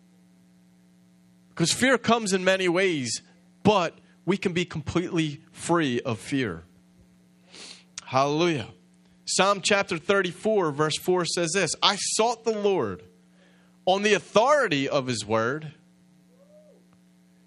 Because 1.51 1.73
fear 1.73 1.99
comes 1.99 2.33
in 2.33 2.45
many 2.45 2.69
ways, 2.69 3.21
but 3.63 3.99
we 4.25 4.37
can 4.37 4.53
be 4.53 4.65
completely 4.65 5.43
free 5.51 6.01
of 6.01 6.19
fear. 6.19 6.63
Hallelujah. 8.13 8.69
Psalm 9.25 9.63
chapter 9.63 9.97
34, 9.97 10.71
verse 10.73 10.99
4 10.99 11.25
says 11.25 11.53
this 11.55 11.75
I 11.83 11.97
sought 11.97 12.45
the 12.45 12.53
Lord 12.53 13.03
on 13.87 14.03
the 14.03 14.13
authority 14.13 14.87
of 14.87 15.07
his 15.07 15.25
word, 15.25 15.73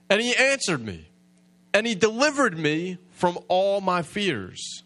and 0.10 0.20
he 0.20 0.36
answered 0.36 0.84
me, 0.84 1.08
and 1.72 1.86
he 1.86 1.94
delivered 1.94 2.58
me 2.58 2.98
from 3.12 3.38
all 3.48 3.80
my 3.80 4.02
fears. 4.02 4.82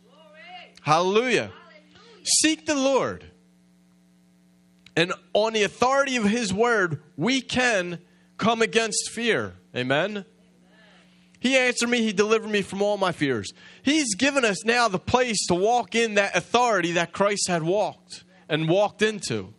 Hallelujah. 0.81 1.21
Hallelujah. 1.21 1.51
Seek 2.23 2.65
the 2.65 2.75
Lord. 2.75 3.31
And 4.97 5.13
on 5.31 5.53
the 5.53 5.63
authority 5.63 6.17
of 6.17 6.25
his 6.25 6.53
word, 6.53 7.01
we 7.15 7.39
can 7.39 7.99
come 8.35 8.61
against 8.61 9.11
fear. 9.11 9.53
Amen. 9.73 10.25
He 11.39 11.57
answered 11.57 11.89
me, 11.89 12.01
He 12.01 12.13
delivered 12.13 12.49
me 12.49 12.61
from 12.61 12.81
all 12.81 12.97
my 12.97 13.11
fears. 13.11 13.53
He's 13.81 14.15
given 14.15 14.43
us 14.43 14.65
now 14.65 14.87
the 14.87 14.99
place 14.99 15.47
to 15.47 15.55
walk 15.55 15.95
in 15.95 16.15
that 16.15 16.35
authority 16.35 16.93
that 16.93 17.13
Christ 17.13 17.47
had 17.47 17.63
walked 17.63 18.23
and 18.47 18.67
walked 18.67 19.01
into. 19.01 19.53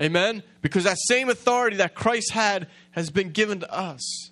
Amen? 0.00 0.42
Because 0.62 0.84
that 0.84 0.96
same 0.98 1.28
authority 1.28 1.76
that 1.76 1.94
Christ 1.94 2.32
had 2.32 2.68
has 2.92 3.10
been 3.10 3.30
given 3.30 3.60
to 3.60 3.72
us. 3.72 4.30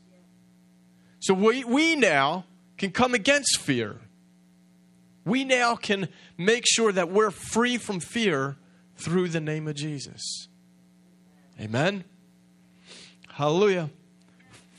So 1.20 1.34
we, 1.34 1.64
we 1.64 1.94
now 1.94 2.46
can 2.78 2.90
come 2.90 3.12
against 3.12 3.60
fear. 3.60 4.00
We 5.24 5.44
now 5.44 5.76
can 5.76 6.08
make 6.38 6.64
sure 6.66 6.90
that 6.92 7.10
we're 7.10 7.30
free 7.30 7.76
from 7.76 8.00
fear 8.00 8.56
through 8.96 9.28
the 9.28 9.40
name 9.40 9.68
of 9.68 9.74
Jesus. 9.74 10.48
Amen? 11.60 12.04
Hallelujah. 13.28 13.90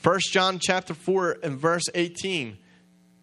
1 0.02 0.18
John 0.30 0.58
chapter 0.58 0.94
4 0.94 1.38
and 1.42 1.58
verse 1.58 1.84
18. 1.94 2.56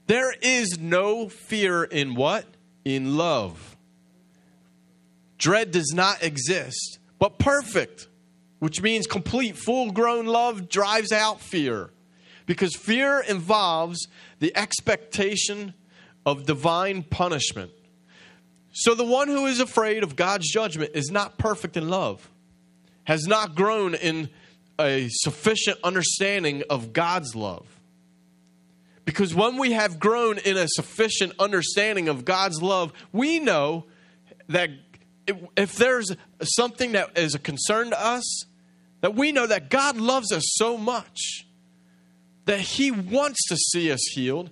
There 0.06 0.34
is 0.42 0.78
no 0.80 1.28
fear 1.28 1.84
in 1.84 2.16
what? 2.16 2.46
In 2.86 3.18
love. 3.18 3.76
Dread 5.38 5.72
does 5.72 5.92
not 5.94 6.24
exist, 6.24 7.00
but 7.20 7.40
perfect, 7.40 8.08
which 8.60 8.82
means 8.82 9.08
complete, 9.08 9.58
full 9.58 9.92
grown 9.92 10.26
love 10.26 10.70
drives 10.70 11.12
out 11.12 11.42
fear. 11.42 11.92
Because 12.46 12.76
fear 12.76 13.20
involves 13.20 14.08
the 14.40 14.56
expectation 14.56 15.74
of 16.26 16.46
divine 16.46 17.04
punishment. 17.04 17.72
So 18.72 18.94
the 18.94 19.04
one 19.04 19.28
who 19.28 19.48
is 19.48 19.60
afraid 19.60 20.04
of 20.04 20.16
God's 20.16 20.50
judgment 20.50 20.92
is 20.94 21.10
not 21.10 21.38
perfect 21.38 21.76
in 21.76 21.90
love, 21.90 22.30
has 23.06 23.26
not 23.26 23.56
grown 23.56 23.96
in 23.96 24.30
a 24.80 25.10
sufficient 25.10 25.80
understanding 25.84 26.64
of 26.70 26.94
God's 26.94 27.36
love. 27.36 27.66
Because 29.06 29.34
when 29.34 29.58
we 29.58 29.72
have 29.72 30.00
grown 30.00 30.38
in 30.40 30.58
a 30.58 30.68
sufficient 30.68 31.34
understanding 31.40 32.10
of 32.10 32.26
God's 32.26 32.62
love, 32.62 32.92
we 33.14 33.40
know 33.40 33.86
that 34.50 34.70
if 35.56 35.76
there's 35.76 36.16
something 36.42 36.94
that 36.94 37.18
is 37.18 37.34
a 37.34 37.40
concern 37.40 37.90
to 37.92 38.02
us, 38.02 38.46
that 39.02 39.16
we 39.16 39.32
know 39.32 39.48
that 39.48 39.70
God 39.70 39.98
loves 39.98 40.32
us 40.32 40.44
so 40.56 40.78
much 40.78 41.46
that 42.48 42.60
He 42.60 42.92
wants 42.92 43.46
to 43.50 43.58
see 43.58 43.92
us 43.92 44.00
healed 44.14 44.50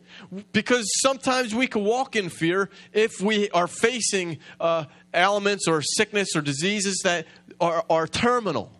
because 0.51 0.85
sometimes 1.01 1.55
we 1.55 1.65
can 1.65 1.83
walk 1.83 2.15
in 2.15 2.29
fear 2.29 2.69
if 2.93 3.21
we 3.21 3.49
are 3.51 3.67
facing 3.67 4.37
uh, 4.59 4.85
ailments 5.13 5.67
or 5.67 5.81
sickness 5.81 6.35
or 6.35 6.41
diseases 6.41 7.01
that 7.03 7.25
are, 7.59 7.85
are 7.89 8.05
terminal. 8.05 8.71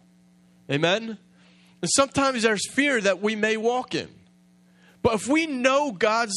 Amen? 0.69 1.17
And 1.85 1.89
sometimes 1.91 2.41
there's 2.41 2.67
fear 2.67 2.99
that 2.99 3.21
we 3.21 3.35
may 3.35 3.57
walk 3.57 3.93
in. 3.93 4.09
But 5.03 5.13
if 5.13 5.27
we 5.27 5.45
know 5.45 5.91
God's, 5.91 6.33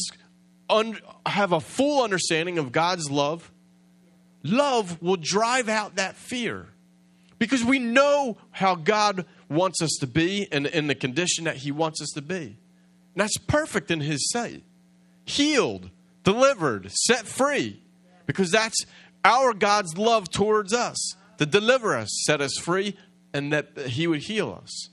un- 0.68 0.98
have 1.24 1.52
a 1.52 1.60
full 1.60 2.04
understanding 2.04 2.58
of 2.58 2.70
God's 2.70 3.10
love, 3.10 3.50
love 4.42 5.00
will 5.00 5.16
drive 5.16 5.70
out 5.70 5.96
that 5.96 6.16
fear 6.16 6.66
because 7.38 7.64
we 7.64 7.78
know 7.78 8.36
how 8.50 8.74
God 8.74 9.24
wants 9.48 9.80
us 9.80 9.96
to 10.00 10.06
be 10.06 10.46
and 10.52 10.66
in 10.66 10.86
the 10.86 10.94
condition 10.94 11.44
that 11.44 11.56
He 11.56 11.72
wants 11.72 12.02
us 12.02 12.10
to 12.10 12.20
be. 12.20 12.58
And 13.14 13.14
that's 13.14 13.38
perfect 13.38 13.90
in 13.90 14.02
His 14.02 14.28
sight. 14.30 14.62
Healed, 15.24 15.88
delivered, 16.24 16.92
set 16.92 17.26
free, 17.26 17.80
because 18.26 18.50
that's 18.50 18.84
our 19.24 19.54
God's 19.54 19.96
love 19.96 20.30
towards 20.30 20.74
us 20.74 21.14
to 21.38 21.46
deliver 21.46 21.96
us, 21.96 22.10
set 22.26 22.42
us 22.42 22.58
free, 22.58 22.98
and 23.32 23.50
that 23.54 23.78
He 23.78 24.06
would 24.06 24.24
heal 24.24 24.60
us. 24.62 24.90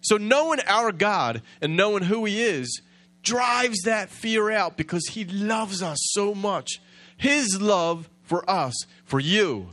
So, 0.00 0.16
knowing 0.16 0.60
our 0.66 0.92
God 0.92 1.42
and 1.60 1.76
knowing 1.76 2.04
who 2.04 2.24
He 2.24 2.42
is 2.42 2.82
drives 3.22 3.82
that 3.82 4.10
fear 4.10 4.50
out 4.50 4.76
because 4.76 5.06
He 5.08 5.24
loves 5.24 5.82
us 5.82 5.98
so 6.12 6.34
much. 6.34 6.80
His 7.16 7.60
love 7.60 8.08
for 8.22 8.48
us, 8.48 8.74
for 9.04 9.20
you, 9.20 9.70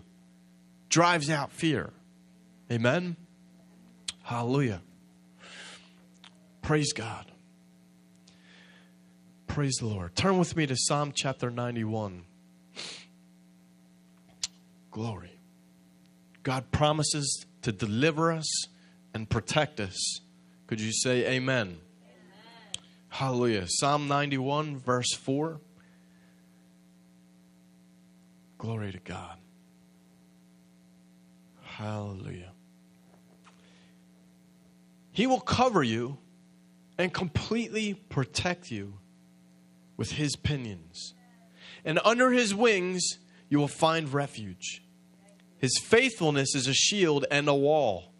drives 0.89 1.29
out 1.29 1.51
fear. 1.51 1.91
Amen? 2.71 3.15
Hallelujah. 4.23 4.81
Praise 6.61 6.91
God. 6.91 7.31
Praise 9.47 9.75
the 9.79 9.85
Lord. 9.85 10.15
Turn 10.15 10.37
with 10.37 10.57
me 10.57 10.67
to 10.67 10.75
Psalm 10.75 11.13
chapter 11.15 11.49
91. 11.49 12.25
Glory. 14.91 15.39
God 16.43 16.71
promises 16.71 17.45
to 17.61 17.71
deliver 17.71 18.31
us 18.31 18.67
and 19.17 19.27
protect 19.27 19.79
us. 19.79 20.19
Could 20.67 20.79
you 20.79 20.93
say 20.93 21.25
amen? 21.25 21.69
amen? 21.69 21.77
Hallelujah. 23.09 23.65
Psalm 23.67 24.07
91, 24.07 24.77
verse 24.77 25.11
4. 25.11 25.59
Glory 28.59 28.91
to 28.91 28.99
God. 28.99 29.39
Hallelujah. 31.63 32.51
He 35.13 35.25
will 35.25 35.39
cover 35.39 35.81
you 35.81 36.19
and 36.99 37.11
completely 37.11 37.95
protect 37.95 38.69
you 38.69 38.99
with 39.97 40.11
his 40.11 40.35
pinions. 40.35 41.15
And 41.83 41.99
under 42.05 42.29
his 42.29 42.53
wings, 42.53 43.17
you 43.49 43.57
will 43.57 43.67
find 43.67 44.13
refuge. 44.13 44.83
His 45.57 45.79
faithfulness 45.79 46.53
is 46.53 46.67
a 46.67 46.73
shield 46.75 47.25
and 47.31 47.47
a 47.47 47.55
wall. 47.55 48.13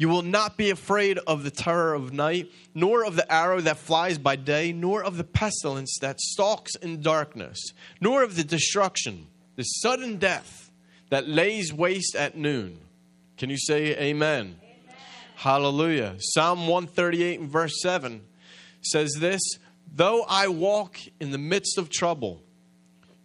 You 0.00 0.08
will 0.08 0.22
not 0.22 0.56
be 0.56 0.70
afraid 0.70 1.18
of 1.26 1.44
the 1.44 1.50
terror 1.50 1.92
of 1.92 2.10
night, 2.10 2.50
nor 2.74 3.04
of 3.04 3.16
the 3.16 3.30
arrow 3.30 3.60
that 3.60 3.76
flies 3.76 4.16
by 4.16 4.34
day, 4.34 4.72
nor 4.72 5.04
of 5.04 5.18
the 5.18 5.24
pestilence 5.24 5.98
that 6.00 6.18
stalks 6.20 6.74
in 6.76 7.02
darkness, 7.02 7.58
nor 8.00 8.22
of 8.22 8.34
the 8.34 8.42
destruction, 8.42 9.26
the 9.56 9.62
sudden 9.62 10.16
death 10.16 10.70
that 11.10 11.28
lays 11.28 11.70
waste 11.70 12.16
at 12.16 12.34
noon. 12.34 12.78
Can 13.36 13.50
you 13.50 13.58
say 13.58 13.94
amen? 13.98 14.56
amen? 14.62 14.96
Hallelujah. 15.34 16.14
Psalm 16.18 16.60
138 16.66 17.40
and 17.40 17.50
verse 17.50 17.82
7 17.82 18.22
says 18.80 19.12
this 19.18 19.42
Though 19.94 20.24
I 20.26 20.48
walk 20.48 20.98
in 21.20 21.30
the 21.30 21.36
midst 21.36 21.76
of 21.76 21.90
trouble, 21.90 22.42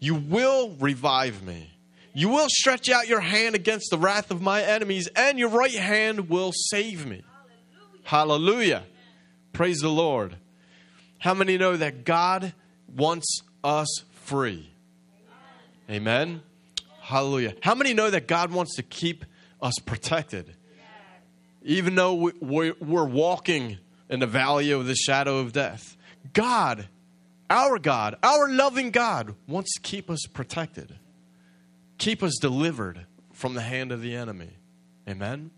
you 0.02 0.16
will 0.16 0.72
revive 0.72 1.42
me. 1.42 1.72
You 2.18 2.30
will 2.30 2.48
stretch 2.50 2.90
out 2.90 3.10
your 3.10 3.20
hand 3.20 3.56
against 3.56 3.90
the 3.90 3.98
wrath 3.98 4.32
of 4.32 4.42
my 4.42 4.64
enemies, 4.64 5.10
and 5.18 5.38
your 5.38 5.50
right 5.50 5.76
hand 5.76 6.30
will 6.30 6.54
save 6.54 7.06
me. 7.06 7.24
Hallelujah. 8.04 8.84
Hallelujah. 8.84 8.84
Praise 9.52 9.80
the 9.80 9.90
Lord. 9.90 10.38
How 11.18 11.34
many 11.34 11.58
know 11.58 11.76
that 11.76 12.06
God 12.06 12.54
wants 12.96 13.42
us 13.66 14.06
free? 14.24 14.72
Amen. 15.90 16.42
Hallelujah. 17.02 17.56
How 17.62 17.76
many 17.76 17.94
know 17.94 18.10
that 18.10 18.30
God 18.30 18.54
wants 18.54 18.78
to 18.78 18.84
keep 18.84 19.26
us 19.62 19.78
protected? 19.86 20.56
Even 21.64 21.96
though 21.96 22.32
we're 22.40 22.74
walking 22.80 23.78
in 24.10 24.22
the 24.22 24.28
valley 24.28 24.72
of 24.72 24.86
the 24.86 24.96
shadow 24.96 25.40
of 25.40 25.52
death, 25.52 25.98
God, 26.32 26.88
our 27.50 27.78
God, 27.78 28.16
our 28.24 28.50
loving 28.50 28.92
God, 28.92 29.36
wants 29.48 29.74
to 29.74 29.82
keep 29.82 30.10
us 30.10 30.26
protected 30.34 30.98
keep 31.98 32.24
us 32.24 32.38
delivered 32.40 33.06
from 33.34 33.54
the 33.54 33.62
hand 33.62 33.92
of 33.92 34.02
the 34.02 34.16
enemy. 34.16 34.58
Amen? 35.08 35.52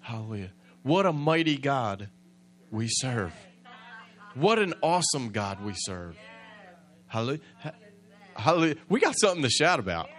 Hallelujah. 0.00 0.52
What 0.82 1.06
a 1.06 1.12
mighty 1.12 1.56
God 1.56 2.08
we 2.70 2.88
serve. 2.88 3.32
What 4.34 4.58
an 4.58 4.74
awesome 4.82 5.30
God 5.30 5.64
we 5.64 5.72
serve. 5.74 6.16
Hallelujah. 7.06 7.40
Hallelujah. 8.34 8.76
We 8.88 9.00
got 9.00 9.18
something 9.18 9.42
to 9.42 9.50
shout 9.50 9.80
about. 9.80 10.10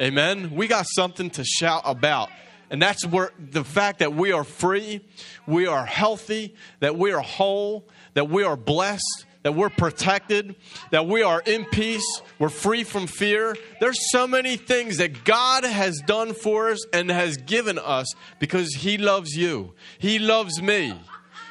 Amen. 0.00 0.54
We 0.54 0.66
got 0.66 0.86
something 0.94 1.30
to 1.30 1.44
shout 1.44 1.82
about. 1.84 2.28
And 2.70 2.82
that's 2.82 3.06
where 3.06 3.30
the 3.38 3.64
fact 3.64 4.00
that 4.00 4.14
we 4.14 4.32
are 4.32 4.44
free, 4.44 5.00
we 5.46 5.66
are 5.66 5.86
healthy, 5.86 6.54
that 6.80 6.96
we 6.96 7.12
are 7.12 7.20
whole, 7.20 7.88
that 8.14 8.28
we 8.28 8.42
are 8.42 8.56
blessed, 8.56 9.26
that 9.44 9.52
we're 9.52 9.68
protected, 9.68 10.56
that 10.90 11.06
we 11.06 11.22
are 11.22 11.40
in 11.46 11.66
peace, 11.66 12.22
we're 12.38 12.48
free 12.48 12.82
from 12.82 13.06
fear. 13.06 13.54
There's 13.78 14.10
so 14.10 14.26
many 14.26 14.56
things 14.56 14.96
that 14.96 15.22
God 15.24 15.64
has 15.64 16.00
done 16.06 16.32
for 16.32 16.70
us 16.70 16.84
and 16.94 17.10
has 17.10 17.36
given 17.36 17.78
us 17.78 18.06
because 18.38 18.74
He 18.74 18.96
loves 18.96 19.36
you. 19.36 19.74
He 19.98 20.18
loves 20.18 20.60
me. 20.62 20.98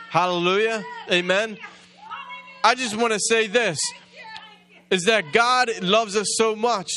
Hallelujah. 0.09 0.83
Amen. 1.11 1.57
I 2.63 2.73
just 2.73 2.97
want 2.97 3.13
to 3.13 3.19
say 3.19 3.45
this 3.45 3.77
is 4.89 5.03
that 5.03 5.31
God 5.31 5.69
loves 5.81 6.15
us 6.15 6.27
so 6.35 6.55
much 6.55 6.91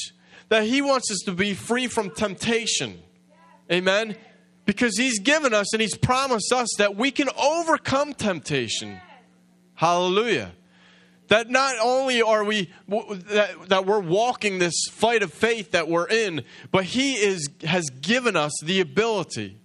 that 0.48 0.64
He 0.64 0.80
wants 0.80 1.10
us 1.10 1.18
to 1.26 1.32
be 1.32 1.52
free 1.52 1.88
from 1.88 2.08
temptation. 2.08 2.98
Amen. 3.70 4.16
Because 4.64 4.96
He's 4.96 5.18
given 5.18 5.52
us 5.52 5.74
and 5.74 5.82
He's 5.82 5.96
promised 5.96 6.52
us 6.54 6.68
that 6.78 6.96
we 6.96 7.10
can 7.10 7.28
overcome 7.38 8.14
temptation. 8.14 8.98
Hallelujah 9.74 10.52
that 11.28 11.50
not 11.50 11.74
only 11.82 12.22
are 12.22 12.44
we 12.44 12.70
that, 12.88 13.68
that 13.68 13.86
we're 13.86 14.00
walking 14.00 14.58
this 14.58 14.84
fight 14.90 15.22
of 15.22 15.32
faith 15.32 15.72
that 15.72 15.88
we're 15.88 16.08
in 16.08 16.44
but 16.70 16.84
he 16.84 17.14
is 17.14 17.48
has 17.64 17.88
given 17.90 18.36
us 18.36 18.52
the 18.62 18.80
ability 18.80 19.58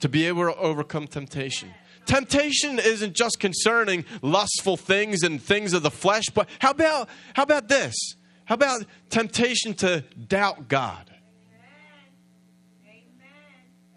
to 0.00 0.08
be 0.08 0.26
able 0.26 0.44
to 0.44 0.56
overcome 0.56 1.06
temptation. 1.06 1.70
Temptation 2.06 2.78
isn't 2.78 3.14
just 3.14 3.40
concerning 3.40 4.04
lustful 4.20 4.76
things 4.76 5.22
and 5.22 5.42
things 5.42 5.72
of 5.72 5.82
the 5.82 5.90
flesh 5.90 6.24
but 6.34 6.48
how 6.58 6.70
about 6.70 7.08
how 7.34 7.42
about 7.42 7.68
this? 7.68 7.94
How 8.44 8.56
about 8.56 8.84
temptation 9.08 9.74
to 9.74 10.02
doubt 10.28 10.68
god? 10.68 11.10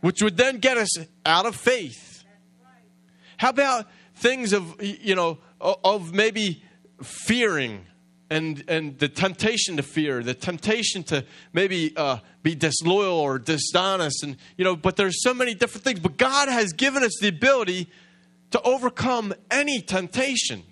Which 0.01 0.22
would 0.22 0.38
then 0.38 0.60
get 0.60 0.78
us 0.78 0.89
out 1.26 1.45
of 1.45 1.55
faith. 1.55 2.24
How 3.38 3.49
about 3.49 3.88
things 4.16 4.53
of 4.53 4.82
you 4.82 5.16
know 5.16 5.39
of 5.60 6.14
maybe 6.14 6.64
fearing 7.01 7.86
and 8.30 8.64
and 8.68 8.97
the 8.99 9.08
temptation 9.08 9.78
to 9.78 9.84
fear, 9.84 10.22
the 10.22 10.34
temptation 10.34 11.03
to 11.03 11.26
maybe 11.53 11.93
uh, 11.95 12.20
be 12.43 12.55
disloyal 12.55 13.18
or 13.18 13.39
dishonest, 13.39 14.24
and 14.24 14.38
you 14.58 14.66
know. 14.66 14.76
But 14.76 14.95
there's 14.95 15.24
so 15.24 15.34
many 15.34 15.53
different 15.53 15.84
things. 15.84 15.99
But 15.99 16.18
God 16.18 16.49
has 16.49 16.74
given 16.74 17.03
us 17.03 17.18
the 17.22 17.30
ability 17.30 17.89
to 18.51 18.62
overcome 18.62 19.34
any 19.51 19.82
temptation, 19.82 20.64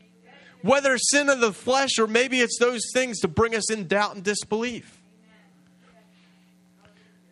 whether 0.61 0.97
sin 0.97 1.29
of 1.29 1.39
the 1.39 1.53
flesh 1.53 1.97
or 1.99 2.07
maybe 2.07 2.39
it's 2.39 2.57
those 2.59 2.81
things 2.93 3.19
to 3.21 3.27
bring 3.27 3.55
us 3.55 3.71
in 3.71 3.87
doubt 3.87 4.15
and 4.15 4.23
disbelief. 4.23 4.99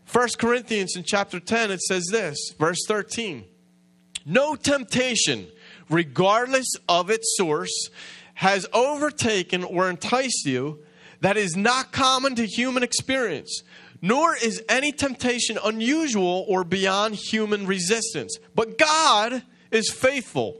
First 0.06 0.38
Corinthians 0.38 0.96
in 0.96 1.04
chapter 1.04 1.40
10 1.40 1.72
it 1.72 1.82
says 1.82 2.06
this, 2.12 2.38
verse 2.60 2.86
13. 2.88 3.46
No 4.26 4.56
temptation 4.56 5.48
regardless 5.94 6.68
of 6.90 7.10
its 7.10 7.36
source, 7.38 7.90
has 8.36 8.66
overtaken 8.74 9.64
or 9.64 9.90
enticed 9.90 10.46
you 10.46 10.80
that 11.22 11.38
is 11.38 11.56
not 11.56 11.92
common 11.92 12.36
to 12.36 12.46
human 12.46 12.84
experience, 12.84 13.62
nor 14.02 14.36
is 14.36 14.62
any 14.68 14.92
temptation 14.92 15.58
unusual 15.64 16.46
or 16.50 16.64
beyond 16.64 17.16
human 17.16 17.68
resistance. 17.68 18.38
But 18.56 18.78
God 18.78 19.44
is 19.72 19.90
faithful 19.92 20.58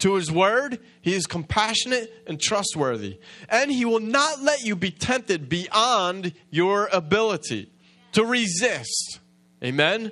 to 0.00 0.16
his 0.16 0.30
word. 0.30 0.80
He 1.00 1.14
is 1.14 1.26
compassionate 1.26 2.12
and 2.26 2.40
trustworthy, 2.40 3.18
and 3.48 3.70
he 3.70 3.84
will 3.84 4.00
not 4.00 4.42
let 4.42 4.64
you 4.64 4.76
be 4.76 4.90
tempted 4.90 5.48
beyond 5.48 6.32
your 6.50 6.88
ability. 6.92 7.70
to 8.12 8.24
resist. 8.24 9.20
Amen? 9.62 10.10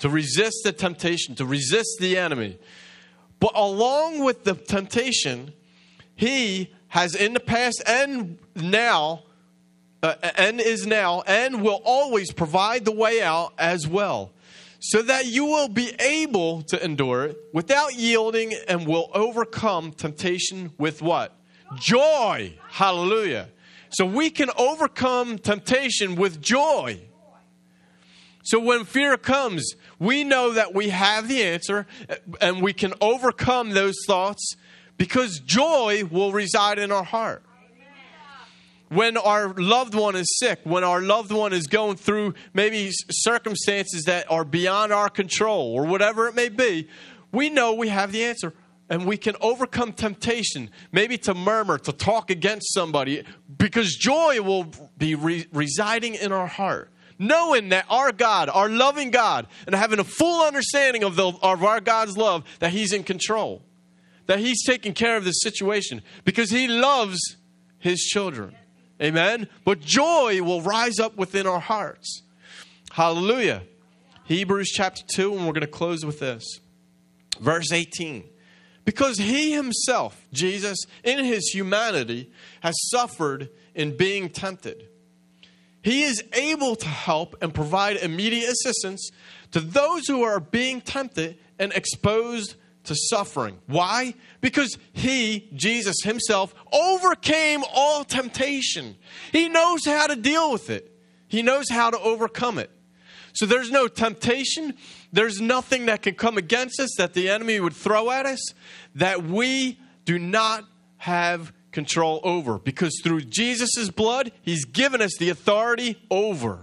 To 0.00 0.08
resist 0.08 0.58
the 0.62 0.72
temptation, 0.72 1.34
to 1.36 1.44
resist 1.44 1.98
the 1.98 2.16
enemy. 2.16 2.58
But 3.42 3.56
along 3.56 4.20
with 4.22 4.44
the 4.44 4.54
temptation, 4.54 5.52
he 6.14 6.72
has 6.86 7.16
in 7.16 7.32
the 7.32 7.40
past 7.40 7.82
and 7.88 8.38
now, 8.54 9.24
uh, 10.00 10.14
and 10.36 10.60
is 10.60 10.86
now, 10.86 11.24
and 11.26 11.60
will 11.60 11.82
always 11.84 12.30
provide 12.30 12.84
the 12.84 12.92
way 12.92 13.20
out 13.20 13.52
as 13.58 13.88
well, 13.88 14.30
so 14.78 15.02
that 15.02 15.26
you 15.26 15.44
will 15.44 15.66
be 15.66 15.92
able 15.98 16.62
to 16.62 16.84
endure 16.84 17.24
it 17.24 17.38
without 17.52 17.96
yielding 17.96 18.54
and 18.68 18.86
will 18.86 19.10
overcome 19.12 19.90
temptation 19.90 20.70
with 20.78 21.02
what? 21.02 21.36
Joy. 21.74 22.56
Hallelujah. 22.68 23.48
So 23.90 24.06
we 24.06 24.30
can 24.30 24.50
overcome 24.56 25.36
temptation 25.38 26.14
with 26.14 26.40
joy. 26.40 27.00
So 28.44 28.60
when 28.60 28.84
fear 28.84 29.16
comes, 29.16 29.74
we 30.02 30.24
know 30.24 30.52
that 30.54 30.74
we 30.74 30.88
have 30.88 31.28
the 31.28 31.44
answer 31.44 31.86
uh, 32.10 32.16
and 32.40 32.60
we 32.60 32.72
can 32.72 32.92
overcome 33.00 33.70
those 33.70 33.94
thoughts 34.04 34.56
because 34.98 35.38
joy 35.38 36.02
will 36.10 36.32
reside 36.32 36.80
in 36.80 36.90
our 36.90 37.04
heart. 37.04 37.44
When 38.88 39.16
our 39.16 39.54
loved 39.54 39.94
one 39.94 40.16
is 40.16 40.26
sick, 40.38 40.58
when 40.64 40.84
our 40.84 41.00
loved 41.00 41.32
one 41.32 41.52
is 41.54 41.66
going 41.66 41.96
through 41.96 42.34
maybe 42.52 42.90
circumstances 43.10 44.02
that 44.04 44.30
are 44.30 44.44
beyond 44.44 44.92
our 44.92 45.08
control 45.08 45.72
or 45.72 45.86
whatever 45.86 46.26
it 46.26 46.34
may 46.34 46.50
be, 46.50 46.88
we 47.30 47.48
know 47.48 47.72
we 47.72 47.88
have 47.88 48.12
the 48.12 48.24
answer 48.24 48.52
and 48.90 49.06
we 49.06 49.16
can 49.16 49.36
overcome 49.40 49.92
temptation, 49.92 50.68
maybe 50.90 51.16
to 51.16 51.32
murmur, 51.32 51.78
to 51.78 51.92
talk 51.92 52.28
against 52.28 52.74
somebody, 52.74 53.24
because 53.56 53.94
joy 53.94 54.42
will 54.42 54.66
be 54.98 55.14
re- 55.14 55.46
residing 55.52 56.16
in 56.16 56.32
our 56.32 56.48
heart. 56.48 56.91
Knowing 57.18 57.70
that 57.70 57.86
our 57.88 58.12
God, 58.12 58.48
our 58.48 58.68
loving 58.68 59.10
God, 59.10 59.46
and 59.66 59.74
having 59.74 59.98
a 59.98 60.04
full 60.04 60.46
understanding 60.46 61.04
of, 61.04 61.16
the, 61.16 61.28
of 61.42 61.62
our 61.62 61.80
God's 61.80 62.16
love, 62.16 62.44
that 62.60 62.70
He's 62.70 62.92
in 62.92 63.04
control, 63.04 63.62
that 64.26 64.38
He's 64.38 64.64
taking 64.64 64.94
care 64.94 65.16
of 65.16 65.24
this 65.24 65.40
situation, 65.40 66.02
because 66.24 66.50
He 66.50 66.68
loves 66.68 67.18
His 67.78 68.00
children. 68.00 68.56
Amen? 69.00 69.48
But 69.64 69.80
joy 69.80 70.42
will 70.42 70.62
rise 70.62 70.98
up 71.00 71.16
within 71.16 71.46
our 71.46 71.60
hearts. 71.60 72.22
Hallelujah. 72.92 73.62
Hebrews 74.24 74.70
chapter 74.70 75.02
2, 75.14 75.34
and 75.34 75.46
we're 75.46 75.52
going 75.52 75.62
to 75.62 75.66
close 75.66 76.04
with 76.04 76.20
this. 76.20 76.60
Verse 77.40 77.72
18. 77.72 78.24
Because 78.84 79.18
he 79.18 79.52
himself, 79.52 80.26
Jesus, 80.32 80.78
in 81.04 81.24
his 81.24 81.48
humanity, 81.48 82.30
has 82.60 82.74
suffered 82.90 83.48
in 83.74 83.96
being 83.96 84.28
tempted. 84.28 84.88
He 85.82 86.04
is 86.04 86.22
able 86.32 86.76
to 86.76 86.88
help 86.88 87.36
and 87.42 87.52
provide 87.52 87.96
immediate 87.96 88.48
assistance 88.50 89.10
to 89.50 89.60
those 89.60 90.06
who 90.06 90.22
are 90.22 90.40
being 90.40 90.80
tempted 90.80 91.38
and 91.58 91.72
exposed 91.72 92.54
to 92.84 92.94
suffering. 93.10 93.58
Why? 93.66 94.14
Because 94.40 94.78
he, 94.92 95.48
Jesus 95.54 95.96
himself, 96.02 96.54
overcame 96.72 97.62
all 97.72 98.04
temptation. 98.04 98.96
He 99.30 99.48
knows 99.48 99.84
how 99.84 100.06
to 100.06 100.16
deal 100.16 100.52
with 100.52 100.70
it, 100.70 100.92
he 101.28 101.42
knows 101.42 101.68
how 101.68 101.90
to 101.90 101.98
overcome 101.98 102.58
it. 102.58 102.70
So 103.34 103.46
there's 103.46 103.70
no 103.70 103.88
temptation, 103.88 104.74
there's 105.12 105.40
nothing 105.40 105.86
that 105.86 106.02
can 106.02 106.14
come 106.14 106.36
against 106.36 106.78
us 106.78 106.90
that 106.98 107.14
the 107.14 107.30
enemy 107.30 107.60
would 107.60 107.72
throw 107.72 108.10
at 108.10 108.26
us 108.26 108.40
that 108.94 109.24
we 109.24 109.80
do 110.04 110.18
not 110.18 110.64
have 110.98 111.52
control 111.72 112.20
over. 112.22 112.58
Because 112.58 113.00
through 113.02 113.22
Jesus' 113.22 113.90
blood, 113.90 114.32
he's 114.42 114.64
given 114.64 115.00
us 115.00 115.16
the 115.18 115.30
authority 115.30 116.00
over 116.10 116.60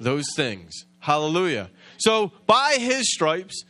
those 0.00 0.26
things. 0.34 0.84
Hallelujah. 1.00 1.70
So 1.98 2.32
by 2.46 2.76
his 2.78 3.12
stripes, 3.12 3.64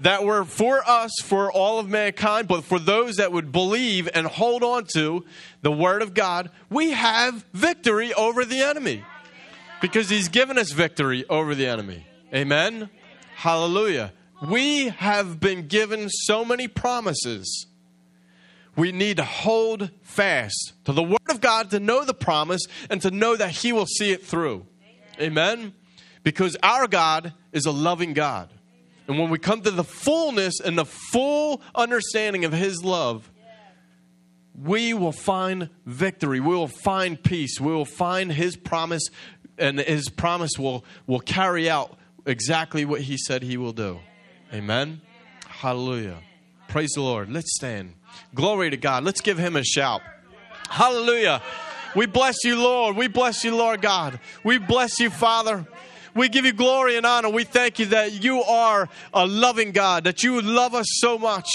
that 0.00 0.24
were 0.24 0.44
for 0.44 0.82
us, 0.88 1.10
for 1.22 1.52
all 1.52 1.78
of 1.78 1.88
mankind, 1.88 2.48
but 2.48 2.64
for 2.64 2.78
those 2.78 3.16
that 3.16 3.32
would 3.32 3.52
believe 3.52 4.08
and 4.14 4.26
hold 4.26 4.62
on 4.62 4.84
to 4.94 5.24
the 5.62 5.70
Word 5.70 6.02
of 6.02 6.14
God, 6.14 6.50
we 6.70 6.92
have 6.92 7.44
victory 7.52 8.12
over 8.14 8.44
the 8.44 8.62
enemy 8.62 9.04
because 9.80 10.08
He's 10.08 10.28
given 10.28 10.58
us 10.58 10.72
victory 10.72 11.28
over 11.28 11.54
the 11.54 11.66
enemy. 11.66 12.06
Amen? 12.34 12.88
Hallelujah. 13.36 14.12
We 14.42 14.88
have 14.88 15.38
been 15.38 15.66
given 15.66 16.08
so 16.08 16.44
many 16.44 16.66
promises. 16.66 17.66
We 18.80 18.92
need 18.92 19.18
to 19.18 19.24
hold 19.24 19.90
fast 20.00 20.72
to 20.86 20.94
the 20.94 21.02
Word 21.02 21.18
of 21.28 21.42
God 21.42 21.72
to 21.72 21.78
know 21.78 22.02
the 22.02 22.14
promise 22.14 22.62
and 22.88 23.02
to 23.02 23.10
know 23.10 23.36
that 23.36 23.50
He 23.50 23.74
will 23.74 23.84
see 23.84 24.10
it 24.10 24.24
through. 24.24 24.66
Amen? 25.20 25.74
Because 26.22 26.56
our 26.62 26.88
God 26.88 27.34
is 27.52 27.66
a 27.66 27.72
loving 27.72 28.14
God. 28.14 28.48
And 29.06 29.18
when 29.18 29.28
we 29.28 29.38
come 29.38 29.60
to 29.60 29.70
the 29.70 29.84
fullness 29.84 30.60
and 30.60 30.78
the 30.78 30.86
full 30.86 31.60
understanding 31.74 32.46
of 32.46 32.54
His 32.54 32.82
love, 32.82 33.30
we 34.58 34.94
will 34.94 35.12
find 35.12 35.68
victory. 35.84 36.40
We 36.40 36.54
will 36.54 36.66
find 36.66 37.22
peace. 37.22 37.60
We 37.60 37.72
will 37.72 37.84
find 37.84 38.32
His 38.32 38.56
promise, 38.56 39.10
and 39.58 39.78
His 39.78 40.08
promise 40.08 40.52
will, 40.58 40.86
will 41.06 41.20
carry 41.20 41.68
out 41.68 41.98
exactly 42.24 42.86
what 42.86 43.02
He 43.02 43.18
said 43.18 43.42
He 43.42 43.58
will 43.58 43.74
do. 43.74 44.00
Amen. 44.54 45.02
Hallelujah. 45.46 46.16
Praise 46.68 46.92
the 46.94 47.02
Lord. 47.02 47.30
Let's 47.30 47.54
stand. 47.56 47.92
Glory 48.34 48.70
to 48.70 48.76
God. 48.76 49.04
Let's 49.04 49.20
give 49.20 49.38
Him 49.38 49.56
a 49.56 49.64
shout. 49.64 50.02
Hallelujah. 50.68 51.42
We 51.96 52.06
bless 52.06 52.44
you, 52.44 52.56
Lord. 52.60 52.96
We 52.96 53.08
bless 53.08 53.42
you, 53.44 53.56
Lord 53.56 53.82
God. 53.82 54.20
We 54.44 54.58
bless 54.58 55.00
you, 55.00 55.10
Father. 55.10 55.66
We 56.14 56.28
give 56.28 56.44
you 56.44 56.52
glory 56.52 56.96
and 56.96 57.06
honor. 57.06 57.28
We 57.28 57.44
thank 57.44 57.78
you 57.78 57.86
that 57.86 58.22
you 58.22 58.42
are 58.42 58.88
a 59.14 59.26
loving 59.26 59.72
God, 59.72 60.04
that 60.04 60.22
you 60.22 60.40
love 60.40 60.74
us 60.74 60.86
so 61.00 61.18
much. 61.18 61.48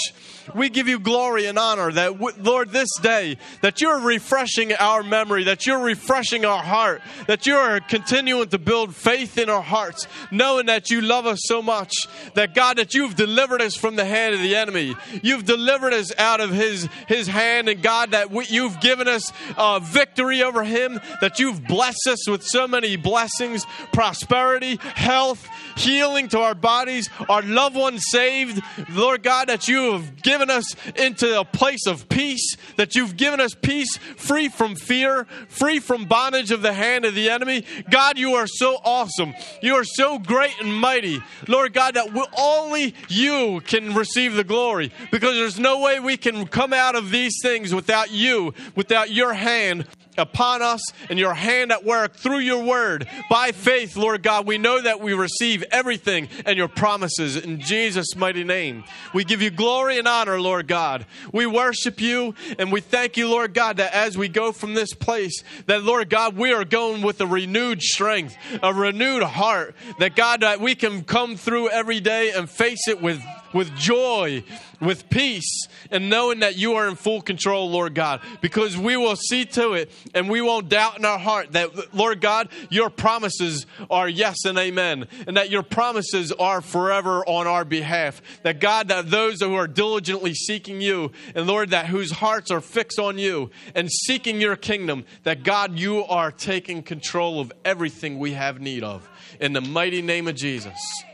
We 0.54 0.68
give 0.68 0.86
you 0.86 1.00
glory 1.00 1.46
and 1.46 1.58
honor 1.58 1.90
that, 1.90 2.20
Lord, 2.40 2.70
this 2.70 2.88
day, 3.02 3.36
that 3.62 3.80
you're 3.80 3.98
refreshing 3.98 4.72
our 4.74 5.02
memory, 5.02 5.44
that 5.44 5.66
you're 5.66 5.82
refreshing 5.82 6.44
our 6.44 6.62
heart, 6.62 7.02
that 7.26 7.46
you're 7.46 7.80
continuing 7.80 8.48
to 8.50 8.58
build 8.58 8.94
faith 8.94 9.38
in 9.38 9.50
our 9.50 9.62
hearts, 9.62 10.06
knowing 10.30 10.66
that 10.66 10.88
you 10.88 11.00
love 11.00 11.26
us 11.26 11.40
so 11.42 11.60
much, 11.60 11.92
that 12.34 12.54
God, 12.54 12.78
that 12.78 12.94
you've 12.94 13.16
delivered 13.16 13.60
us 13.60 13.74
from 13.74 13.96
the 13.96 14.04
hand 14.04 14.34
of 14.34 14.40
the 14.40 14.54
enemy. 14.54 14.94
You've 15.20 15.44
delivered 15.44 15.92
us 15.92 16.16
out 16.16 16.40
of 16.40 16.50
his, 16.50 16.88
his 17.08 17.26
hand, 17.26 17.68
and 17.68 17.82
God, 17.82 18.12
that 18.12 18.30
we, 18.30 18.46
you've 18.46 18.78
given 18.80 19.08
us 19.08 19.32
uh, 19.56 19.80
victory 19.80 20.44
over 20.44 20.62
him, 20.62 21.00
that 21.20 21.40
you've 21.40 21.66
blessed 21.66 22.06
us 22.06 22.28
with 22.28 22.44
so 22.44 22.68
many 22.68 22.94
blessings, 22.94 23.66
prosperity, 23.92 24.45
health, 24.94 25.48
healing 25.76 26.28
to 26.28 26.40
our 26.40 26.54
bodies, 26.54 27.08
our 27.28 27.42
loved 27.42 27.76
ones 27.76 28.02
saved. 28.08 28.60
Lord 28.90 29.22
God, 29.22 29.48
that 29.48 29.68
you 29.68 29.92
have 29.92 30.22
given 30.22 30.50
us 30.50 30.74
into 30.96 31.38
a 31.38 31.44
place 31.44 31.86
of 31.86 32.08
peace, 32.08 32.56
that 32.76 32.94
you've 32.94 33.16
given 33.16 33.40
us 33.40 33.54
peace 33.54 33.96
free 34.16 34.48
from 34.48 34.74
fear, 34.74 35.26
free 35.48 35.78
from 35.78 36.06
bondage 36.06 36.50
of 36.50 36.62
the 36.62 36.72
hand 36.72 37.04
of 37.04 37.14
the 37.14 37.30
enemy. 37.30 37.64
God, 37.90 38.18
you 38.18 38.34
are 38.34 38.46
so 38.46 38.78
awesome. 38.84 39.34
You 39.62 39.74
are 39.74 39.84
so 39.84 40.18
great 40.18 40.58
and 40.60 40.74
mighty. 40.74 41.22
Lord 41.48 41.72
God, 41.72 41.94
that 41.94 42.08
only 42.38 42.94
you 43.08 43.60
can 43.66 43.94
receive 43.94 44.34
the 44.34 44.44
glory 44.44 44.92
because 45.10 45.34
there's 45.34 45.58
no 45.58 45.80
way 45.80 46.00
we 46.00 46.16
can 46.16 46.46
come 46.46 46.72
out 46.72 46.94
of 46.94 47.10
these 47.10 47.34
things 47.42 47.74
without 47.74 48.10
you, 48.10 48.54
without 48.74 49.10
your 49.10 49.32
hand 49.32 49.86
upon 50.18 50.62
us 50.62 50.82
and 51.08 51.18
your 51.18 51.34
hand 51.34 51.72
at 51.72 51.84
work 51.84 52.16
through 52.16 52.38
your 52.38 52.64
word. 52.64 53.08
By 53.30 53.52
faith, 53.52 53.96
Lord 53.96 54.22
God, 54.22 54.46
we 54.46 54.58
know 54.58 54.80
that 54.80 55.00
we 55.00 55.14
receive 55.14 55.64
everything 55.70 56.28
and 56.44 56.56
your 56.56 56.68
promises 56.68 57.36
in 57.36 57.60
Jesus' 57.60 58.16
mighty 58.16 58.44
name. 58.44 58.84
We 59.14 59.24
give 59.24 59.42
you 59.42 59.50
glory 59.50 59.98
and 59.98 60.08
honor, 60.08 60.40
Lord 60.40 60.68
God. 60.68 61.06
We 61.32 61.46
worship 61.46 62.00
you 62.00 62.34
and 62.58 62.72
we 62.72 62.80
thank 62.80 63.16
you, 63.16 63.28
Lord 63.28 63.54
God, 63.54 63.78
that 63.78 63.94
as 63.94 64.16
we 64.16 64.28
go 64.28 64.52
from 64.52 64.74
this 64.74 64.92
place, 64.94 65.42
that 65.66 65.82
Lord 65.82 66.10
God, 66.10 66.36
we 66.36 66.52
are 66.52 66.64
going 66.64 67.02
with 67.02 67.20
a 67.20 67.26
renewed 67.26 67.82
strength, 67.82 68.36
a 68.62 68.72
renewed 68.72 69.22
heart, 69.22 69.74
that 69.98 70.16
God, 70.16 70.40
that 70.40 70.60
we 70.60 70.74
can 70.74 71.04
come 71.04 71.36
through 71.36 71.68
every 71.70 72.00
day 72.00 72.32
and 72.32 72.48
face 72.48 72.88
it 72.88 73.00
with 73.00 73.22
with 73.52 73.74
joy, 73.76 74.42
with 74.80 75.08
peace, 75.08 75.66
and 75.90 76.10
knowing 76.10 76.40
that 76.40 76.56
you 76.56 76.74
are 76.74 76.88
in 76.88 76.96
full 76.96 77.20
control, 77.20 77.70
Lord 77.70 77.94
God, 77.94 78.20
because 78.40 78.76
we 78.76 78.96
will 78.96 79.16
see 79.16 79.44
to 79.46 79.72
it 79.72 79.90
and 80.14 80.28
we 80.28 80.40
won't 80.40 80.68
doubt 80.68 80.98
in 80.98 81.04
our 81.04 81.18
heart 81.18 81.52
that, 81.52 81.94
Lord 81.94 82.20
God, 82.20 82.48
your 82.70 82.90
promises 82.90 83.66
are 83.90 84.08
yes 84.08 84.44
and 84.44 84.58
amen, 84.58 85.06
and 85.26 85.36
that 85.36 85.50
your 85.50 85.62
promises 85.62 86.32
are 86.32 86.60
forever 86.60 87.24
on 87.26 87.46
our 87.46 87.64
behalf. 87.64 88.20
That 88.42 88.60
God, 88.60 88.88
that 88.88 89.10
those 89.10 89.40
who 89.40 89.54
are 89.54 89.68
diligently 89.68 90.34
seeking 90.34 90.80
you, 90.80 91.12
and 91.34 91.46
Lord, 91.46 91.70
that 91.70 91.86
whose 91.86 92.10
hearts 92.10 92.50
are 92.50 92.60
fixed 92.60 92.98
on 92.98 93.18
you 93.18 93.50
and 93.74 93.90
seeking 93.90 94.40
your 94.40 94.56
kingdom, 94.56 95.04
that 95.22 95.42
God, 95.42 95.78
you 95.78 96.04
are 96.04 96.30
taking 96.30 96.82
control 96.82 97.40
of 97.40 97.52
everything 97.64 98.18
we 98.18 98.32
have 98.32 98.60
need 98.60 98.82
of. 98.82 99.08
In 99.40 99.52
the 99.52 99.60
mighty 99.60 100.02
name 100.02 100.28
of 100.28 100.34
Jesus. 100.34 101.04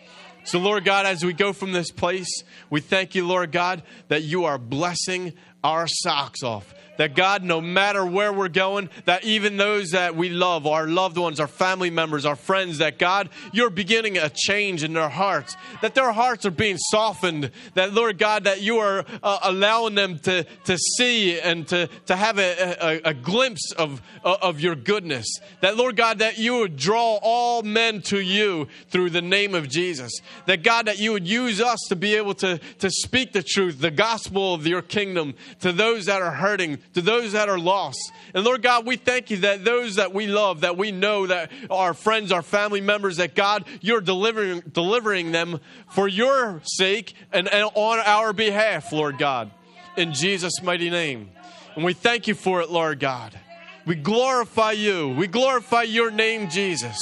So, 0.44 0.58
Lord 0.58 0.84
God, 0.84 1.06
as 1.06 1.24
we 1.24 1.32
go 1.32 1.52
from 1.52 1.72
this 1.72 1.90
place, 1.90 2.42
we 2.68 2.80
thank 2.80 3.14
you, 3.14 3.26
Lord 3.26 3.52
God, 3.52 3.82
that 4.08 4.22
you 4.22 4.44
are 4.44 4.58
blessing 4.58 5.34
our 5.62 5.86
socks 5.86 6.42
off, 6.42 6.74
that 6.96 7.14
God, 7.14 7.42
no 7.42 7.60
matter 7.60 8.04
where 8.04 8.32
we're 8.32 8.48
going, 8.48 8.90
that 9.04 9.24
even 9.24 9.56
those 9.56 9.90
that 9.90 10.16
we 10.16 10.28
love, 10.28 10.66
our 10.66 10.86
loved 10.86 11.16
ones, 11.16 11.40
our 11.40 11.46
family 11.46 11.90
members, 11.90 12.24
our 12.24 12.36
friends, 12.36 12.78
that 12.78 12.98
God, 12.98 13.28
you're 13.52 13.70
beginning 13.70 14.18
a 14.18 14.28
change 14.28 14.82
in 14.82 14.92
their 14.92 15.08
hearts, 15.08 15.56
that 15.80 15.94
their 15.94 16.12
hearts 16.12 16.44
are 16.46 16.50
being 16.50 16.78
softened, 16.78 17.50
that 17.74 17.92
Lord 17.92 18.18
God, 18.18 18.44
that 18.44 18.60
you 18.60 18.78
are 18.78 19.04
uh, 19.22 19.38
allowing 19.42 19.94
them 19.94 20.18
to, 20.20 20.44
to 20.64 20.76
see 20.76 21.40
and 21.40 21.66
to, 21.68 21.88
to 22.06 22.16
have 22.16 22.38
a, 22.38 22.76
a, 22.80 23.10
a 23.10 23.14
glimpse 23.14 23.72
of, 23.72 24.02
uh, 24.24 24.36
of 24.42 24.60
your 24.60 24.74
goodness. 24.74 25.26
That 25.60 25.76
Lord 25.76 25.96
God, 25.96 26.18
that 26.18 26.38
you 26.38 26.58
would 26.58 26.76
draw 26.76 27.18
all 27.22 27.62
men 27.62 28.02
to 28.02 28.20
you 28.20 28.68
through 28.90 29.10
the 29.10 29.22
name 29.22 29.54
of 29.54 29.68
Jesus. 29.68 30.12
That 30.46 30.62
God, 30.62 30.86
that 30.86 30.98
you 30.98 31.12
would 31.12 31.26
use 31.26 31.60
us 31.60 31.78
to 31.88 31.96
be 31.96 32.14
able 32.16 32.34
to, 32.34 32.58
to 32.78 32.90
speak 32.90 33.32
the 33.32 33.42
truth, 33.42 33.80
the 33.80 33.90
gospel 33.90 34.54
of 34.54 34.66
your 34.66 34.82
kingdom 34.82 35.34
to 35.60 35.72
those 35.72 36.06
that 36.06 36.22
are 36.22 36.32
hurting, 36.32 36.78
to 36.94 37.00
those 37.00 37.32
that 37.32 37.48
are 37.48 37.58
lost. 37.58 38.12
And 38.34 38.44
Lord 38.44 38.62
God, 38.62 38.86
we 38.86 38.96
thank 38.96 39.30
you 39.30 39.38
that 39.38 39.64
those 39.64 39.96
that 39.96 40.12
we 40.12 40.26
love, 40.26 40.60
that 40.60 40.76
we 40.76 40.92
know 40.92 41.26
that 41.26 41.50
our 41.70 41.94
friends, 41.94 42.32
our 42.32 42.42
family 42.42 42.80
members, 42.80 43.16
that 43.16 43.34
God, 43.34 43.64
you're 43.80 44.00
delivering, 44.00 44.60
delivering 44.72 45.32
them 45.32 45.60
for 45.90 46.08
your 46.08 46.60
sake 46.64 47.14
and, 47.32 47.48
and 47.48 47.70
on 47.74 47.98
our 48.00 48.32
behalf, 48.32 48.92
Lord 48.92 49.18
God, 49.18 49.50
in 49.96 50.12
Jesus' 50.12 50.62
mighty 50.62 50.90
name. 50.90 51.30
And 51.74 51.84
we 51.84 51.94
thank 51.94 52.28
you 52.28 52.34
for 52.34 52.60
it, 52.60 52.70
Lord 52.70 53.00
God. 53.00 53.38
We 53.86 53.94
glorify 53.96 54.72
you. 54.72 55.08
We 55.08 55.26
glorify 55.26 55.82
your 55.82 56.10
name, 56.10 56.48
Jesus. 56.48 56.98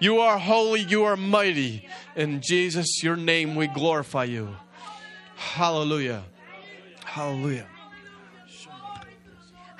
You 0.00 0.20
are 0.20 0.38
holy, 0.38 0.80
you 0.80 1.04
are 1.04 1.16
mighty. 1.16 1.88
In 2.16 2.40
Jesus, 2.40 3.02
your 3.02 3.16
name, 3.16 3.54
we 3.54 3.66
glorify 3.66 4.24
you. 4.24 4.56
Hallelujah. 5.36 6.24
Hallelujah. 7.04 7.66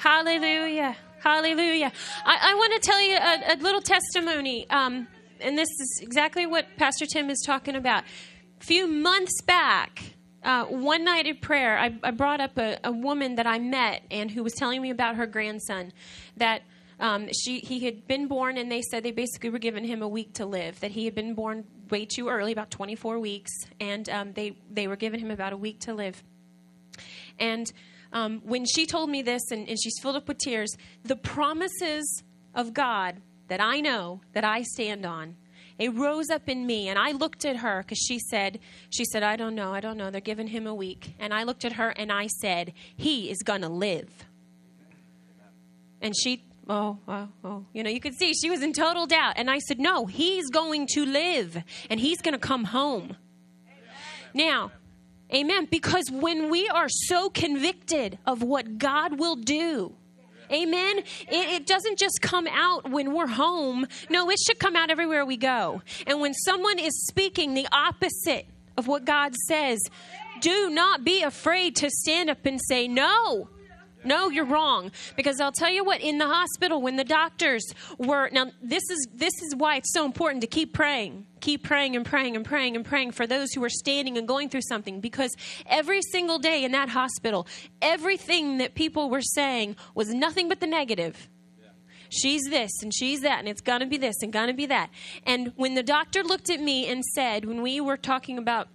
Hallelujah. 0.02 0.96
Hallelujah. 1.20 1.92
I, 2.24 2.38
I 2.50 2.54
want 2.56 2.72
to 2.72 2.80
tell 2.80 3.00
you 3.00 3.14
a, 3.14 3.54
a 3.54 3.56
little 3.62 3.80
testimony. 3.80 4.68
Um, 4.68 5.06
and 5.40 5.56
this 5.56 5.68
is 5.68 6.00
exactly 6.02 6.44
what 6.44 6.66
Pastor 6.76 7.06
Tim 7.06 7.30
is 7.30 7.40
talking 7.46 7.76
about. 7.76 8.02
A 8.60 8.64
few 8.64 8.88
months 8.88 9.40
back, 9.42 10.02
uh, 10.42 10.64
one 10.64 11.04
night 11.04 11.28
at 11.28 11.40
prayer, 11.40 11.78
I, 11.78 11.96
I 12.02 12.10
brought 12.10 12.40
up 12.40 12.58
a, 12.58 12.78
a, 12.82 12.90
woman 12.90 13.36
that 13.36 13.46
I 13.46 13.60
met 13.60 14.02
and 14.10 14.28
who 14.28 14.42
was 14.42 14.54
telling 14.54 14.82
me 14.82 14.90
about 14.90 15.14
her 15.14 15.26
grandson. 15.26 15.92
That 16.36 16.62
um, 16.98 17.28
she 17.32 17.60
he 17.60 17.78
had 17.84 18.08
been 18.08 18.26
born, 18.26 18.56
and 18.58 18.72
they 18.72 18.82
said 18.82 19.04
they 19.04 19.12
basically 19.12 19.50
were 19.50 19.60
giving 19.60 19.84
him 19.84 20.02
a 20.02 20.08
week 20.08 20.34
to 20.34 20.46
live. 20.46 20.80
That 20.80 20.90
he 20.90 21.04
had 21.04 21.14
been 21.14 21.34
born 21.34 21.64
way 21.90 22.06
too 22.06 22.28
early, 22.28 22.50
about 22.50 22.72
24 22.72 23.20
weeks, 23.20 23.52
and 23.78 24.08
um, 24.08 24.32
they 24.32 24.56
they 24.68 24.88
were 24.88 24.96
giving 24.96 25.20
him 25.20 25.30
about 25.30 25.52
a 25.52 25.56
week 25.56 25.78
to 25.82 25.94
live. 25.94 26.20
And 27.38 27.72
um, 28.12 28.40
when 28.44 28.64
she 28.66 28.86
told 28.86 29.10
me 29.10 29.22
this, 29.22 29.50
and, 29.50 29.68
and 29.68 29.78
she's 29.80 29.98
filled 30.00 30.16
up 30.16 30.28
with 30.28 30.38
tears, 30.38 30.76
the 31.04 31.16
promises 31.16 32.22
of 32.54 32.74
God 32.74 33.20
that 33.48 33.60
I 33.60 33.80
know, 33.80 34.20
that 34.32 34.44
I 34.44 34.62
stand 34.62 35.04
on, 35.06 35.36
it 35.78 35.92
rose 35.94 36.30
up 36.30 36.48
in 36.48 36.64
me 36.64 36.88
and 36.88 36.98
i 36.98 37.10
looked 37.10 37.44
at 37.44 37.56
her 37.56 37.82
because 37.82 37.98
she 37.98 38.18
said 38.18 38.60
she 38.90 39.04
said 39.06 39.22
i 39.22 39.34
don't 39.34 39.54
know 39.54 39.72
i 39.72 39.80
don't 39.80 39.96
know 39.96 40.10
they're 40.10 40.20
giving 40.20 40.46
him 40.46 40.66
a 40.66 40.74
week 40.74 41.14
and 41.18 41.32
i 41.32 41.42
looked 41.42 41.64
at 41.64 41.72
her 41.72 41.88
and 41.88 42.12
i 42.12 42.26
said 42.26 42.72
he 42.94 43.30
is 43.30 43.38
going 43.38 43.62
to 43.62 43.70
live 43.70 44.26
and 46.02 46.14
she 46.16 46.44
oh, 46.68 46.98
oh, 47.08 47.28
oh, 47.44 47.64
you 47.72 47.82
know, 47.82 47.90
you 47.90 48.00
could 48.00 48.14
see 48.14 48.32
she 48.34 48.50
was 48.50 48.62
in 48.62 48.72
total 48.72 49.06
doubt. 49.06 49.34
And 49.36 49.50
I 49.50 49.58
said, 49.58 49.78
no, 49.78 50.06
he's 50.06 50.50
going 50.50 50.86
to 50.94 51.04
live 51.04 51.62
and 51.90 52.00
he's 52.00 52.20
going 52.20 52.34
to 52.34 52.38
come 52.40 52.64
home. 52.64 53.16
Now, 54.34 54.72
Amen. 55.34 55.66
Because 55.70 56.10
when 56.10 56.50
we 56.50 56.68
are 56.68 56.88
so 56.88 57.30
convicted 57.30 58.18
of 58.26 58.42
what 58.42 58.78
God 58.78 59.18
will 59.18 59.36
do, 59.36 59.94
Amen. 60.50 60.98
It, 60.98 61.06
it, 61.30 61.66
doesn't 61.66 61.98
just 61.98 62.20
come 62.20 62.46
out 62.46 62.90
when 62.90 63.14
we're 63.14 63.26
home. 63.26 63.86
No, 64.10 64.28
it 64.28 64.38
should 64.38 64.58
come 64.58 64.76
out 64.76 64.90
everywhere 64.90 65.24
we 65.24 65.38
go. 65.38 65.80
And 66.06 66.20
when 66.20 66.34
someone 66.34 66.78
is 66.78 67.06
speaking 67.06 67.54
the 67.54 67.66
opposite 67.72 68.46
of 68.76 68.86
what 68.86 69.06
God 69.06 69.34
says, 69.48 69.80
do 70.42 70.68
not 70.68 71.04
be 71.04 71.22
afraid 71.22 71.76
to 71.76 71.88
stand 71.88 72.28
up 72.28 72.44
and 72.44 72.60
say, 72.68 72.86
No, 72.86 73.48
no, 74.04 74.30
you're 74.30 74.44
wrong. 74.44 74.90
Because 75.16 75.40
I'll 75.40 75.52
tell 75.52 75.70
you 75.70 75.84
what, 75.84 76.00
in 76.00 76.18
the 76.18 76.26
hospital, 76.26 76.80
when 76.80 76.96
the 76.96 77.04
doctors 77.04 77.64
were 77.98 78.28
now 78.30 78.50
this 78.62 78.82
is 78.90 79.08
this 79.14 79.34
is 79.42 79.54
why 79.56 79.76
it's 79.76 79.92
so 79.92 80.04
important 80.04 80.40
to 80.42 80.46
keep 80.46 80.72
praying. 80.72 81.26
Keep 81.40 81.64
praying 81.64 81.96
and 81.96 82.06
praying 82.06 82.36
and 82.36 82.44
praying 82.44 82.76
and 82.76 82.84
praying 82.84 83.12
for 83.12 83.26
those 83.26 83.52
who 83.52 83.62
are 83.64 83.70
standing 83.70 84.16
and 84.16 84.28
going 84.28 84.48
through 84.48 84.62
something. 84.62 85.00
Because 85.00 85.34
every 85.66 86.00
single 86.02 86.38
day 86.38 86.64
in 86.64 86.72
that 86.72 86.88
hospital, 86.88 87.46
everything 87.80 88.58
that 88.58 88.74
people 88.74 89.10
were 89.10 89.22
saying 89.22 89.76
was 89.94 90.08
nothing 90.08 90.48
but 90.48 90.60
the 90.60 90.66
negative 90.66 91.28
she's 92.12 92.42
this 92.50 92.70
and 92.82 92.92
she's 92.94 93.22
that 93.22 93.38
and 93.38 93.48
it's 93.48 93.62
to 93.62 93.86
be 93.86 93.96
this 93.96 94.16
and 94.22 94.32
to 94.32 94.52
be 94.52 94.66
that. 94.66 94.90
And 95.24 95.52
when 95.56 95.74
the 95.74 95.82
doctor 95.82 96.22
looked 96.22 96.50
at 96.50 96.60
me 96.60 96.86
and 96.86 97.04
said, 97.04 97.44
when 97.44 97.62
we 97.62 97.80
were 97.80 97.96
talking 97.96 98.38
about 98.38 98.68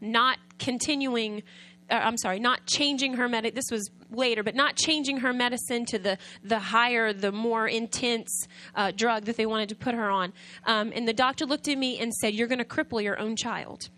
not 0.00 0.38
continuing, 0.58 1.42
uh, 1.90 1.94
I'm 1.94 2.16
sorry, 2.16 2.40
not 2.40 2.66
changing 2.66 3.14
her 3.14 3.28
med, 3.28 3.44
this 3.54 3.70
was 3.70 3.90
later, 4.10 4.42
but 4.42 4.54
not 4.54 4.76
changing 4.76 5.18
her 5.18 5.32
medicine 5.32 5.84
to 5.86 5.98
the, 5.98 6.18
the 6.42 6.58
higher, 6.58 7.12
the 7.12 7.32
more 7.32 7.68
intense 7.68 8.48
uh, 8.74 8.90
drug 8.90 9.24
that 9.24 9.36
they 9.36 9.46
wanted 9.46 9.68
to 9.68 9.74
put 9.74 9.94
her 9.94 10.10
on. 10.10 10.32
Um, 10.64 10.92
and 10.94 11.06
the 11.06 11.12
doctor 11.12 11.46
looked 11.46 11.68
at 11.68 11.78
me 11.78 11.98
and 11.98 12.12
said, 12.12 12.34
You're 12.34 12.48
going 12.48 12.58
to 12.58 12.64
cripple 12.64 13.02
your 13.02 13.18
own 13.18 13.36
child. 13.36 13.88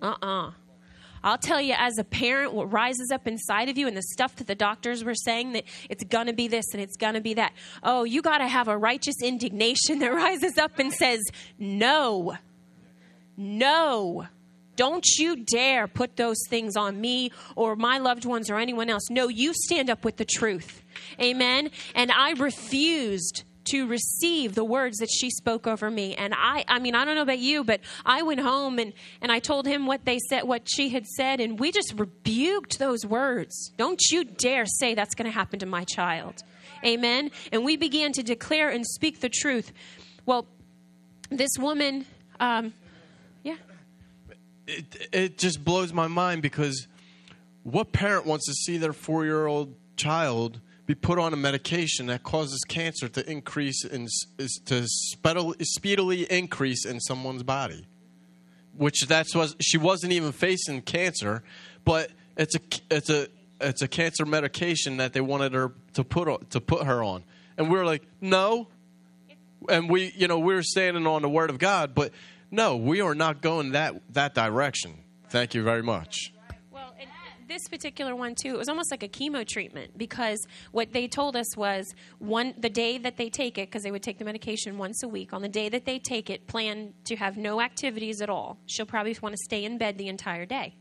Uh 0.00 0.14
uh-uh. 0.22 0.48
uh 0.48 0.50
I'll 1.24 1.38
tell 1.38 1.60
you, 1.60 1.74
as 1.78 1.96
a 1.96 2.04
parent, 2.04 2.52
what 2.52 2.70
rises 2.70 3.10
up 3.10 3.26
inside 3.26 3.70
of 3.70 3.78
you 3.78 3.88
and 3.88 3.96
the 3.96 4.02
stuff 4.02 4.36
that 4.36 4.46
the 4.46 4.54
doctors 4.54 5.02
were 5.02 5.14
saying 5.14 5.52
that 5.52 5.64
it's 5.88 6.04
going 6.04 6.26
to 6.26 6.34
be 6.34 6.48
this 6.48 6.66
and 6.74 6.82
it's 6.82 6.98
going 6.98 7.14
to 7.14 7.22
be 7.22 7.32
that. 7.34 7.54
Oh, 7.82 8.04
you 8.04 8.20
got 8.20 8.38
to 8.38 8.46
have 8.46 8.68
a 8.68 8.76
righteous 8.76 9.22
indignation 9.22 9.98
that 10.00 10.12
rises 10.12 10.58
up 10.58 10.78
and 10.78 10.92
says, 10.92 11.20
No, 11.58 12.36
no. 13.38 14.26
Don't 14.76 15.04
you 15.18 15.36
dare 15.36 15.86
put 15.86 16.16
those 16.16 16.38
things 16.48 16.76
on 16.76 17.00
me 17.00 17.30
or 17.56 17.76
my 17.76 17.98
loved 17.98 18.24
ones 18.24 18.50
or 18.50 18.58
anyone 18.58 18.90
else. 18.90 19.10
No, 19.10 19.28
you 19.28 19.52
stand 19.54 19.90
up 19.90 20.04
with 20.04 20.16
the 20.16 20.24
truth. 20.24 20.82
Amen. 21.20 21.70
And 21.94 22.10
I 22.10 22.32
refused 22.32 23.44
to 23.66 23.86
receive 23.86 24.54
the 24.54 24.64
words 24.64 24.98
that 24.98 25.08
she 25.10 25.30
spoke 25.30 25.66
over 25.66 25.90
me 25.90 26.14
and 26.16 26.34
i 26.36 26.64
i 26.68 26.78
mean 26.78 26.94
i 26.94 27.04
don't 27.04 27.14
know 27.14 27.22
about 27.22 27.38
you 27.38 27.64
but 27.64 27.80
i 28.04 28.22
went 28.22 28.40
home 28.40 28.78
and 28.78 28.92
and 29.22 29.32
i 29.32 29.38
told 29.38 29.66
him 29.66 29.86
what 29.86 30.04
they 30.04 30.18
said 30.28 30.42
what 30.42 30.68
she 30.68 30.90
had 30.90 31.06
said 31.06 31.40
and 31.40 31.58
we 31.58 31.72
just 31.72 31.94
rebuked 31.96 32.78
those 32.78 33.06
words 33.06 33.72
don't 33.78 34.02
you 34.10 34.24
dare 34.24 34.66
say 34.66 34.94
that's 34.94 35.14
going 35.14 35.24
to 35.24 35.32
happen 35.34 35.58
to 35.58 35.66
my 35.66 35.84
child 35.84 36.42
amen 36.84 37.30
and 37.52 37.64
we 37.64 37.76
began 37.76 38.12
to 38.12 38.22
declare 38.22 38.68
and 38.68 38.84
speak 38.86 39.20
the 39.20 39.30
truth 39.30 39.72
well 40.26 40.46
this 41.30 41.56
woman 41.58 42.04
um, 42.40 42.74
it, 44.66 45.08
it 45.12 45.38
just 45.38 45.64
blows 45.64 45.92
my 45.92 46.06
mind 46.06 46.42
because 46.42 46.86
what 47.62 47.92
parent 47.92 48.26
wants 48.26 48.46
to 48.46 48.52
see 48.52 48.76
their 48.76 48.92
four 48.92 49.24
year 49.24 49.46
old 49.46 49.74
child 49.96 50.60
be 50.86 50.94
put 50.94 51.18
on 51.18 51.32
a 51.32 51.36
medication 51.36 52.06
that 52.06 52.22
causes 52.22 52.62
cancer 52.68 53.08
to 53.08 53.30
increase 53.30 53.84
in, 53.84 54.06
is 54.38 54.60
to 54.66 54.86
speedily 55.64 56.24
increase 56.30 56.84
in 56.84 57.00
someone's 57.00 57.42
body? 57.42 57.86
Which 58.76 59.06
that's 59.06 59.34
what 59.34 59.54
she 59.60 59.78
wasn't 59.78 60.12
even 60.12 60.32
facing 60.32 60.82
cancer 60.82 61.42
but 61.84 62.10
it's 62.36 62.54
a 62.56 62.60
it's 62.90 63.10
a 63.10 63.28
it's 63.60 63.82
a 63.82 63.88
cancer 63.88 64.26
medication 64.26 64.96
that 64.96 65.12
they 65.12 65.20
wanted 65.20 65.52
her 65.52 65.72
to 65.94 66.04
put 66.04 66.50
to 66.50 66.60
put 66.60 66.84
her 66.84 67.02
on. 67.02 67.24
And 67.56 67.70
we 67.70 67.78
are 67.78 67.84
like 67.84 68.02
no. 68.20 68.68
And 69.68 69.88
we 69.88 70.12
you 70.16 70.28
know 70.28 70.38
we 70.38 70.54
we're 70.54 70.62
standing 70.62 71.06
on 71.06 71.22
the 71.22 71.28
word 71.28 71.48
of 71.48 71.58
god 71.58 71.94
but 71.94 72.12
no, 72.54 72.76
we 72.76 73.00
are 73.00 73.14
not 73.14 73.42
going 73.42 73.72
that 73.72 73.94
that 74.10 74.34
direction. 74.34 75.02
Thank 75.28 75.54
you 75.54 75.64
very 75.64 75.82
much. 75.82 76.32
Well, 76.70 76.94
this 77.48 77.66
particular 77.68 78.14
one 78.14 78.36
too, 78.36 78.54
it 78.54 78.58
was 78.58 78.68
almost 78.68 78.92
like 78.92 79.02
a 79.02 79.08
chemo 79.08 79.46
treatment 79.46 79.98
because 79.98 80.46
what 80.70 80.92
they 80.92 81.08
told 81.08 81.34
us 81.34 81.56
was 81.56 81.92
one 82.18 82.54
the 82.56 82.70
day 82.70 82.98
that 82.98 83.16
they 83.16 83.28
take 83.28 83.58
it 83.58 83.68
because 83.68 83.82
they 83.82 83.90
would 83.90 84.04
take 84.04 84.18
the 84.18 84.24
medication 84.24 84.78
once 84.78 85.02
a 85.02 85.08
week. 85.08 85.32
On 85.32 85.42
the 85.42 85.48
day 85.48 85.68
that 85.68 85.84
they 85.84 85.98
take 85.98 86.30
it, 86.30 86.46
plan 86.46 86.94
to 87.06 87.16
have 87.16 87.36
no 87.36 87.60
activities 87.60 88.22
at 88.22 88.30
all. 88.30 88.58
She'll 88.66 88.86
probably 88.86 89.16
want 89.20 89.34
to 89.34 89.42
stay 89.44 89.64
in 89.64 89.76
bed 89.76 89.98
the 89.98 90.08
entire 90.08 90.46
day, 90.46 90.76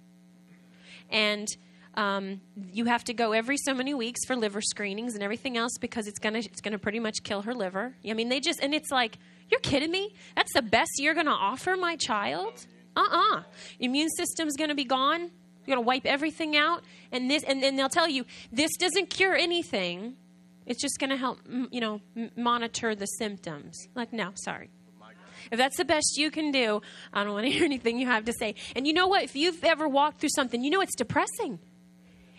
and. 1.09 1.47
Um, 1.95 2.41
you 2.71 2.85
have 2.85 3.03
to 3.03 3.13
go 3.13 3.33
every 3.33 3.55
so 3.55 3.71
many 3.71 3.93
weeks 3.93 4.25
for 4.25 4.35
liver 4.35 4.61
screenings 4.61 5.13
and 5.13 5.21
everything 5.21 5.57
else 5.57 5.77
because 5.79 6.07
it's 6.07 6.17
gonna 6.17 6.39
it's 6.39 6.59
gonna 6.59 6.79
pretty 6.79 6.99
much 6.99 7.21
kill 7.23 7.43
her 7.43 7.53
liver. 7.53 7.95
I 8.09 8.13
mean, 8.13 8.29
they 8.29 8.39
just 8.39 8.63
and 8.63 8.73
it's 8.73 8.89
like 8.89 9.19
you're 9.49 9.59
kidding 9.59 9.91
me? 9.91 10.13
That's 10.35 10.53
the 10.53 10.61
best 10.61 10.91
you're 10.97 11.13
going 11.13 11.25
to 11.25 11.31
offer 11.31 11.75
my 11.75 11.95
child? 11.95 12.65
Uh-uh. 12.95 13.43
Immune 13.79 14.09
system's 14.09 14.55
going 14.55 14.69
to 14.69 14.75
be 14.75 14.85
gone. 14.85 15.21
You're 15.65 15.75
going 15.75 15.85
to 15.85 15.87
wipe 15.87 16.05
everything 16.05 16.57
out 16.57 16.83
and 17.11 17.29
this 17.29 17.43
and 17.43 17.63
then 17.63 17.75
they'll 17.75 17.89
tell 17.89 18.09
you 18.09 18.25
this 18.51 18.71
doesn't 18.77 19.09
cure 19.09 19.35
anything. 19.35 20.15
It's 20.65 20.81
just 20.81 20.99
going 20.99 21.09
to 21.09 21.17
help, 21.17 21.39
you 21.71 21.81
know, 21.81 22.01
monitor 22.35 22.95
the 22.95 23.05
symptoms. 23.05 23.87
Like, 23.95 24.13
no, 24.13 24.31
sorry. 24.35 24.69
If 25.51 25.57
that's 25.57 25.77
the 25.77 25.85
best 25.85 26.17
you 26.17 26.31
can 26.31 26.51
do, 26.51 26.81
I 27.13 27.23
don't 27.23 27.33
want 27.33 27.45
to 27.45 27.51
hear 27.51 27.65
anything 27.65 27.99
you 27.99 28.07
have 28.07 28.25
to 28.25 28.33
say. 28.33 28.55
And 28.75 28.87
you 28.87 28.93
know 28.93 29.07
what? 29.07 29.23
If 29.23 29.35
you've 29.35 29.63
ever 29.63 29.87
walked 29.87 30.19
through 30.19 30.29
something, 30.35 30.63
you 30.63 30.69
know 30.69 30.81
it's 30.81 30.95
depressing. 30.95 31.59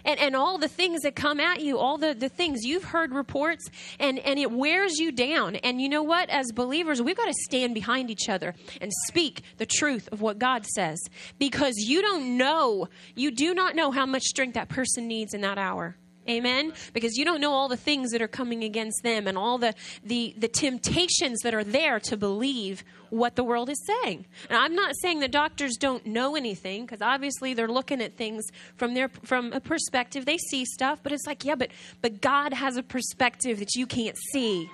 And, 0.04 0.18
and 0.20 0.36
all 0.36 0.58
the 0.58 0.68
things 0.68 1.02
that 1.02 1.14
come 1.16 1.40
at 1.40 1.60
you, 1.60 1.78
all 1.78 1.98
the, 1.98 2.14
the 2.14 2.28
things 2.28 2.64
you've 2.64 2.84
heard 2.84 3.12
reports, 3.12 3.68
and, 3.98 4.18
and 4.18 4.38
it 4.38 4.50
wears 4.50 4.98
you 4.98 5.12
down. 5.12 5.56
And 5.56 5.80
you 5.80 5.88
know 5.88 6.02
what? 6.02 6.30
As 6.30 6.52
believers, 6.52 7.00
we've 7.00 7.16
got 7.16 7.26
to 7.26 7.34
stand 7.44 7.74
behind 7.74 8.10
each 8.10 8.28
other 8.28 8.54
and 8.80 8.92
speak 9.06 9.42
the 9.58 9.66
truth 9.66 10.08
of 10.12 10.20
what 10.20 10.38
God 10.38 10.66
says 10.66 10.98
because 11.38 11.74
you 11.76 12.02
don't 12.02 12.36
know, 12.36 12.88
you 13.14 13.30
do 13.30 13.54
not 13.54 13.74
know 13.74 13.90
how 13.90 14.06
much 14.06 14.22
strength 14.22 14.54
that 14.54 14.68
person 14.68 15.08
needs 15.08 15.34
in 15.34 15.40
that 15.42 15.58
hour. 15.58 15.96
Amen. 16.28 16.72
Because 16.92 17.16
you 17.16 17.24
don't 17.24 17.40
know 17.40 17.52
all 17.52 17.68
the 17.68 17.76
things 17.76 18.12
that 18.12 18.22
are 18.22 18.28
coming 18.28 18.64
against 18.64 19.02
them 19.02 19.26
and 19.26 19.36
all 19.36 19.58
the, 19.58 19.74
the, 20.04 20.34
the 20.38 20.48
temptations 20.48 21.40
that 21.42 21.54
are 21.54 21.64
there 21.64 22.00
to 22.00 22.16
believe 22.16 22.82
what 23.10 23.36
the 23.36 23.44
world 23.44 23.68
is 23.68 23.80
saying. 23.86 24.26
And 24.48 24.58
I'm 24.58 24.74
not 24.74 24.94
saying 25.00 25.20
that 25.20 25.30
doctors 25.30 25.76
don't 25.76 26.04
know 26.06 26.34
anything, 26.34 26.84
because 26.84 27.00
obviously 27.00 27.54
they're 27.54 27.68
looking 27.68 28.00
at 28.00 28.16
things 28.16 28.44
from 28.76 28.94
their 28.94 29.08
from 29.08 29.52
a 29.52 29.60
perspective. 29.60 30.26
They 30.26 30.38
see 30.38 30.64
stuff, 30.64 31.00
but 31.02 31.12
it's 31.12 31.26
like, 31.26 31.44
yeah, 31.44 31.54
but 31.54 31.70
but 32.00 32.20
God 32.20 32.52
has 32.52 32.76
a 32.76 32.82
perspective 32.82 33.60
that 33.60 33.74
you 33.74 33.86
can't 33.86 34.16
see. 34.32 34.68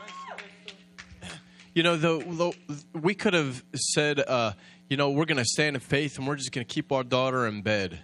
You 1.75 1.83
know, 1.83 1.97
though, 1.97 2.55
we 2.95 3.15
could 3.15 3.35
have 3.35 3.63
said, 3.75 4.21
uh, 4.21 4.53
you 4.89 4.97
know, 4.97 5.11
we're 5.11 5.27
going 5.27 5.39
to 5.39 5.45
stand 5.45 5.77
in 5.77 5.81
faith 5.81 6.19
and 6.19 6.27
we're 6.27 6.37
just 6.37 6.51
going 6.51 6.67
to 6.67 6.73
keep 6.73 6.91
our 6.91 7.05
daughter 7.05 7.47
in 7.47 7.63
bed, 7.63 8.01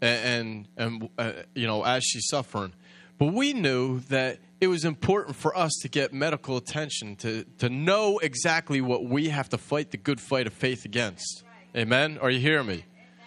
and 0.00 0.68
and, 0.76 1.08
uh, 1.18 1.32
you 1.54 1.66
know, 1.66 1.82
as 1.84 2.04
she's 2.04 2.28
suffering. 2.28 2.72
But 3.20 3.34
we 3.34 3.52
knew 3.52 4.00
that 4.08 4.38
it 4.62 4.68
was 4.68 4.86
important 4.86 5.36
for 5.36 5.54
us 5.54 5.72
to 5.82 5.90
get 5.90 6.14
medical 6.14 6.56
attention, 6.56 7.16
to, 7.16 7.44
to 7.58 7.68
know 7.68 8.18
exactly 8.18 8.80
what 8.80 9.04
we 9.04 9.28
have 9.28 9.50
to 9.50 9.58
fight 9.58 9.90
the 9.90 9.98
good 9.98 10.18
fight 10.18 10.46
of 10.46 10.54
faith 10.54 10.86
against. 10.86 11.44
Amen? 11.76 12.18
Are 12.22 12.30
you 12.30 12.40
hearing 12.40 12.66
me? 12.66 12.86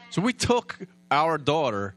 So 0.10 0.24
we 0.24 0.34
took 0.34 0.80
our 1.12 1.38
daughter 1.38 1.94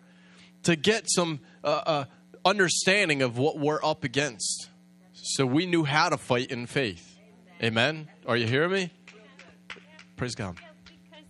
to 0.65 0.77
get 0.77 1.05
some 1.09 1.41
uh, 1.65 1.69
uh, 1.87 2.05
understanding 2.45 3.23
of 3.23 3.39
what 3.39 3.59
we're 3.59 3.83
up 3.83 4.05
against. 4.05 4.69
So 5.15 5.47
we 5.47 5.65
knew 5.65 5.85
how 5.85 6.11
to 6.11 6.19
fight 6.19 6.51
in 6.51 6.67
faith. 6.67 7.19
Amen? 7.63 8.11
Are 8.27 8.37
you 8.37 8.47
hearing 8.47 8.73
me? 8.73 8.93
Praise 10.17 10.35
God. 10.35 10.57
Because 10.85 11.25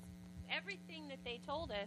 everything 0.50 1.06
that 1.10 1.22
they 1.24 1.38
told 1.46 1.70
us, 1.70 1.86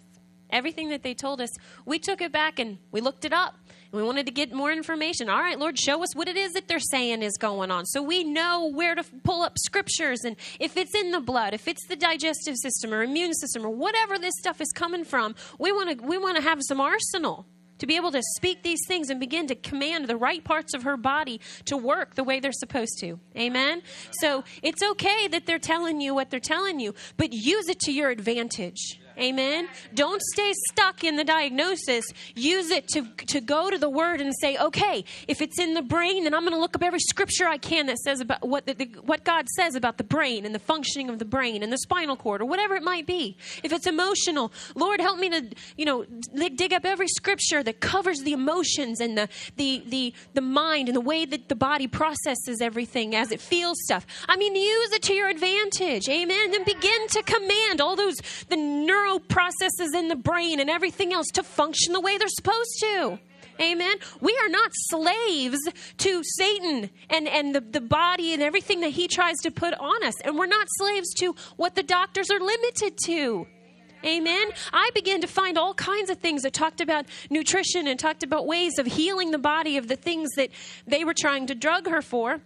everything 0.50 0.88
that 0.92 1.04
they 1.04 1.14
told 1.14 1.42
us, 1.42 1.50
we 1.86 2.00
took 2.00 2.22
it 2.22 2.32
back 2.32 2.60
and 2.60 2.78
we 2.94 3.02
looked 3.02 3.26
it 3.26 3.34
up 3.34 3.59
we 3.92 4.04
wanted 4.04 4.26
to 4.28 4.32
get 4.32 4.54
more 4.54 4.72
information. 4.72 5.30
All 5.30 5.40
right, 5.40 5.58
Lord, 5.58 5.78
show 5.80 6.04
us 6.04 6.16
what 6.16 6.28
it 6.28 6.38
is 6.38 6.54
that 6.54 6.68
they're 6.68 6.80
saying 6.80 7.24
is 7.24 7.38
going 7.38 7.72
on. 7.72 7.86
So 7.86 8.02
we 8.02 8.24
know 8.24 8.70
where 8.72 8.96
to 8.96 9.04
pull 9.24 9.42
up 9.42 9.58
scriptures 9.58 10.24
and 10.24 10.36
if 10.60 10.78
it's 10.78 10.94
in 10.96 11.12
the 11.12 11.20
blood, 11.20 11.54
if 11.54 11.68
it's 11.68 11.86
the 11.88 11.96
digestive 11.96 12.56
system 12.58 12.94
or 12.94 13.04
immune 13.04 13.34
system 13.34 13.66
or 13.66 13.70
whatever 13.70 14.18
this 14.18 14.34
stuff 14.40 14.62
is 14.62 14.72
coming 14.72 15.04
from, 15.04 15.36
we 15.58 15.72
want 15.72 16.00
to 16.00 16.06
we 16.06 16.18
want 16.18 16.38
to 16.38 16.44
have 16.44 16.60
some 16.62 16.80
arsenal 16.80 17.46
to 17.80 17.88
be 17.88 17.96
able 17.96 18.12
to 18.12 18.22
speak 18.36 18.62
these 18.62 18.80
things 18.88 19.10
and 19.10 19.20
begin 19.20 19.48
to 19.48 19.56
command 19.56 20.08
the 20.08 20.18
right 20.18 20.44
parts 20.44 20.74
of 20.74 20.84
her 20.84 20.98
body 20.98 21.42
to 21.66 21.78
work 21.78 22.16
the 22.16 22.24
way 22.24 22.40
they're 22.40 22.52
supposed 22.52 23.00
to. 23.00 23.20
Amen? 23.36 23.82
So 24.12 24.44
it's 24.62 24.84
okay 24.84 25.28
that 25.30 25.46
they're 25.46 25.60
telling 25.60 26.02
you 26.02 26.14
what 26.14 26.30
they're 26.30 26.40
telling 26.40 26.80
you, 26.80 26.94
but 27.18 27.34
use 27.34 27.70
it 27.70 27.80
to 27.82 27.92
your 27.92 28.10
advantage. 28.10 29.00
Amen. 29.20 29.68
Don't 29.94 30.22
stay 30.22 30.54
stuck 30.72 31.04
in 31.04 31.16
the 31.16 31.24
diagnosis. 31.24 32.06
Use 32.36 32.70
it 32.70 32.88
to, 32.90 33.06
to 33.28 33.42
go 33.42 33.70
to 33.70 33.78
the 33.78 33.90
word 33.90 34.22
and 34.22 34.34
say, 34.40 34.58
okay, 34.58 35.04
if 35.28 35.42
it's 35.42 35.60
in 35.60 35.74
the 35.74 35.82
brain, 35.82 36.24
then 36.24 36.34
I'm 36.34 36.42
going 36.42 36.54
to 36.54 36.60
look 36.60 36.76
up 36.76 36.84
every 36.84 37.00
scripture 37.00 37.48
I 37.48 37.58
can 37.58 37.88
that 37.88 37.98
says 37.98 38.22
about 38.22 38.48
what, 38.48 38.66
the, 38.66 38.74
the, 38.74 38.86
what 39.04 39.24
God 39.24 39.48
says 39.50 39.76
about 39.76 39.98
the 39.98 40.04
brain 40.04 40.46
and 40.46 40.54
the 40.54 40.60
functioning 40.60 41.10
of 41.10 41.20
the 41.20 41.26
brain 41.26 41.64
and 41.64 41.72
the 41.72 41.78
spinal 41.78 42.16
cord 42.16 42.42
or 42.42 42.46
whatever 42.46 42.76
it 42.76 42.84
might 42.84 43.06
be. 43.06 43.38
If 43.64 43.74
it's 43.74 43.88
emotional, 43.88 44.52
Lord, 44.76 45.02
help 45.02 45.20
me 45.20 45.30
to, 45.30 45.50
you 45.76 45.86
know, 45.86 46.06
dig 46.56 46.72
up 46.74 46.86
every 46.86 47.08
scripture 47.08 47.64
that 47.64 47.80
covers 47.80 48.20
the 48.20 48.34
emotions 48.34 49.02
and 49.02 49.18
the, 49.18 49.28
the, 49.58 49.84
the, 49.88 50.14
the 50.34 50.42
mind 50.42 50.88
and 50.88 50.96
the 50.96 51.02
way 51.02 51.26
that 51.26 51.50
the 51.50 51.56
body 51.56 51.88
processes 51.88 52.62
everything 52.62 53.16
as 53.16 53.32
it 53.32 53.42
feels 53.42 53.78
stuff. 53.84 54.06
I 54.28 54.38
mean, 54.38 54.56
use 54.56 54.94
it 54.94 55.02
to 55.04 55.14
your 55.14 55.30
advantage. 55.30 56.08
Amen. 56.08 56.52
Then 56.52 56.64
begin 56.64 57.08
to 57.08 57.24
command 57.24 57.82
all 57.82 57.96
those, 57.96 58.18
the 58.50 58.56
neural 58.56 59.09
processes 59.18 59.96
in 59.96 60.10
the 60.10 60.16
brain 60.16 60.60
and 60.60 60.70
everything 60.70 61.14
else 61.14 61.28
to 61.34 61.44
function 61.44 61.94
the 61.94 62.02
way 62.02 62.18
they're 62.18 62.28
supposed 62.28 62.80
to. 62.82 63.20
Amen. 63.62 63.98
We 64.22 64.38
are 64.44 64.50
not 64.50 64.72
slaves 64.74 65.60
to 65.98 66.22
Satan 66.24 66.90
and, 67.10 67.28
and 67.28 67.54
the, 67.54 67.62
the 67.62 67.82
body 67.82 68.34
and 68.34 68.42
everything 68.42 68.82
that 68.82 68.92
he 68.92 69.08
tries 69.08 69.36
to 69.44 69.52
put 69.52 69.74
on 69.74 70.04
us. 70.04 70.20
And 70.22 70.38
we're 70.38 70.46
not 70.46 70.68
slaves 70.78 71.14
to 71.16 71.36
what 71.58 71.76
the 71.76 71.84
doctors 71.84 72.30
are 72.30 72.40
limited 72.40 72.98
to. 73.06 73.48
Amen. 74.06 74.48
I 74.72 74.92
began 74.94 75.20
to 75.22 75.28
find 75.28 75.58
all 75.58 75.74
kinds 75.74 76.10
of 76.10 76.20
things 76.20 76.44
that 76.44 76.54
talked 76.54 76.80
about 76.80 77.06
nutrition 77.30 77.86
and 77.86 78.00
talked 78.00 78.24
about 78.24 78.48
ways 78.48 78.80
of 78.80 78.86
healing 78.86 79.32
the 79.32 79.38
body 79.38 79.76
of 79.76 79.90
the 79.90 79.98
things 79.98 80.30
that 80.38 80.52
they 80.88 81.04
were 81.04 81.14
trying 81.14 81.48
to 81.48 81.56
drug 81.56 81.90
her 81.90 82.02
for. 82.02 82.40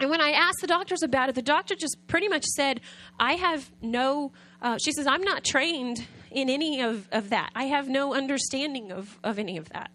And 0.00 0.10
when 0.10 0.20
I 0.20 0.32
asked 0.32 0.60
the 0.60 0.66
doctors 0.66 1.02
about 1.02 1.30
it, 1.30 1.34
the 1.34 1.42
doctor 1.42 1.74
just 1.74 1.96
pretty 2.08 2.28
much 2.28 2.44
said, 2.44 2.80
I 3.18 3.34
have 3.34 3.70
no 3.80 4.32
uh, 4.62 4.78
she 4.82 4.92
says, 4.92 5.06
I'm 5.06 5.22
not 5.22 5.44
trained 5.44 6.06
in 6.30 6.48
any 6.48 6.80
of, 6.80 7.08
of 7.12 7.30
that. 7.30 7.50
I 7.54 7.64
have 7.64 7.88
no 7.88 8.14
understanding 8.14 8.92
of, 8.92 9.18
of 9.22 9.38
any 9.38 9.58
of 9.58 9.68
that. 9.70 9.90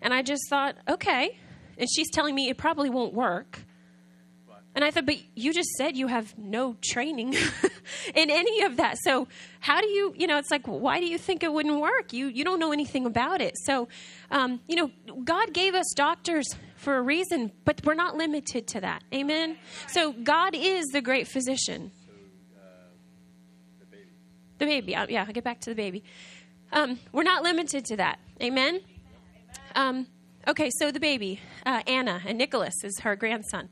And 0.00 0.14
I 0.14 0.22
just 0.22 0.48
thought, 0.48 0.76
okay. 0.88 1.38
And 1.76 1.88
she's 1.92 2.10
telling 2.10 2.34
me 2.34 2.48
it 2.48 2.56
probably 2.56 2.88
won't 2.88 3.12
work. 3.12 3.58
And 4.76 4.84
I 4.84 4.90
thought, 4.90 5.06
but 5.06 5.16
you 5.34 5.54
just 5.54 5.70
said 5.70 5.96
you 5.96 6.06
have 6.06 6.36
no 6.36 6.76
training 6.84 7.34
in 8.14 8.30
any 8.30 8.62
of 8.62 8.76
that. 8.76 8.98
So 9.02 9.26
how 9.58 9.80
do 9.80 9.86
you, 9.88 10.14
you 10.16 10.26
know, 10.26 10.36
it's 10.36 10.50
like, 10.50 10.66
why 10.66 11.00
do 11.00 11.06
you 11.06 11.16
think 11.16 11.42
it 11.42 11.50
wouldn't 11.50 11.80
work? 11.80 12.12
You 12.12 12.26
you 12.26 12.44
don't 12.44 12.60
know 12.60 12.72
anything 12.72 13.06
about 13.06 13.40
it. 13.40 13.54
So, 13.64 13.88
um, 14.30 14.60
you 14.68 14.76
know, 14.76 14.90
God 15.24 15.54
gave 15.54 15.74
us 15.74 15.86
doctors 15.96 16.46
for 16.76 16.98
a 16.98 17.02
reason, 17.02 17.52
but 17.64 17.80
we're 17.86 17.94
not 17.94 18.16
limited 18.16 18.66
to 18.68 18.80
that. 18.82 19.02
Amen. 19.14 19.56
So 19.88 20.12
God 20.12 20.54
is 20.54 20.84
the 20.88 21.00
great 21.00 21.26
physician. 21.26 21.90
The 24.58 24.66
baby. 24.66 24.92
Yeah, 24.92 25.24
I'll 25.26 25.32
get 25.32 25.44
back 25.44 25.60
to 25.60 25.70
the 25.70 25.76
baby. 25.76 26.02
Um, 26.72 26.98
we're 27.12 27.22
not 27.22 27.42
limited 27.42 27.84
to 27.86 27.96
that. 27.96 28.18
Amen? 28.42 28.80
Um, 29.74 30.06
okay, 30.48 30.70
so 30.78 30.90
the 30.90 31.00
baby, 31.00 31.40
uh, 31.64 31.82
Anna, 31.86 32.22
and 32.26 32.38
Nicholas 32.38 32.74
is 32.82 33.00
her 33.00 33.16
grandson. 33.16 33.68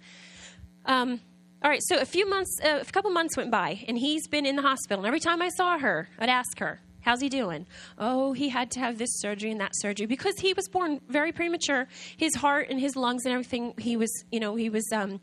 Um, 0.87 1.21
all 1.63 1.71
right, 1.71 1.83
so 1.83 1.99
a 1.99 2.05
few 2.05 2.29
months, 2.29 2.59
uh, 2.63 2.79
a 2.81 2.85
couple 2.85 3.11
months 3.11 3.37
went 3.37 3.51
by, 3.51 3.85
and 3.89 3.99
he's 3.99 4.29
been 4.29 4.45
in 4.45 4.57
the 4.57 4.63
hospital. 4.63 4.99
And 4.99 5.07
every 5.07 5.21
time 5.21 5.41
I 5.41 5.49
saw 5.49 5.79
her, 5.79 6.09
I'd 6.19 6.29
ask 6.29 6.59
her, 6.59 6.81
How's 7.05 7.21
he 7.21 7.29
doing? 7.29 7.67
Oh, 7.99 8.33
he 8.33 8.49
had 8.49 8.71
to 8.73 8.81
have 8.81 8.97
this 8.97 9.11
surgery 9.21 9.51
and 9.51 9.61
that 9.61 9.73
surgery 9.75 10.07
because 10.07 10.39
he 10.39 10.55
was 10.55 10.69
born 10.69 11.03
very 11.07 11.33
premature. 11.33 11.87
His 12.17 12.35
heart 12.35 12.69
and 12.71 12.81
his 12.81 12.97
lungs 12.97 13.27
and 13.27 13.35
everything, 13.35 13.75
he 13.79 13.99
was, 13.99 14.11
you 14.33 14.41
know, 14.41 14.55
he 14.55 14.71
was 14.71 14.91
um, 14.91 15.21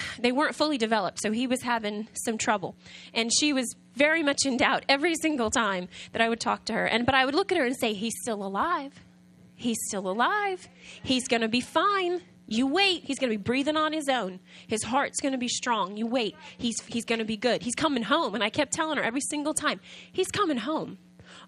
they 0.18 0.32
weren't 0.32 0.54
fully 0.54 0.78
developed, 0.78 1.20
so 1.20 1.32
he 1.32 1.46
was 1.46 1.62
having 1.62 2.08
some 2.24 2.38
trouble. 2.38 2.74
And 3.14 3.30
she 3.32 3.52
was 3.52 3.74
very 3.94 4.22
much 4.22 4.46
in 4.46 4.56
doubt 4.56 4.84
every 4.88 5.14
single 5.16 5.50
time 5.50 5.88
that 6.12 6.22
I 6.22 6.28
would 6.28 6.40
talk 6.40 6.64
to 6.66 6.72
her. 6.72 6.86
And 6.86 7.06
but 7.06 7.14
I 7.14 7.24
would 7.24 7.34
look 7.34 7.52
at 7.52 7.58
her 7.58 7.64
and 7.64 7.76
say, 7.76 7.92
"He's 7.92 8.14
still 8.22 8.44
alive. 8.44 8.92
He's 9.54 9.78
still 9.88 10.08
alive. 10.08 10.68
He's 11.02 11.28
going 11.28 11.42
to 11.42 11.48
be 11.48 11.60
fine." 11.60 12.22
You 12.48 12.66
wait. 12.66 13.04
He's 13.04 13.18
going 13.18 13.30
to 13.30 13.38
be 13.38 13.42
breathing 13.42 13.76
on 13.76 13.92
his 13.92 14.08
own. 14.08 14.40
His 14.66 14.82
heart's 14.82 15.20
going 15.20 15.32
to 15.32 15.38
be 15.38 15.48
strong. 15.48 15.96
You 15.96 16.06
wait. 16.06 16.36
He's 16.58 16.80
he's 16.86 17.04
going 17.04 17.20
to 17.20 17.24
be 17.24 17.36
good. 17.36 17.62
He's 17.62 17.74
coming 17.74 18.02
home. 18.02 18.34
And 18.34 18.44
I 18.44 18.50
kept 18.50 18.72
telling 18.72 18.98
her 18.98 19.04
every 19.04 19.20
single 19.20 19.54
time, 19.54 19.80
he's 20.12 20.28
coming 20.28 20.58
home. 20.58 20.98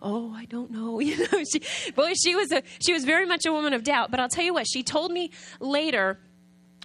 Oh, 0.01 0.33
I 0.35 0.45
don't 0.47 0.71
know. 0.71 1.01
You 1.05 1.19
know, 1.19 1.45
she, 1.45 1.93
boy, 1.93 2.13
she 2.15 2.35
was 2.35 2.53
a 2.53 2.63
she 2.79 2.93
was 2.93 3.05
very 3.05 3.27
much 3.27 3.45
a 3.45 3.53
woman 3.53 3.75
of 3.75 3.85
doubt. 3.85 4.11
But 4.11 4.21
I'll 4.21 4.29
tell 4.29 4.45
you 4.45 4.55
what, 4.55 4.67
she 4.67 4.83
told 4.83 5.11
me 5.13 5.31
later, 5.61 6.19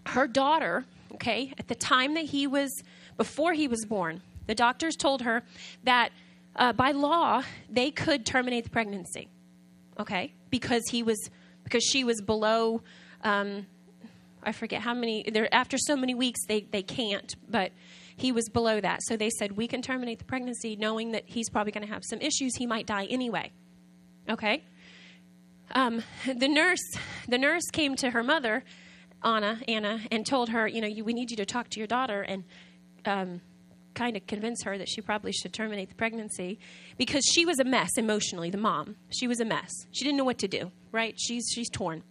her 0.08 0.28
daughter 0.28 0.86
okay, 1.20 1.54
at 1.58 1.68
the 1.68 1.76
time 1.76 2.14
that 2.14 2.26
he 2.26 2.48
was, 2.48 2.72
before 3.18 3.52
he 3.52 3.68
was 3.68 3.86
born, 3.86 4.22
the 4.48 4.56
doctors 4.56 4.96
told 4.96 5.22
her 5.24 5.44
that 5.84 6.12
uh, 6.56 6.72
by 6.72 6.92
law 6.92 7.44
they 7.70 7.92
could 7.92 8.26
terminate 8.26 8.64
the 8.64 8.70
pregnancy, 8.70 9.28
okay, 10.00 10.32
because 10.50 10.84
he 10.90 11.04
was, 11.04 11.30
because 11.66 11.84
she 11.84 12.06
was 12.06 12.22
below, 12.22 12.82
um, 13.24 13.68
I 14.44 14.54
forget 14.54 14.82
how 14.82 14.94
many, 14.94 15.30
after 15.52 15.78
so 15.78 15.98
many 15.98 16.16
weeks 16.16 16.40
they, 16.48 16.62
they 16.62 16.84
can't, 16.84 17.36
but 17.50 17.74
he 18.16 18.32
was 18.32 18.48
below 18.48 18.80
that. 18.80 19.02
So 19.04 19.18
they 19.18 19.30
said, 19.30 19.58
we 19.58 19.68
can 19.68 19.82
terminate 19.82 20.20
the 20.20 20.26
pregnancy 20.26 20.78
knowing 20.78 21.12
that 21.12 21.24
he's 21.26 21.50
probably 21.50 21.74
going 21.74 21.86
to 21.86 21.94
have 21.94 22.04
some 22.06 22.22
issues. 22.22 22.56
He 22.56 22.66
might 22.66 22.86
die 22.86 23.06
anyway. 23.06 23.52
Okay? 24.30 24.64
Um, 25.72 26.02
the 26.26 26.48
nurse, 26.48 26.84
the 27.28 27.38
nurse 27.38 27.66
came 27.72 27.98
to 27.98 28.12
her 28.12 28.24
mother 28.24 28.64
Anna, 29.24 29.60
Anna, 29.68 30.00
and 30.12 30.26
told 30.26 30.50
her, 30.50 30.68
you 30.68 30.82
know, 30.82 30.88
you, 30.88 31.04
we 31.04 31.14
need 31.14 31.32
you 31.32 31.38
to 31.38 31.46
talk 31.46 31.70
to 31.70 31.80
your 31.80 31.88
daughter 31.88 32.22
and 32.22 32.44
um, 33.06 33.42
kind 33.94 34.16
of 34.16 34.26
convince 34.28 34.64
her 34.64 34.78
that 34.78 34.88
she 34.88 35.02
probably 35.02 35.32
should 35.32 35.54
terminate 35.54 35.90
the 35.90 35.96
pregnancy 35.96 36.60
because 36.98 37.24
she 37.26 37.46
was 37.46 37.60
a 37.60 37.64
mess 37.64 37.90
emotionally. 37.98 38.50
The 38.50 38.58
mom, 38.58 38.96
she 39.10 39.28
was 39.28 39.40
a 39.40 39.46
mess. 39.46 39.72
She 39.92 40.06
didn't 40.06 40.18
know 40.18 40.24
what 40.24 40.38
to 40.40 40.48
do. 40.48 40.72
Right? 40.92 41.16
She's 41.20 41.46
she's 41.54 41.70
torn. 41.70 42.04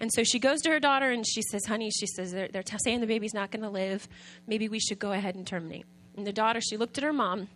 And 0.00 0.10
so 0.12 0.24
she 0.24 0.38
goes 0.38 0.60
to 0.62 0.70
her 0.70 0.80
daughter 0.80 1.10
and 1.10 1.26
she 1.26 1.42
says, 1.42 1.66
"Honey," 1.66 1.90
she 1.90 2.06
says, 2.06 2.32
"they're, 2.32 2.48
they're 2.48 2.62
t- 2.62 2.76
saying 2.82 3.00
the 3.00 3.06
baby's 3.06 3.34
not 3.34 3.50
going 3.50 3.62
to 3.62 3.68
live. 3.68 4.08
Maybe 4.46 4.68
we 4.68 4.80
should 4.80 4.98
go 4.98 5.12
ahead 5.12 5.34
and 5.34 5.46
terminate." 5.46 5.86
And 6.16 6.26
the 6.26 6.32
daughter, 6.32 6.60
she 6.60 6.76
looked 6.76 6.98
at 6.98 7.04
her 7.04 7.12
mom. 7.12 7.48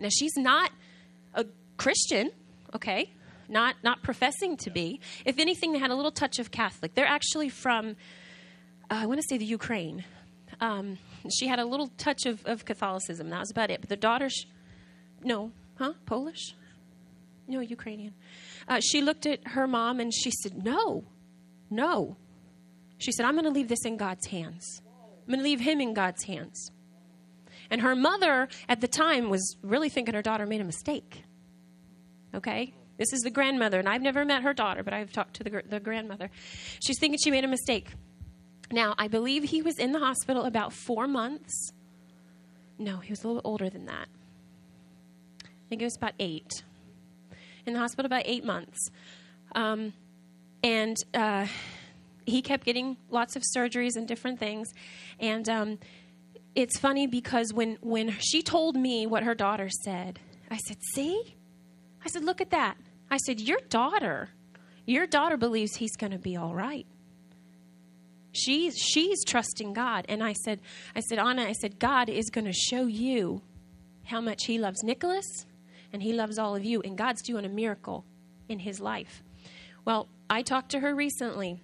Now 0.00 0.08
she's 0.10 0.36
not 0.36 0.70
a 1.34 1.46
Christian, 1.76 2.30
okay? 2.74 3.10
not 3.52 3.76
not 3.82 4.02
professing 4.02 4.56
to 4.56 4.70
be. 4.70 5.00
If 5.24 5.38
anything, 5.38 5.72
they 5.72 5.78
had 5.78 5.90
a 5.90 5.94
little 5.94 6.10
touch 6.10 6.38
of 6.38 6.50
Catholic. 6.50 6.94
They're 6.94 7.06
actually 7.06 7.48
from, 7.50 7.96
I 8.90 9.06
want 9.06 9.20
to 9.20 9.26
say 9.28 9.38
the 9.38 9.44
Ukraine. 9.44 10.04
Um, 10.60 10.98
she 11.30 11.48
had 11.48 11.58
a 11.58 11.64
little 11.64 11.88
touch 11.98 12.26
of, 12.26 12.44
of 12.46 12.64
Catholicism. 12.64 13.30
That 13.30 13.40
was 13.40 13.50
about 13.50 13.70
it. 13.70 13.80
But 13.80 13.88
the 13.88 13.96
daughter, 13.96 14.28
sh- 14.28 14.44
no, 15.24 15.52
huh? 15.76 15.94
Polish? 16.06 16.54
No, 17.48 17.60
Ukrainian. 17.60 18.14
Uh, 18.68 18.80
she 18.80 19.02
looked 19.02 19.26
at 19.26 19.46
her 19.48 19.66
mom 19.66 20.00
and 20.00 20.12
she 20.14 20.30
said, 20.30 20.64
No, 20.64 21.04
no. 21.70 22.16
She 22.98 23.10
said, 23.12 23.26
I'm 23.26 23.34
going 23.34 23.44
to 23.44 23.50
leave 23.50 23.68
this 23.68 23.84
in 23.84 23.96
God's 23.96 24.26
hands. 24.28 24.80
I'm 24.86 25.26
going 25.26 25.40
to 25.40 25.44
leave 25.44 25.60
him 25.60 25.80
in 25.80 25.92
God's 25.92 26.24
hands. 26.24 26.70
And 27.70 27.80
her 27.80 27.96
mother 27.96 28.48
at 28.68 28.80
the 28.80 28.88
time 28.88 29.28
was 29.28 29.56
really 29.62 29.88
thinking 29.88 30.14
her 30.14 30.22
daughter 30.22 30.46
made 30.46 30.60
a 30.60 30.64
mistake. 30.64 31.24
Okay? 32.34 32.74
This 32.98 33.12
is 33.12 33.22
the 33.22 33.30
grandmother, 33.30 33.78
and 33.78 33.88
I've 33.88 34.02
never 34.02 34.24
met 34.24 34.42
her 34.42 34.52
daughter, 34.52 34.82
but 34.82 34.92
I've 34.94 35.12
talked 35.12 35.34
to 35.34 35.44
the, 35.44 35.62
the 35.68 35.80
grandmother. 35.80 36.30
She's 36.84 36.98
thinking 37.00 37.18
she 37.22 37.30
made 37.30 37.44
a 37.44 37.48
mistake. 37.48 37.90
Now, 38.72 38.94
I 38.96 39.06
believe 39.06 39.44
he 39.44 39.60
was 39.60 39.78
in 39.78 39.92
the 39.92 39.98
hospital 39.98 40.44
about 40.44 40.72
four 40.72 41.06
months. 41.06 41.72
No, 42.78 42.96
he 42.96 43.12
was 43.12 43.22
a 43.22 43.28
little 43.28 43.42
older 43.44 43.68
than 43.68 43.84
that. 43.84 44.08
I 45.44 45.68
think 45.68 45.82
it 45.82 45.84
was 45.84 45.96
about 45.96 46.14
eight. 46.18 46.64
In 47.66 47.74
the 47.74 47.78
hospital 47.78 48.06
about 48.06 48.22
eight 48.24 48.44
months. 48.44 48.90
Um, 49.54 49.92
and 50.64 50.96
uh, 51.12 51.46
he 52.24 52.40
kept 52.40 52.64
getting 52.64 52.96
lots 53.10 53.36
of 53.36 53.42
surgeries 53.56 53.96
and 53.96 54.08
different 54.08 54.38
things. 54.38 54.72
And 55.20 55.46
um, 55.50 55.78
it's 56.54 56.78
funny 56.78 57.06
because 57.06 57.52
when, 57.52 57.76
when 57.82 58.16
she 58.20 58.42
told 58.42 58.74
me 58.74 59.06
what 59.06 59.22
her 59.22 59.34
daughter 59.34 59.68
said, 59.84 60.18
I 60.50 60.56
said, 60.56 60.78
See? 60.94 61.36
I 62.04 62.08
said, 62.08 62.24
Look 62.24 62.40
at 62.40 62.50
that. 62.50 62.78
I 63.10 63.18
said, 63.18 63.38
Your 63.38 63.58
daughter, 63.68 64.30
your 64.86 65.06
daughter 65.06 65.36
believes 65.36 65.76
he's 65.76 65.96
going 65.96 66.12
to 66.12 66.18
be 66.18 66.36
all 66.36 66.54
right. 66.54 66.86
She's, 68.32 68.76
she's 68.76 69.24
trusting 69.24 69.74
God. 69.74 70.06
And 70.08 70.22
I 70.22 70.32
said, 70.32 70.60
I 70.96 71.00
said, 71.00 71.18
Anna, 71.18 71.42
I 71.42 71.52
said, 71.52 71.78
God 71.78 72.08
is 72.08 72.30
going 72.30 72.46
to 72.46 72.52
show 72.52 72.86
you 72.86 73.42
how 74.04 74.20
much 74.20 74.44
he 74.46 74.58
loves 74.58 74.82
Nicholas 74.82 75.46
and 75.92 76.02
he 76.02 76.12
loves 76.12 76.38
all 76.38 76.56
of 76.56 76.64
you. 76.64 76.80
And 76.82 76.96
God's 76.96 77.22
doing 77.22 77.44
a 77.44 77.48
miracle 77.48 78.04
in 78.48 78.58
his 78.58 78.80
life. 78.80 79.22
Well, 79.84 80.08
I 80.30 80.42
talked 80.42 80.70
to 80.70 80.80
her 80.80 80.94
recently. 80.94 81.60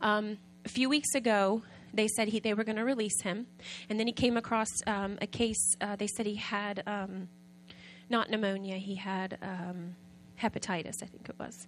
Um, 0.00 0.38
a 0.64 0.68
few 0.68 0.88
weeks 0.88 1.14
ago, 1.14 1.62
they 1.92 2.08
said 2.08 2.28
he, 2.28 2.40
they 2.40 2.54
were 2.54 2.64
going 2.64 2.76
to 2.76 2.84
release 2.84 3.20
him. 3.22 3.46
And 3.90 3.98
then 3.98 4.06
he 4.06 4.12
came 4.12 4.36
across 4.36 4.68
um, 4.86 5.18
a 5.20 5.26
case. 5.26 5.76
Uh, 5.80 5.96
they 5.96 6.06
said 6.06 6.26
he 6.26 6.36
had 6.36 6.82
um, 6.86 7.28
not 8.08 8.30
pneumonia, 8.30 8.76
he 8.76 8.94
had 8.94 9.38
um, 9.42 9.96
hepatitis, 10.40 11.02
I 11.02 11.06
think 11.06 11.28
it 11.28 11.36
was. 11.38 11.66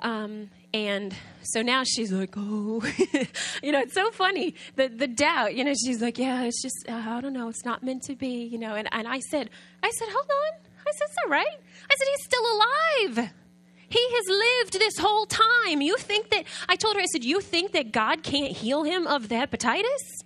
Um, 0.00 0.50
and 0.72 1.14
so 1.42 1.62
now 1.62 1.84
she's 1.84 2.12
like, 2.12 2.34
oh, 2.36 2.82
you 3.62 3.72
know, 3.72 3.80
it's 3.80 3.94
so 3.94 4.10
funny 4.10 4.54
the 4.76 4.88
the 4.88 5.06
doubt. 5.06 5.54
You 5.54 5.64
know, 5.64 5.72
she's 5.72 6.02
like, 6.02 6.18
yeah, 6.18 6.42
it's 6.42 6.60
just 6.60 6.84
uh, 6.88 7.02
I 7.06 7.20
don't 7.20 7.32
know, 7.32 7.48
it's 7.48 7.64
not 7.64 7.82
meant 7.82 8.02
to 8.04 8.16
be. 8.16 8.44
You 8.44 8.58
know, 8.58 8.74
and 8.74 8.88
and 8.92 9.06
I 9.06 9.20
said, 9.20 9.50
I 9.82 9.90
said, 9.90 10.08
hold 10.10 10.26
on, 10.28 10.60
I 10.86 10.90
said, 10.92 11.06
it's 11.08 11.16
all 11.24 11.30
right. 11.30 11.46
I 11.46 11.94
said, 11.96 12.08
he's 12.16 12.24
still 12.24 12.46
alive. 12.56 13.30
He 13.88 14.00
has 14.10 14.28
lived 14.28 14.80
this 14.80 14.98
whole 14.98 15.26
time. 15.26 15.80
You 15.80 15.96
think 15.96 16.30
that 16.30 16.44
I 16.68 16.74
told 16.74 16.96
her, 16.96 17.00
I 17.00 17.06
said, 17.06 17.22
you 17.22 17.40
think 17.40 17.72
that 17.72 17.92
God 17.92 18.22
can't 18.24 18.50
heal 18.50 18.82
him 18.82 19.06
of 19.06 19.28
the 19.28 19.36
hepatitis? 19.36 20.24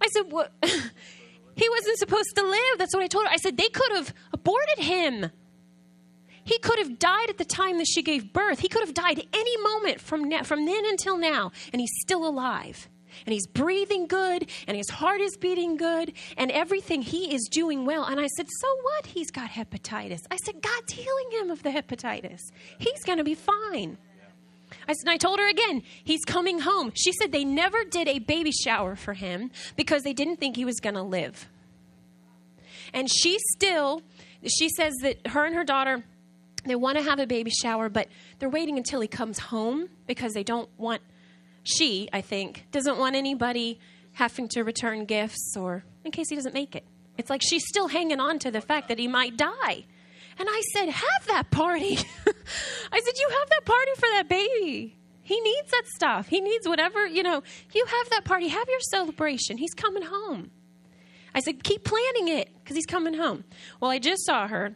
I 0.00 0.06
said, 0.08 0.32
what? 0.32 0.52
he 0.62 1.68
wasn't 1.68 1.98
supposed 1.98 2.34
to 2.36 2.42
live. 2.42 2.78
That's 2.78 2.94
what 2.94 3.02
I 3.02 3.08
told 3.08 3.26
her. 3.26 3.30
I 3.30 3.36
said, 3.36 3.56
they 3.56 3.68
could 3.68 3.92
have 3.92 4.14
aborted 4.32 4.78
him. 4.78 5.30
He 6.44 6.58
could 6.58 6.78
have 6.78 6.98
died 6.98 7.30
at 7.30 7.38
the 7.38 7.44
time 7.44 7.78
that 7.78 7.86
she 7.86 8.02
gave 8.02 8.32
birth. 8.32 8.60
He 8.60 8.68
could 8.68 8.82
have 8.84 8.94
died 8.94 9.24
any 9.32 9.56
moment 9.58 10.00
from, 10.00 10.30
from 10.44 10.66
then 10.66 10.84
until 10.86 11.16
now, 11.16 11.52
and 11.72 11.80
he's 11.80 11.92
still 12.00 12.26
alive. 12.26 12.88
And 13.26 13.32
he's 13.32 13.46
breathing 13.46 14.06
good, 14.06 14.48
and 14.66 14.76
his 14.76 14.88
heart 14.88 15.20
is 15.20 15.36
beating 15.36 15.76
good, 15.76 16.14
and 16.36 16.50
everything 16.50 17.02
he 17.02 17.34
is 17.34 17.46
doing 17.50 17.84
well. 17.84 18.04
And 18.04 18.18
I 18.18 18.26
said, 18.36 18.46
So 18.48 18.68
what? 18.82 19.06
He's 19.06 19.30
got 19.30 19.50
hepatitis. 19.50 20.20
I 20.30 20.36
said, 20.36 20.62
God's 20.62 20.92
healing 20.92 21.30
him 21.30 21.50
of 21.50 21.62
the 21.62 21.70
hepatitis. 21.70 22.40
He's 22.78 23.04
going 23.04 23.18
to 23.18 23.24
be 23.24 23.34
fine. 23.34 23.98
I 24.88 24.94
said, 24.94 25.08
I 25.08 25.18
told 25.18 25.38
her 25.38 25.48
again, 25.48 25.82
he's 26.02 26.24
coming 26.24 26.60
home. 26.60 26.92
She 26.94 27.12
said 27.12 27.30
they 27.30 27.44
never 27.44 27.84
did 27.84 28.08
a 28.08 28.18
baby 28.18 28.50
shower 28.50 28.96
for 28.96 29.12
him 29.12 29.50
because 29.76 30.02
they 30.02 30.14
didn't 30.14 30.36
think 30.36 30.56
he 30.56 30.64
was 30.64 30.80
going 30.80 30.94
to 30.94 31.02
live. 31.02 31.46
And 32.94 33.10
she 33.10 33.38
still, 33.54 34.02
she 34.46 34.70
says 34.70 34.94
that 35.02 35.26
her 35.28 35.44
and 35.44 35.54
her 35.54 35.64
daughter, 35.64 36.04
they 36.64 36.76
want 36.76 36.98
to 36.98 37.04
have 37.04 37.18
a 37.18 37.26
baby 37.26 37.50
shower, 37.50 37.88
but 37.88 38.08
they're 38.38 38.48
waiting 38.48 38.78
until 38.78 39.00
he 39.00 39.08
comes 39.08 39.38
home 39.38 39.88
because 40.06 40.32
they 40.32 40.44
don't 40.44 40.68
want, 40.78 41.02
she, 41.64 42.08
I 42.12 42.20
think, 42.20 42.66
doesn't 42.70 42.98
want 42.98 43.16
anybody 43.16 43.80
having 44.12 44.48
to 44.48 44.62
return 44.62 45.04
gifts 45.04 45.56
or 45.56 45.84
in 46.04 46.12
case 46.12 46.28
he 46.28 46.36
doesn't 46.36 46.54
make 46.54 46.76
it. 46.76 46.84
It's 47.18 47.30
like 47.30 47.42
she's 47.42 47.66
still 47.66 47.88
hanging 47.88 48.20
on 48.20 48.38
to 48.40 48.50
the 48.50 48.60
fact 48.60 48.88
that 48.88 48.98
he 48.98 49.08
might 49.08 49.36
die. 49.36 49.84
And 50.38 50.48
I 50.50 50.62
said, 50.72 50.88
Have 50.88 51.26
that 51.26 51.50
party. 51.50 51.98
I 52.92 53.00
said, 53.00 53.14
You 53.18 53.28
have 53.28 53.48
that 53.50 53.64
party 53.64 53.90
for 53.96 54.08
that 54.12 54.28
baby. 54.28 54.96
He 55.22 55.40
needs 55.40 55.70
that 55.70 55.84
stuff. 55.94 56.28
He 56.28 56.40
needs 56.40 56.66
whatever, 56.66 57.06
you 57.06 57.22
know, 57.22 57.42
you 57.72 57.84
have 57.86 58.10
that 58.10 58.24
party. 58.24 58.48
Have 58.48 58.68
your 58.68 58.80
celebration. 58.90 59.56
He's 59.58 59.74
coming 59.74 60.02
home. 60.02 60.50
I 61.34 61.40
said, 61.40 61.62
Keep 61.62 61.84
planning 61.84 62.28
it 62.28 62.48
because 62.62 62.76
he's 62.76 62.86
coming 62.86 63.14
home. 63.14 63.44
Well, 63.80 63.90
I 63.90 63.98
just 63.98 64.24
saw 64.24 64.48
her 64.48 64.74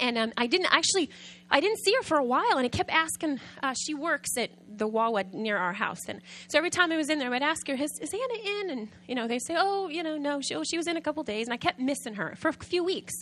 and 0.00 0.18
um, 0.18 0.32
I 0.36 0.46
didn't 0.46 0.72
actually, 0.72 1.10
I 1.50 1.60
didn't 1.60 1.78
see 1.78 1.94
her 1.94 2.02
for 2.02 2.18
a 2.18 2.24
while, 2.24 2.56
and 2.56 2.64
I 2.64 2.68
kept 2.68 2.90
asking. 2.90 3.40
Uh, 3.62 3.74
she 3.78 3.94
works 3.94 4.36
at 4.36 4.50
the 4.68 4.88
Wawa 4.88 5.24
near 5.32 5.56
our 5.56 5.72
house, 5.72 6.08
and 6.08 6.20
so 6.48 6.58
every 6.58 6.70
time 6.70 6.90
I 6.90 6.96
was 6.96 7.10
in 7.10 7.18
there, 7.18 7.32
I'd 7.32 7.42
ask 7.42 7.66
her, 7.68 7.74
"Is, 7.74 7.90
is 8.00 8.12
Anna 8.12 8.60
in?" 8.60 8.70
And 8.70 8.88
you 9.06 9.14
know, 9.14 9.28
they 9.28 9.38
say, 9.38 9.54
"Oh, 9.58 9.88
you 9.88 10.02
know, 10.02 10.16
no, 10.16 10.40
she, 10.40 10.54
oh, 10.54 10.62
she 10.64 10.76
was 10.76 10.86
in 10.86 10.96
a 10.96 11.00
couple 11.00 11.22
days," 11.22 11.46
and 11.46 11.54
I 11.54 11.56
kept 11.56 11.78
missing 11.78 12.14
her 12.14 12.34
for 12.36 12.48
a 12.48 12.52
few 12.52 12.82
weeks, 12.82 13.12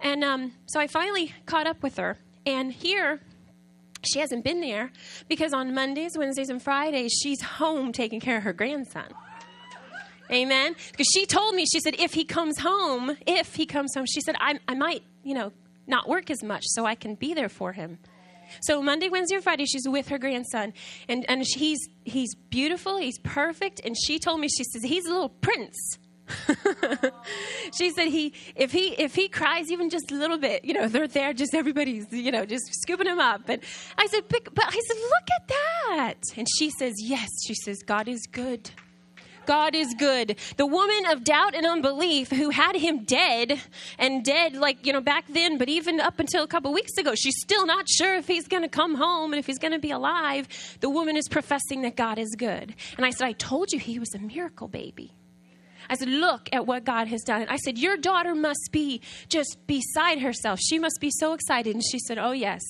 and 0.00 0.24
um, 0.24 0.52
so 0.66 0.80
I 0.80 0.86
finally 0.86 1.34
caught 1.46 1.66
up 1.66 1.82
with 1.82 1.96
her, 1.96 2.18
and 2.46 2.72
here. 2.72 3.20
She 4.04 4.18
hasn't 4.18 4.42
been 4.42 4.60
there 4.60 4.90
because 5.28 5.52
on 5.52 5.74
Mondays, 5.74 6.18
Wednesdays, 6.18 6.48
and 6.48 6.60
Fridays, 6.60 7.12
she's 7.22 7.40
home 7.40 7.92
taking 7.92 8.18
care 8.18 8.38
of 8.38 8.42
her 8.42 8.52
grandson. 8.52 9.14
Amen. 10.32 10.74
Because 10.90 11.06
she 11.12 11.26
told 11.26 11.54
me, 11.54 11.66
she 11.70 11.78
said, 11.78 11.94
if 11.98 12.14
he 12.14 12.24
comes 12.24 12.58
home, 12.58 13.16
if 13.26 13.54
he 13.54 13.66
comes 13.66 13.94
home, 13.94 14.06
she 14.06 14.20
said, 14.20 14.34
I, 14.40 14.58
I 14.66 14.74
might, 14.74 15.02
you 15.22 15.34
know, 15.34 15.52
not 15.86 16.08
work 16.08 16.30
as 16.30 16.42
much 16.42 16.64
so 16.66 16.84
I 16.86 16.94
can 16.94 17.14
be 17.14 17.34
there 17.34 17.48
for 17.48 17.72
him. 17.72 17.98
So 18.60 18.82
Monday, 18.82 19.08
Wednesday, 19.08 19.36
and 19.36 19.44
Friday, 19.44 19.66
she's 19.66 19.88
with 19.88 20.08
her 20.08 20.18
grandson, 20.18 20.74
and 21.08 21.24
and 21.28 21.44
he's 21.54 21.88
he's 22.04 22.34
beautiful, 22.34 22.98
he's 22.98 23.18
perfect, 23.18 23.80
and 23.84 23.96
she 23.96 24.18
told 24.18 24.40
me 24.40 24.48
she 24.48 24.64
says 24.64 24.82
he's 24.82 25.06
a 25.06 25.10
little 25.10 25.28
prince. 25.28 25.98
she 27.76 27.90
said 27.90 28.08
he 28.08 28.32
if 28.54 28.72
he 28.72 28.88
if 28.98 29.14
he 29.14 29.28
cries 29.28 29.70
even 29.70 29.90
just 29.90 30.10
a 30.10 30.14
little 30.14 30.38
bit, 30.38 30.64
you 30.64 30.72
know, 30.72 30.88
they're 30.88 31.08
there, 31.08 31.32
just 31.32 31.54
everybody's 31.54 32.06
you 32.12 32.30
know 32.30 32.44
just 32.44 32.64
scooping 32.82 33.06
him 33.06 33.18
up. 33.18 33.48
And 33.48 33.62
I 33.98 34.06
said, 34.06 34.22
but, 34.28 34.54
but 34.54 34.64
I 34.66 34.70
said, 34.70 34.96
look 34.96 35.28
at 35.36 35.48
that, 35.48 36.22
and 36.36 36.46
she 36.58 36.70
says, 36.70 36.94
yes. 36.98 37.28
She 37.46 37.54
says, 37.54 37.82
God 37.84 38.08
is 38.08 38.26
good. 38.30 38.70
God 39.46 39.74
is 39.74 39.94
good. 39.98 40.38
The 40.56 40.66
woman 40.66 41.06
of 41.10 41.24
doubt 41.24 41.54
and 41.54 41.66
unbelief 41.66 42.30
who 42.30 42.50
had 42.50 42.76
him 42.76 43.04
dead 43.04 43.60
and 43.98 44.24
dead, 44.24 44.54
like, 44.54 44.86
you 44.86 44.92
know, 44.92 45.00
back 45.00 45.24
then, 45.28 45.58
but 45.58 45.68
even 45.68 46.00
up 46.00 46.18
until 46.18 46.42
a 46.42 46.46
couple 46.46 46.72
weeks 46.72 46.96
ago, 46.98 47.14
she's 47.14 47.36
still 47.40 47.66
not 47.66 47.88
sure 47.88 48.16
if 48.16 48.26
he's 48.26 48.48
going 48.48 48.62
to 48.62 48.68
come 48.68 48.94
home 48.94 49.32
and 49.32 49.38
if 49.38 49.46
he's 49.46 49.58
going 49.58 49.72
to 49.72 49.78
be 49.78 49.90
alive. 49.90 50.48
The 50.80 50.90
woman 50.90 51.16
is 51.16 51.28
professing 51.28 51.82
that 51.82 51.96
God 51.96 52.18
is 52.18 52.34
good. 52.36 52.74
And 52.96 53.06
I 53.06 53.10
said, 53.10 53.26
I 53.26 53.32
told 53.32 53.72
you 53.72 53.78
he 53.78 53.98
was 53.98 54.14
a 54.14 54.18
miracle 54.18 54.68
baby. 54.68 55.12
I 55.88 55.94
said, 55.96 56.08
Look 56.08 56.48
at 56.52 56.66
what 56.66 56.84
God 56.84 57.08
has 57.08 57.22
done. 57.22 57.42
And 57.42 57.50
I 57.50 57.56
said, 57.56 57.78
Your 57.78 57.96
daughter 57.96 58.34
must 58.34 58.70
be 58.70 59.00
just 59.28 59.56
beside 59.66 60.20
herself. 60.20 60.60
She 60.60 60.78
must 60.78 60.98
be 61.00 61.10
so 61.10 61.32
excited. 61.32 61.74
And 61.74 61.84
she 61.84 61.98
said, 61.98 62.18
Oh, 62.18 62.32
yes. 62.32 62.60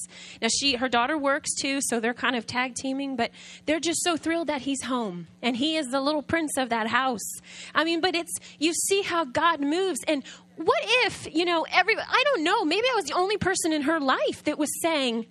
Now, 0.40 0.48
she, 0.48 0.76
her 0.76 0.88
daughter 0.88 1.16
works 1.18 1.50
too, 1.60 1.80
so 1.82 2.00
they're 2.00 2.14
kind 2.14 2.36
of 2.36 2.46
tag 2.46 2.74
teaming, 2.74 3.16
but 3.16 3.30
they're 3.66 3.80
just 3.80 4.02
so 4.02 4.16
thrilled 4.16 4.48
that 4.48 4.62
he's 4.62 4.82
home. 4.84 5.26
And 5.42 5.56
he 5.56 5.76
is 5.76 5.88
the 5.88 6.00
little 6.00 6.22
prince 6.22 6.56
of 6.56 6.68
that 6.70 6.88
house. 6.88 7.40
I 7.74 7.84
mean, 7.84 8.00
but 8.00 8.14
it's, 8.14 8.32
you 8.58 8.72
see 8.72 9.02
how 9.02 9.24
God 9.24 9.60
moves. 9.60 10.00
And 10.06 10.24
what 10.56 10.80
if, 11.04 11.32
you 11.34 11.44
know, 11.44 11.66
every, 11.72 11.96
I 11.96 12.22
don't 12.24 12.44
know, 12.44 12.64
maybe 12.64 12.86
I 12.90 12.94
was 12.96 13.06
the 13.06 13.14
only 13.14 13.36
person 13.36 13.72
in 13.72 13.82
her 13.82 14.00
life 14.00 14.44
that 14.44 14.58
was 14.58 14.70
saying, 14.80 15.26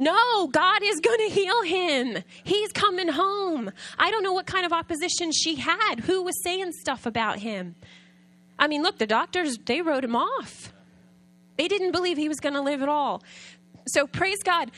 no, 0.00 0.46
God 0.46 0.82
is 0.82 0.98
going 0.98 1.18
to 1.28 1.34
heal 1.34 1.62
him. 1.62 2.24
He's 2.42 2.72
coming 2.72 3.08
home. 3.08 3.70
I 3.98 4.10
don't 4.10 4.22
know 4.22 4.32
what 4.32 4.46
kind 4.46 4.64
of 4.64 4.72
opposition 4.72 5.30
she 5.30 5.56
had. 5.56 6.00
Who 6.00 6.22
was 6.22 6.42
saying 6.42 6.72
stuff 6.72 7.04
about 7.04 7.40
him? 7.40 7.76
I 8.58 8.66
mean, 8.66 8.82
look, 8.82 8.96
the 8.98 9.06
doctors, 9.06 9.58
they 9.58 9.82
wrote 9.82 10.02
him 10.02 10.16
off. 10.16 10.72
They 11.58 11.68
didn't 11.68 11.92
believe 11.92 12.16
he 12.16 12.28
was 12.28 12.40
going 12.40 12.54
to 12.54 12.62
live 12.62 12.80
at 12.80 12.88
all. 12.88 13.22
So 13.88 14.06
praise 14.06 14.42
God. 14.42 14.70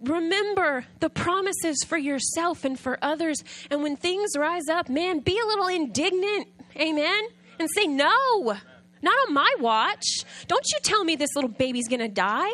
Remember 0.00 0.84
the 1.00 1.10
promises 1.10 1.82
for 1.84 1.98
yourself 1.98 2.64
and 2.64 2.78
for 2.78 2.98
others. 3.02 3.42
And 3.72 3.82
when 3.82 3.96
things 3.96 4.30
rise 4.38 4.68
up, 4.68 4.88
man, 4.88 5.18
be 5.18 5.36
a 5.40 5.46
little 5.46 5.66
indignant. 5.66 6.46
Amen. 6.76 7.24
And 7.58 7.68
say, 7.74 7.88
no, 7.88 8.56
not 9.02 9.14
on 9.26 9.34
my 9.34 9.52
watch. 9.58 10.06
Don't 10.46 10.64
you 10.72 10.78
tell 10.84 11.02
me 11.02 11.16
this 11.16 11.34
little 11.34 11.50
baby's 11.50 11.88
going 11.88 11.98
to 11.98 12.08
die. 12.08 12.52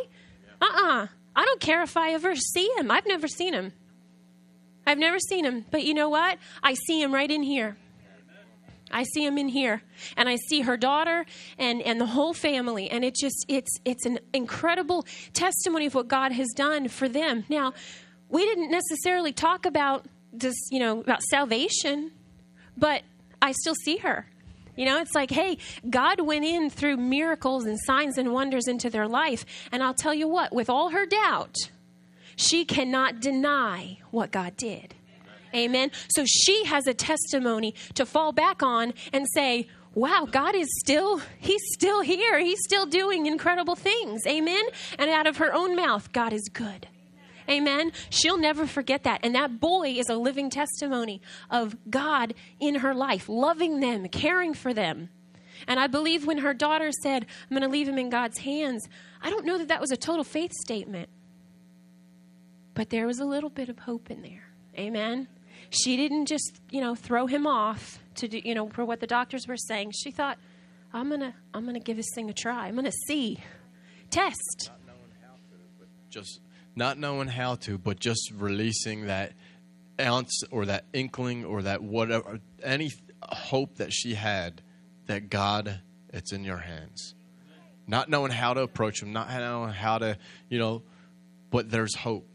uh 0.62 0.66
uh 0.72 1.06
I 1.36 1.44
don't 1.44 1.60
care 1.60 1.82
if 1.82 1.96
I 1.96 2.12
ever 2.12 2.36
see 2.36 2.70
him. 2.76 2.90
I've 2.90 3.06
never 3.06 3.28
seen 3.28 3.54
him. 3.54 3.72
I've 4.86 4.98
never 4.98 5.18
seen 5.18 5.44
him. 5.44 5.64
But 5.70 5.84
you 5.84 5.94
know 5.94 6.08
what? 6.08 6.38
I 6.62 6.74
see 6.74 7.00
him 7.00 7.12
right 7.12 7.30
in 7.30 7.42
here. 7.42 7.76
I 8.90 9.02
see 9.02 9.24
him 9.24 9.38
in 9.38 9.48
here. 9.48 9.82
And 10.16 10.28
I 10.28 10.36
see 10.36 10.60
her 10.60 10.76
daughter 10.76 11.26
and, 11.58 11.82
and 11.82 12.00
the 12.00 12.06
whole 12.06 12.34
family. 12.34 12.90
And 12.90 13.04
it 13.04 13.16
just 13.16 13.44
it's 13.48 13.80
it's 13.84 14.06
an 14.06 14.20
incredible 14.32 15.06
testimony 15.32 15.86
of 15.86 15.94
what 15.94 16.08
God 16.08 16.32
has 16.32 16.48
done 16.54 16.88
for 16.88 17.08
them. 17.08 17.44
Now, 17.48 17.74
we 18.28 18.44
didn't 18.44 18.70
necessarily 18.70 19.32
talk 19.32 19.66
about 19.66 20.06
this, 20.32 20.54
you 20.70 20.78
know, 20.78 21.00
about 21.00 21.22
salvation, 21.22 22.12
but 22.76 23.02
I 23.40 23.52
still 23.52 23.74
see 23.74 23.98
her. 23.98 24.26
You 24.76 24.86
know, 24.86 25.00
it's 25.00 25.14
like, 25.14 25.30
hey, 25.30 25.58
God 25.88 26.20
went 26.20 26.44
in 26.44 26.70
through 26.70 26.96
miracles 26.96 27.64
and 27.64 27.78
signs 27.84 28.18
and 28.18 28.32
wonders 28.32 28.66
into 28.66 28.90
their 28.90 29.06
life. 29.06 29.44
And 29.70 29.82
I'll 29.82 29.94
tell 29.94 30.14
you 30.14 30.28
what, 30.28 30.52
with 30.52 30.68
all 30.68 30.90
her 30.90 31.06
doubt, 31.06 31.56
she 32.36 32.64
cannot 32.64 33.20
deny 33.20 33.98
what 34.10 34.30
God 34.32 34.56
did. 34.56 34.94
Amen. 35.54 35.92
So 36.08 36.24
she 36.26 36.64
has 36.64 36.86
a 36.86 36.94
testimony 36.94 37.74
to 37.94 38.04
fall 38.04 38.32
back 38.32 38.62
on 38.62 38.92
and 39.12 39.24
say, 39.32 39.68
wow, 39.94 40.26
God 40.28 40.56
is 40.56 40.68
still, 40.80 41.20
He's 41.38 41.62
still 41.72 42.00
here. 42.00 42.40
He's 42.40 42.58
still 42.64 42.86
doing 42.86 43.26
incredible 43.26 43.76
things. 43.76 44.26
Amen. 44.26 44.64
And 44.98 45.10
out 45.10 45.28
of 45.28 45.36
her 45.36 45.54
own 45.54 45.76
mouth, 45.76 46.12
God 46.12 46.32
is 46.32 46.48
good. 46.52 46.88
Amen. 47.48 47.92
She'll 48.10 48.38
never 48.38 48.66
forget 48.66 49.04
that. 49.04 49.20
And 49.22 49.34
that 49.34 49.60
boy 49.60 49.90
is 49.90 50.08
a 50.08 50.16
living 50.16 50.50
testimony 50.50 51.20
of 51.50 51.76
God 51.90 52.34
in 52.60 52.76
her 52.76 52.94
life, 52.94 53.28
loving 53.28 53.80
them, 53.80 54.08
caring 54.08 54.54
for 54.54 54.72
them. 54.72 55.10
And 55.66 55.78
I 55.78 55.86
believe 55.86 56.26
when 56.26 56.38
her 56.38 56.54
daughter 56.54 56.90
said, 57.02 57.26
I'm 57.42 57.56
going 57.56 57.62
to 57.62 57.68
leave 57.68 57.88
him 57.88 57.98
in 57.98 58.10
God's 58.10 58.38
hands, 58.38 58.86
I 59.22 59.30
don't 59.30 59.44
know 59.44 59.58
that 59.58 59.68
that 59.68 59.80
was 59.80 59.90
a 59.90 59.96
total 59.96 60.24
faith 60.24 60.52
statement. 60.52 61.08
But 62.74 62.90
there 62.90 63.06
was 63.06 63.20
a 63.20 63.24
little 63.24 63.50
bit 63.50 63.68
of 63.68 63.78
hope 63.80 64.10
in 64.10 64.22
there. 64.22 64.48
Amen. 64.76 65.28
She 65.70 65.96
didn't 65.96 66.26
just, 66.26 66.60
you 66.70 66.80
know, 66.80 66.94
throw 66.94 67.26
him 67.26 67.46
off 67.46 68.00
to 68.16 68.28
do, 68.28 68.40
you 68.44 68.54
know, 68.54 68.68
for 68.68 68.84
what 68.84 69.00
the 69.00 69.06
doctors 69.06 69.46
were 69.46 69.56
saying. 69.56 69.92
She 69.92 70.10
thought, 70.10 70.38
I'm 70.92 71.08
going 71.08 71.20
to 71.20 71.34
I'm 71.52 71.62
going 71.62 71.74
to 71.74 71.80
give 71.80 71.96
this 71.96 72.10
thing 72.14 72.30
a 72.30 72.32
try. 72.32 72.68
I'm 72.68 72.74
going 72.74 72.84
to 72.84 72.92
see. 73.08 73.38
Test. 74.10 74.70
Just 76.10 76.40
not 76.76 76.98
knowing 76.98 77.28
how 77.28 77.54
to, 77.56 77.78
but 77.78 78.00
just 78.00 78.32
releasing 78.36 79.06
that 79.06 79.32
ounce 80.00 80.42
or 80.50 80.66
that 80.66 80.84
inkling 80.92 81.44
or 81.44 81.62
that 81.62 81.82
whatever, 81.82 82.40
any 82.62 82.90
hope 83.22 83.76
that 83.76 83.92
she 83.92 84.14
had 84.14 84.62
that 85.06 85.30
God, 85.30 85.80
it's 86.12 86.32
in 86.32 86.44
your 86.44 86.58
hands. 86.58 87.14
Not 87.86 88.08
knowing 88.08 88.32
how 88.32 88.54
to 88.54 88.62
approach 88.62 89.02
Him, 89.02 89.12
not 89.12 89.28
knowing 89.28 89.70
how 89.70 89.98
to, 89.98 90.16
you 90.48 90.58
know, 90.58 90.82
but 91.50 91.70
there's 91.70 91.94
hope. 91.94 92.26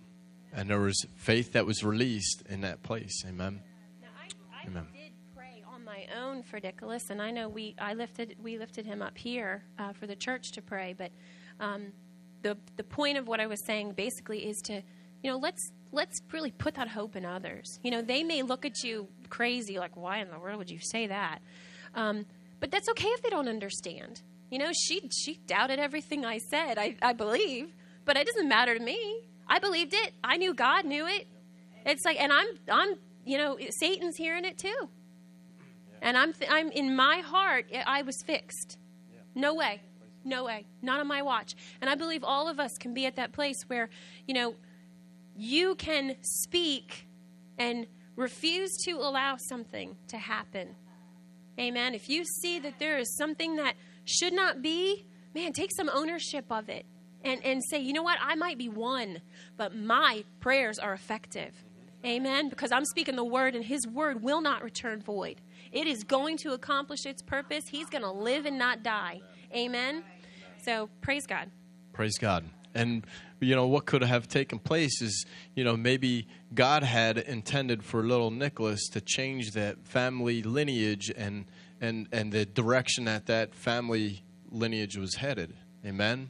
And 0.53 0.69
there 0.69 0.79
was 0.79 1.05
faith 1.15 1.53
that 1.53 1.65
was 1.65 1.83
released 1.83 2.43
in 2.49 2.61
that 2.61 2.81
place. 2.83 3.23
Amen. 3.27 3.61
Now, 4.01 4.07
I, 4.19 4.29
I 4.63 4.67
Amen. 4.67 4.87
did 4.93 5.11
pray 5.35 5.63
on 5.71 5.83
my 5.83 6.07
own 6.19 6.43
for 6.43 6.59
Nicholas, 6.59 7.09
and 7.09 7.21
I 7.21 7.31
know 7.31 7.49
we 7.49 7.75
I 7.79 7.93
lifted 7.93 8.35
we 8.41 8.57
lifted 8.57 8.85
him 8.85 9.01
up 9.01 9.17
here 9.17 9.63
uh, 9.77 9.93
for 9.93 10.07
the 10.07 10.15
church 10.15 10.51
to 10.53 10.61
pray, 10.61 10.95
but 10.97 11.11
um, 11.59 11.93
the 12.41 12.57
the 12.75 12.83
point 12.83 13.17
of 13.17 13.27
what 13.27 13.39
I 13.39 13.47
was 13.47 13.63
saying 13.65 13.93
basically 13.93 14.47
is 14.47 14.57
to, 14.65 14.81
you 15.23 15.31
know, 15.31 15.37
let's 15.37 15.71
let's 15.91 16.19
really 16.31 16.51
put 16.51 16.75
that 16.75 16.87
hope 16.87 17.15
in 17.15 17.25
others. 17.25 17.79
You 17.83 17.91
know, 17.91 18.01
they 18.01 18.23
may 18.23 18.41
look 18.41 18.65
at 18.65 18.83
you 18.83 19.07
crazy, 19.29 19.79
like, 19.79 19.95
why 19.95 20.19
in 20.19 20.29
the 20.29 20.39
world 20.39 20.57
would 20.57 20.69
you 20.69 20.79
say 20.79 21.07
that? 21.07 21.39
Um, 21.95 22.25
but 22.59 22.71
that's 22.71 22.89
okay 22.89 23.07
if 23.07 23.21
they 23.21 23.29
don't 23.29 23.47
understand. 23.47 24.21
You 24.49 24.59
know, 24.59 24.71
she 24.73 25.09
she 25.23 25.39
doubted 25.45 25.79
everything 25.79 26.25
I 26.25 26.37
said. 26.37 26.77
I, 26.77 26.95
I 27.01 27.13
believe, 27.13 27.73
but 28.05 28.17
it 28.17 28.25
doesn't 28.27 28.49
matter 28.49 28.77
to 28.77 28.83
me. 28.83 29.23
I 29.47 29.59
believed 29.59 29.93
it. 29.93 30.13
I 30.23 30.37
knew 30.37 30.53
God 30.53 30.85
knew 30.85 31.07
it. 31.07 31.27
It's 31.85 32.05
like, 32.05 32.19
and 32.19 32.31
I'm 32.31 32.47
I'm 32.69 32.95
you 33.25 33.37
know, 33.37 33.57
Satan's 33.79 34.15
hearing 34.15 34.45
it 34.45 34.57
too. 34.57 34.89
And 36.01 36.17
I'm 36.17 36.33
I'm 36.49 36.71
in 36.71 36.95
my 36.95 37.19
heart. 37.19 37.65
I 37.85 38.01
was 38.03 38.15
fixed. 38.25 38.77
No 39.35 39.53
way. 39.53 39.81
No 40.23 40.43
way. 40.45 40.65
Not 40.81 40.99
on 40.99 41.07
my 41.07 41.21
watch. 41.21 41.55
And 41.81 41.89
I 41.89 41.95
believe 41.95 42.23
all 42.23 42.47
of 42.47 42.59
us 42.59 42.71
can 42.79 42.93
be 42.93 43.05
at 43.05 43.15
that 43.15 43.31
place 43.31 43.63
where, 43.67 43.89
you 44.27 44.33
know, 44.33 44.55
you 45.35 45.75
can 45.75 46.15
speak 46.21 47.07
and 47.57 47.87
refuse 48.15 48.75
to 48.85 48.91
allow 48.91 49.37
something 49.37 49.95
to 50.09 50.17
happen. 50.17 50.75
Amen. 51.59 51.93
If 51.93 52.09
you 52.09 52.23
see 52.41 52.59
that 52.59 52.79
there 52.79 52.97
is 52.97 53.15
something 53.17 53.55
that 53.55 53.75
should 54.05 54.33
not 54.33 54.61
be, 54.61 55.05
man, 55.33 55.53
take 55.53 55.71
some 55.75 55.89
ownership 55.93 56.45
of 56.49 56.69
it 56.69 56.85
and, 57.23 57.43
and 57.45 57.61
say, 57.63 57.79
you 57.79 57.93
know 57.93 58.03
what, 58.03 58.17
I 58.21 58.35
might 58.35 58.57
be 58.57 58.69
one, 58.69 59.21
but 59.57 59.75
my 59.75 60.23
prayers 60.39 60.79
are 60.79 60.93
effective. 60.93 61.53
Amen. 62.05 62.47
Because 62.47 62.71
I'm 62.71 62.85
speaking 62.85 63.17
the 63.17 63.25
word, 63.25 63.55
and 63.55 63.63
his 63.65 63.85
word 63.85 64.23
will 64.23 64.39
not 64.39 64.63
return 64.63 65.01
void. 65.01 65.41
It 65.73 65.85
is 65.85 66.05
going 66.05 66.37
to 66.37 66.53
accomplish 66.53 67.05
its 67.05 67.21
purpose. 67.21 67.65
He's 67.69 67.87
going 67.87 68.03
to 68.03 68.11
live 68.11 68.45
and 68.45 68.57
not 68.57 68.83
die. 68.83 69.19
Amen. 69.53 70.03
So 70.63 70.89
praise 71.01 71.25
God. 71.25 71.49
Praise 71.93 72.17
God. 72.17 72.45
And 72.75 73.05
you 73.39 73.55
know 73.55 73.67
what 73.67 73.85
could 73.85 74.03
have 74.03 74.27
taken 74.27 74.59
place 74.59 75.01
is 75.01 75.25
you 75.55 75.63
know 75.63 75.75
maybe 75.75 76.27
God 76.53 76.83
had 76.83 77.17
intended 77.17 77.83
for 77.83 78.03
little 78.03 78.31
Nicholas 78.31 78.87
to 78.89 79.01
change 79.01 79.51
that 79.51 79.87
family 79.87 80.43
lineage 80.43 81.11
and 81.15 81.45
and 81.81 82.07
and 82.11 82.31
the 82.31 82.45
direction 82.45 83.05
that 83.05 83.25
that 83.27 83.55
family 83.55 84.23
lineage 84.51 84.97
was 84.97 85.15
headed. 85.15 85.53
Amen. 85.85 86.29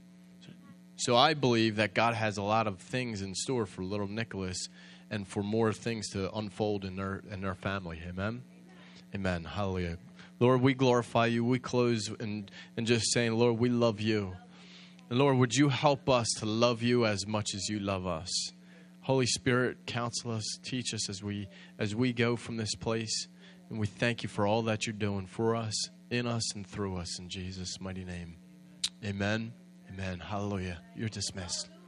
So 0.95 1.15
I 1.15 1.33
believe 1.33 1.77
that 1.77 1.93
God 1.93 2.13
has 2.13 2.37
a 2.37 2.43
lot 2.43 2.67
of 2.67 2.79
things 2.79 3.21
in 3.21 3.33
store 3.33 3.65
for 3.65 3.83
little 3.83 4.07
Nicholas 4.07 4.67
and 5.09 5.27
for 5.27 5.41
more 5.41 5.71
things 5.73 6.09
to 6.09 6.31
unfold 6.35 6.85
in 6.85 6.95
their 6.95 7.21
in 7.31 7.41
their 7.41 7.55
family. 7.55 7.99
Amen. 8.07 8.43
Amen. 9.15 9.43
Hallelujah. 9.43 9.97
Lord, 10.39 10.61
we 10.61 10.73
glorify 10.73 11.25
you. 11.27 11.43
We 11.43 11.59
close 11.59 12.09
and, 12.19 12.49
and 12.77 12.87
just 12.87 13.11
saying, 13.13 13.33
Lord, 13.33 13.59
we 13.59 13.69
love 13.69 13.99
you. 13.99 14.35
And 15.09 15.19
Lord, 15.19 15.37
would 15.37 15.55
you 15.55 15.69
help 15.69 16.09
us 16.09 16.27
to 16.37 16.45
love 16.45 16.81
you 16.81 17.05
as 17.05 17.27
much 17.27 17.53
as 17.55 17.67
you 17.67 17.79
love 17.79 18.05
us? 18.05 18.31
Holy 19.01 19.25
Spirit, 19.25 19.85
counsel 19.85 20.31
us, 20.31 20.45
teach 20.63 20.93
us 20.93 21.09
as 21.09 21.23
we 21.23 21.47
as 21.79 21.95
we 21.95 22.13
go 22.13 22.35
from 22.35 22.57
this 22.57 22.75
place. 22.75 23.27
And 23.69 23.79
we 23.79 23.87
thank 23.87 24.23
you 24.23 24.29
for 24.29 24.45
all 24.45 24.63
that 24.63 24.85
you're 24.85 24.93
doing 24.93 25.25
for 25.25 25.55
us, 25.55 25.89
in 26.09 26.27
us, 26.27 26.53
and 26.55 26.65
through 26.65 26.97
us 26.97 27.19
in 27.19 27.29
Jesus' 27.29 27.79
mighty 27.79 28.05
name. 28.05 28.35
Amen. 29.03 29.53
Amen. 29.91 30.19
Hallelujah. 30.19 30.79
You're 30.95 31.09
dismissed. 31.09 31.78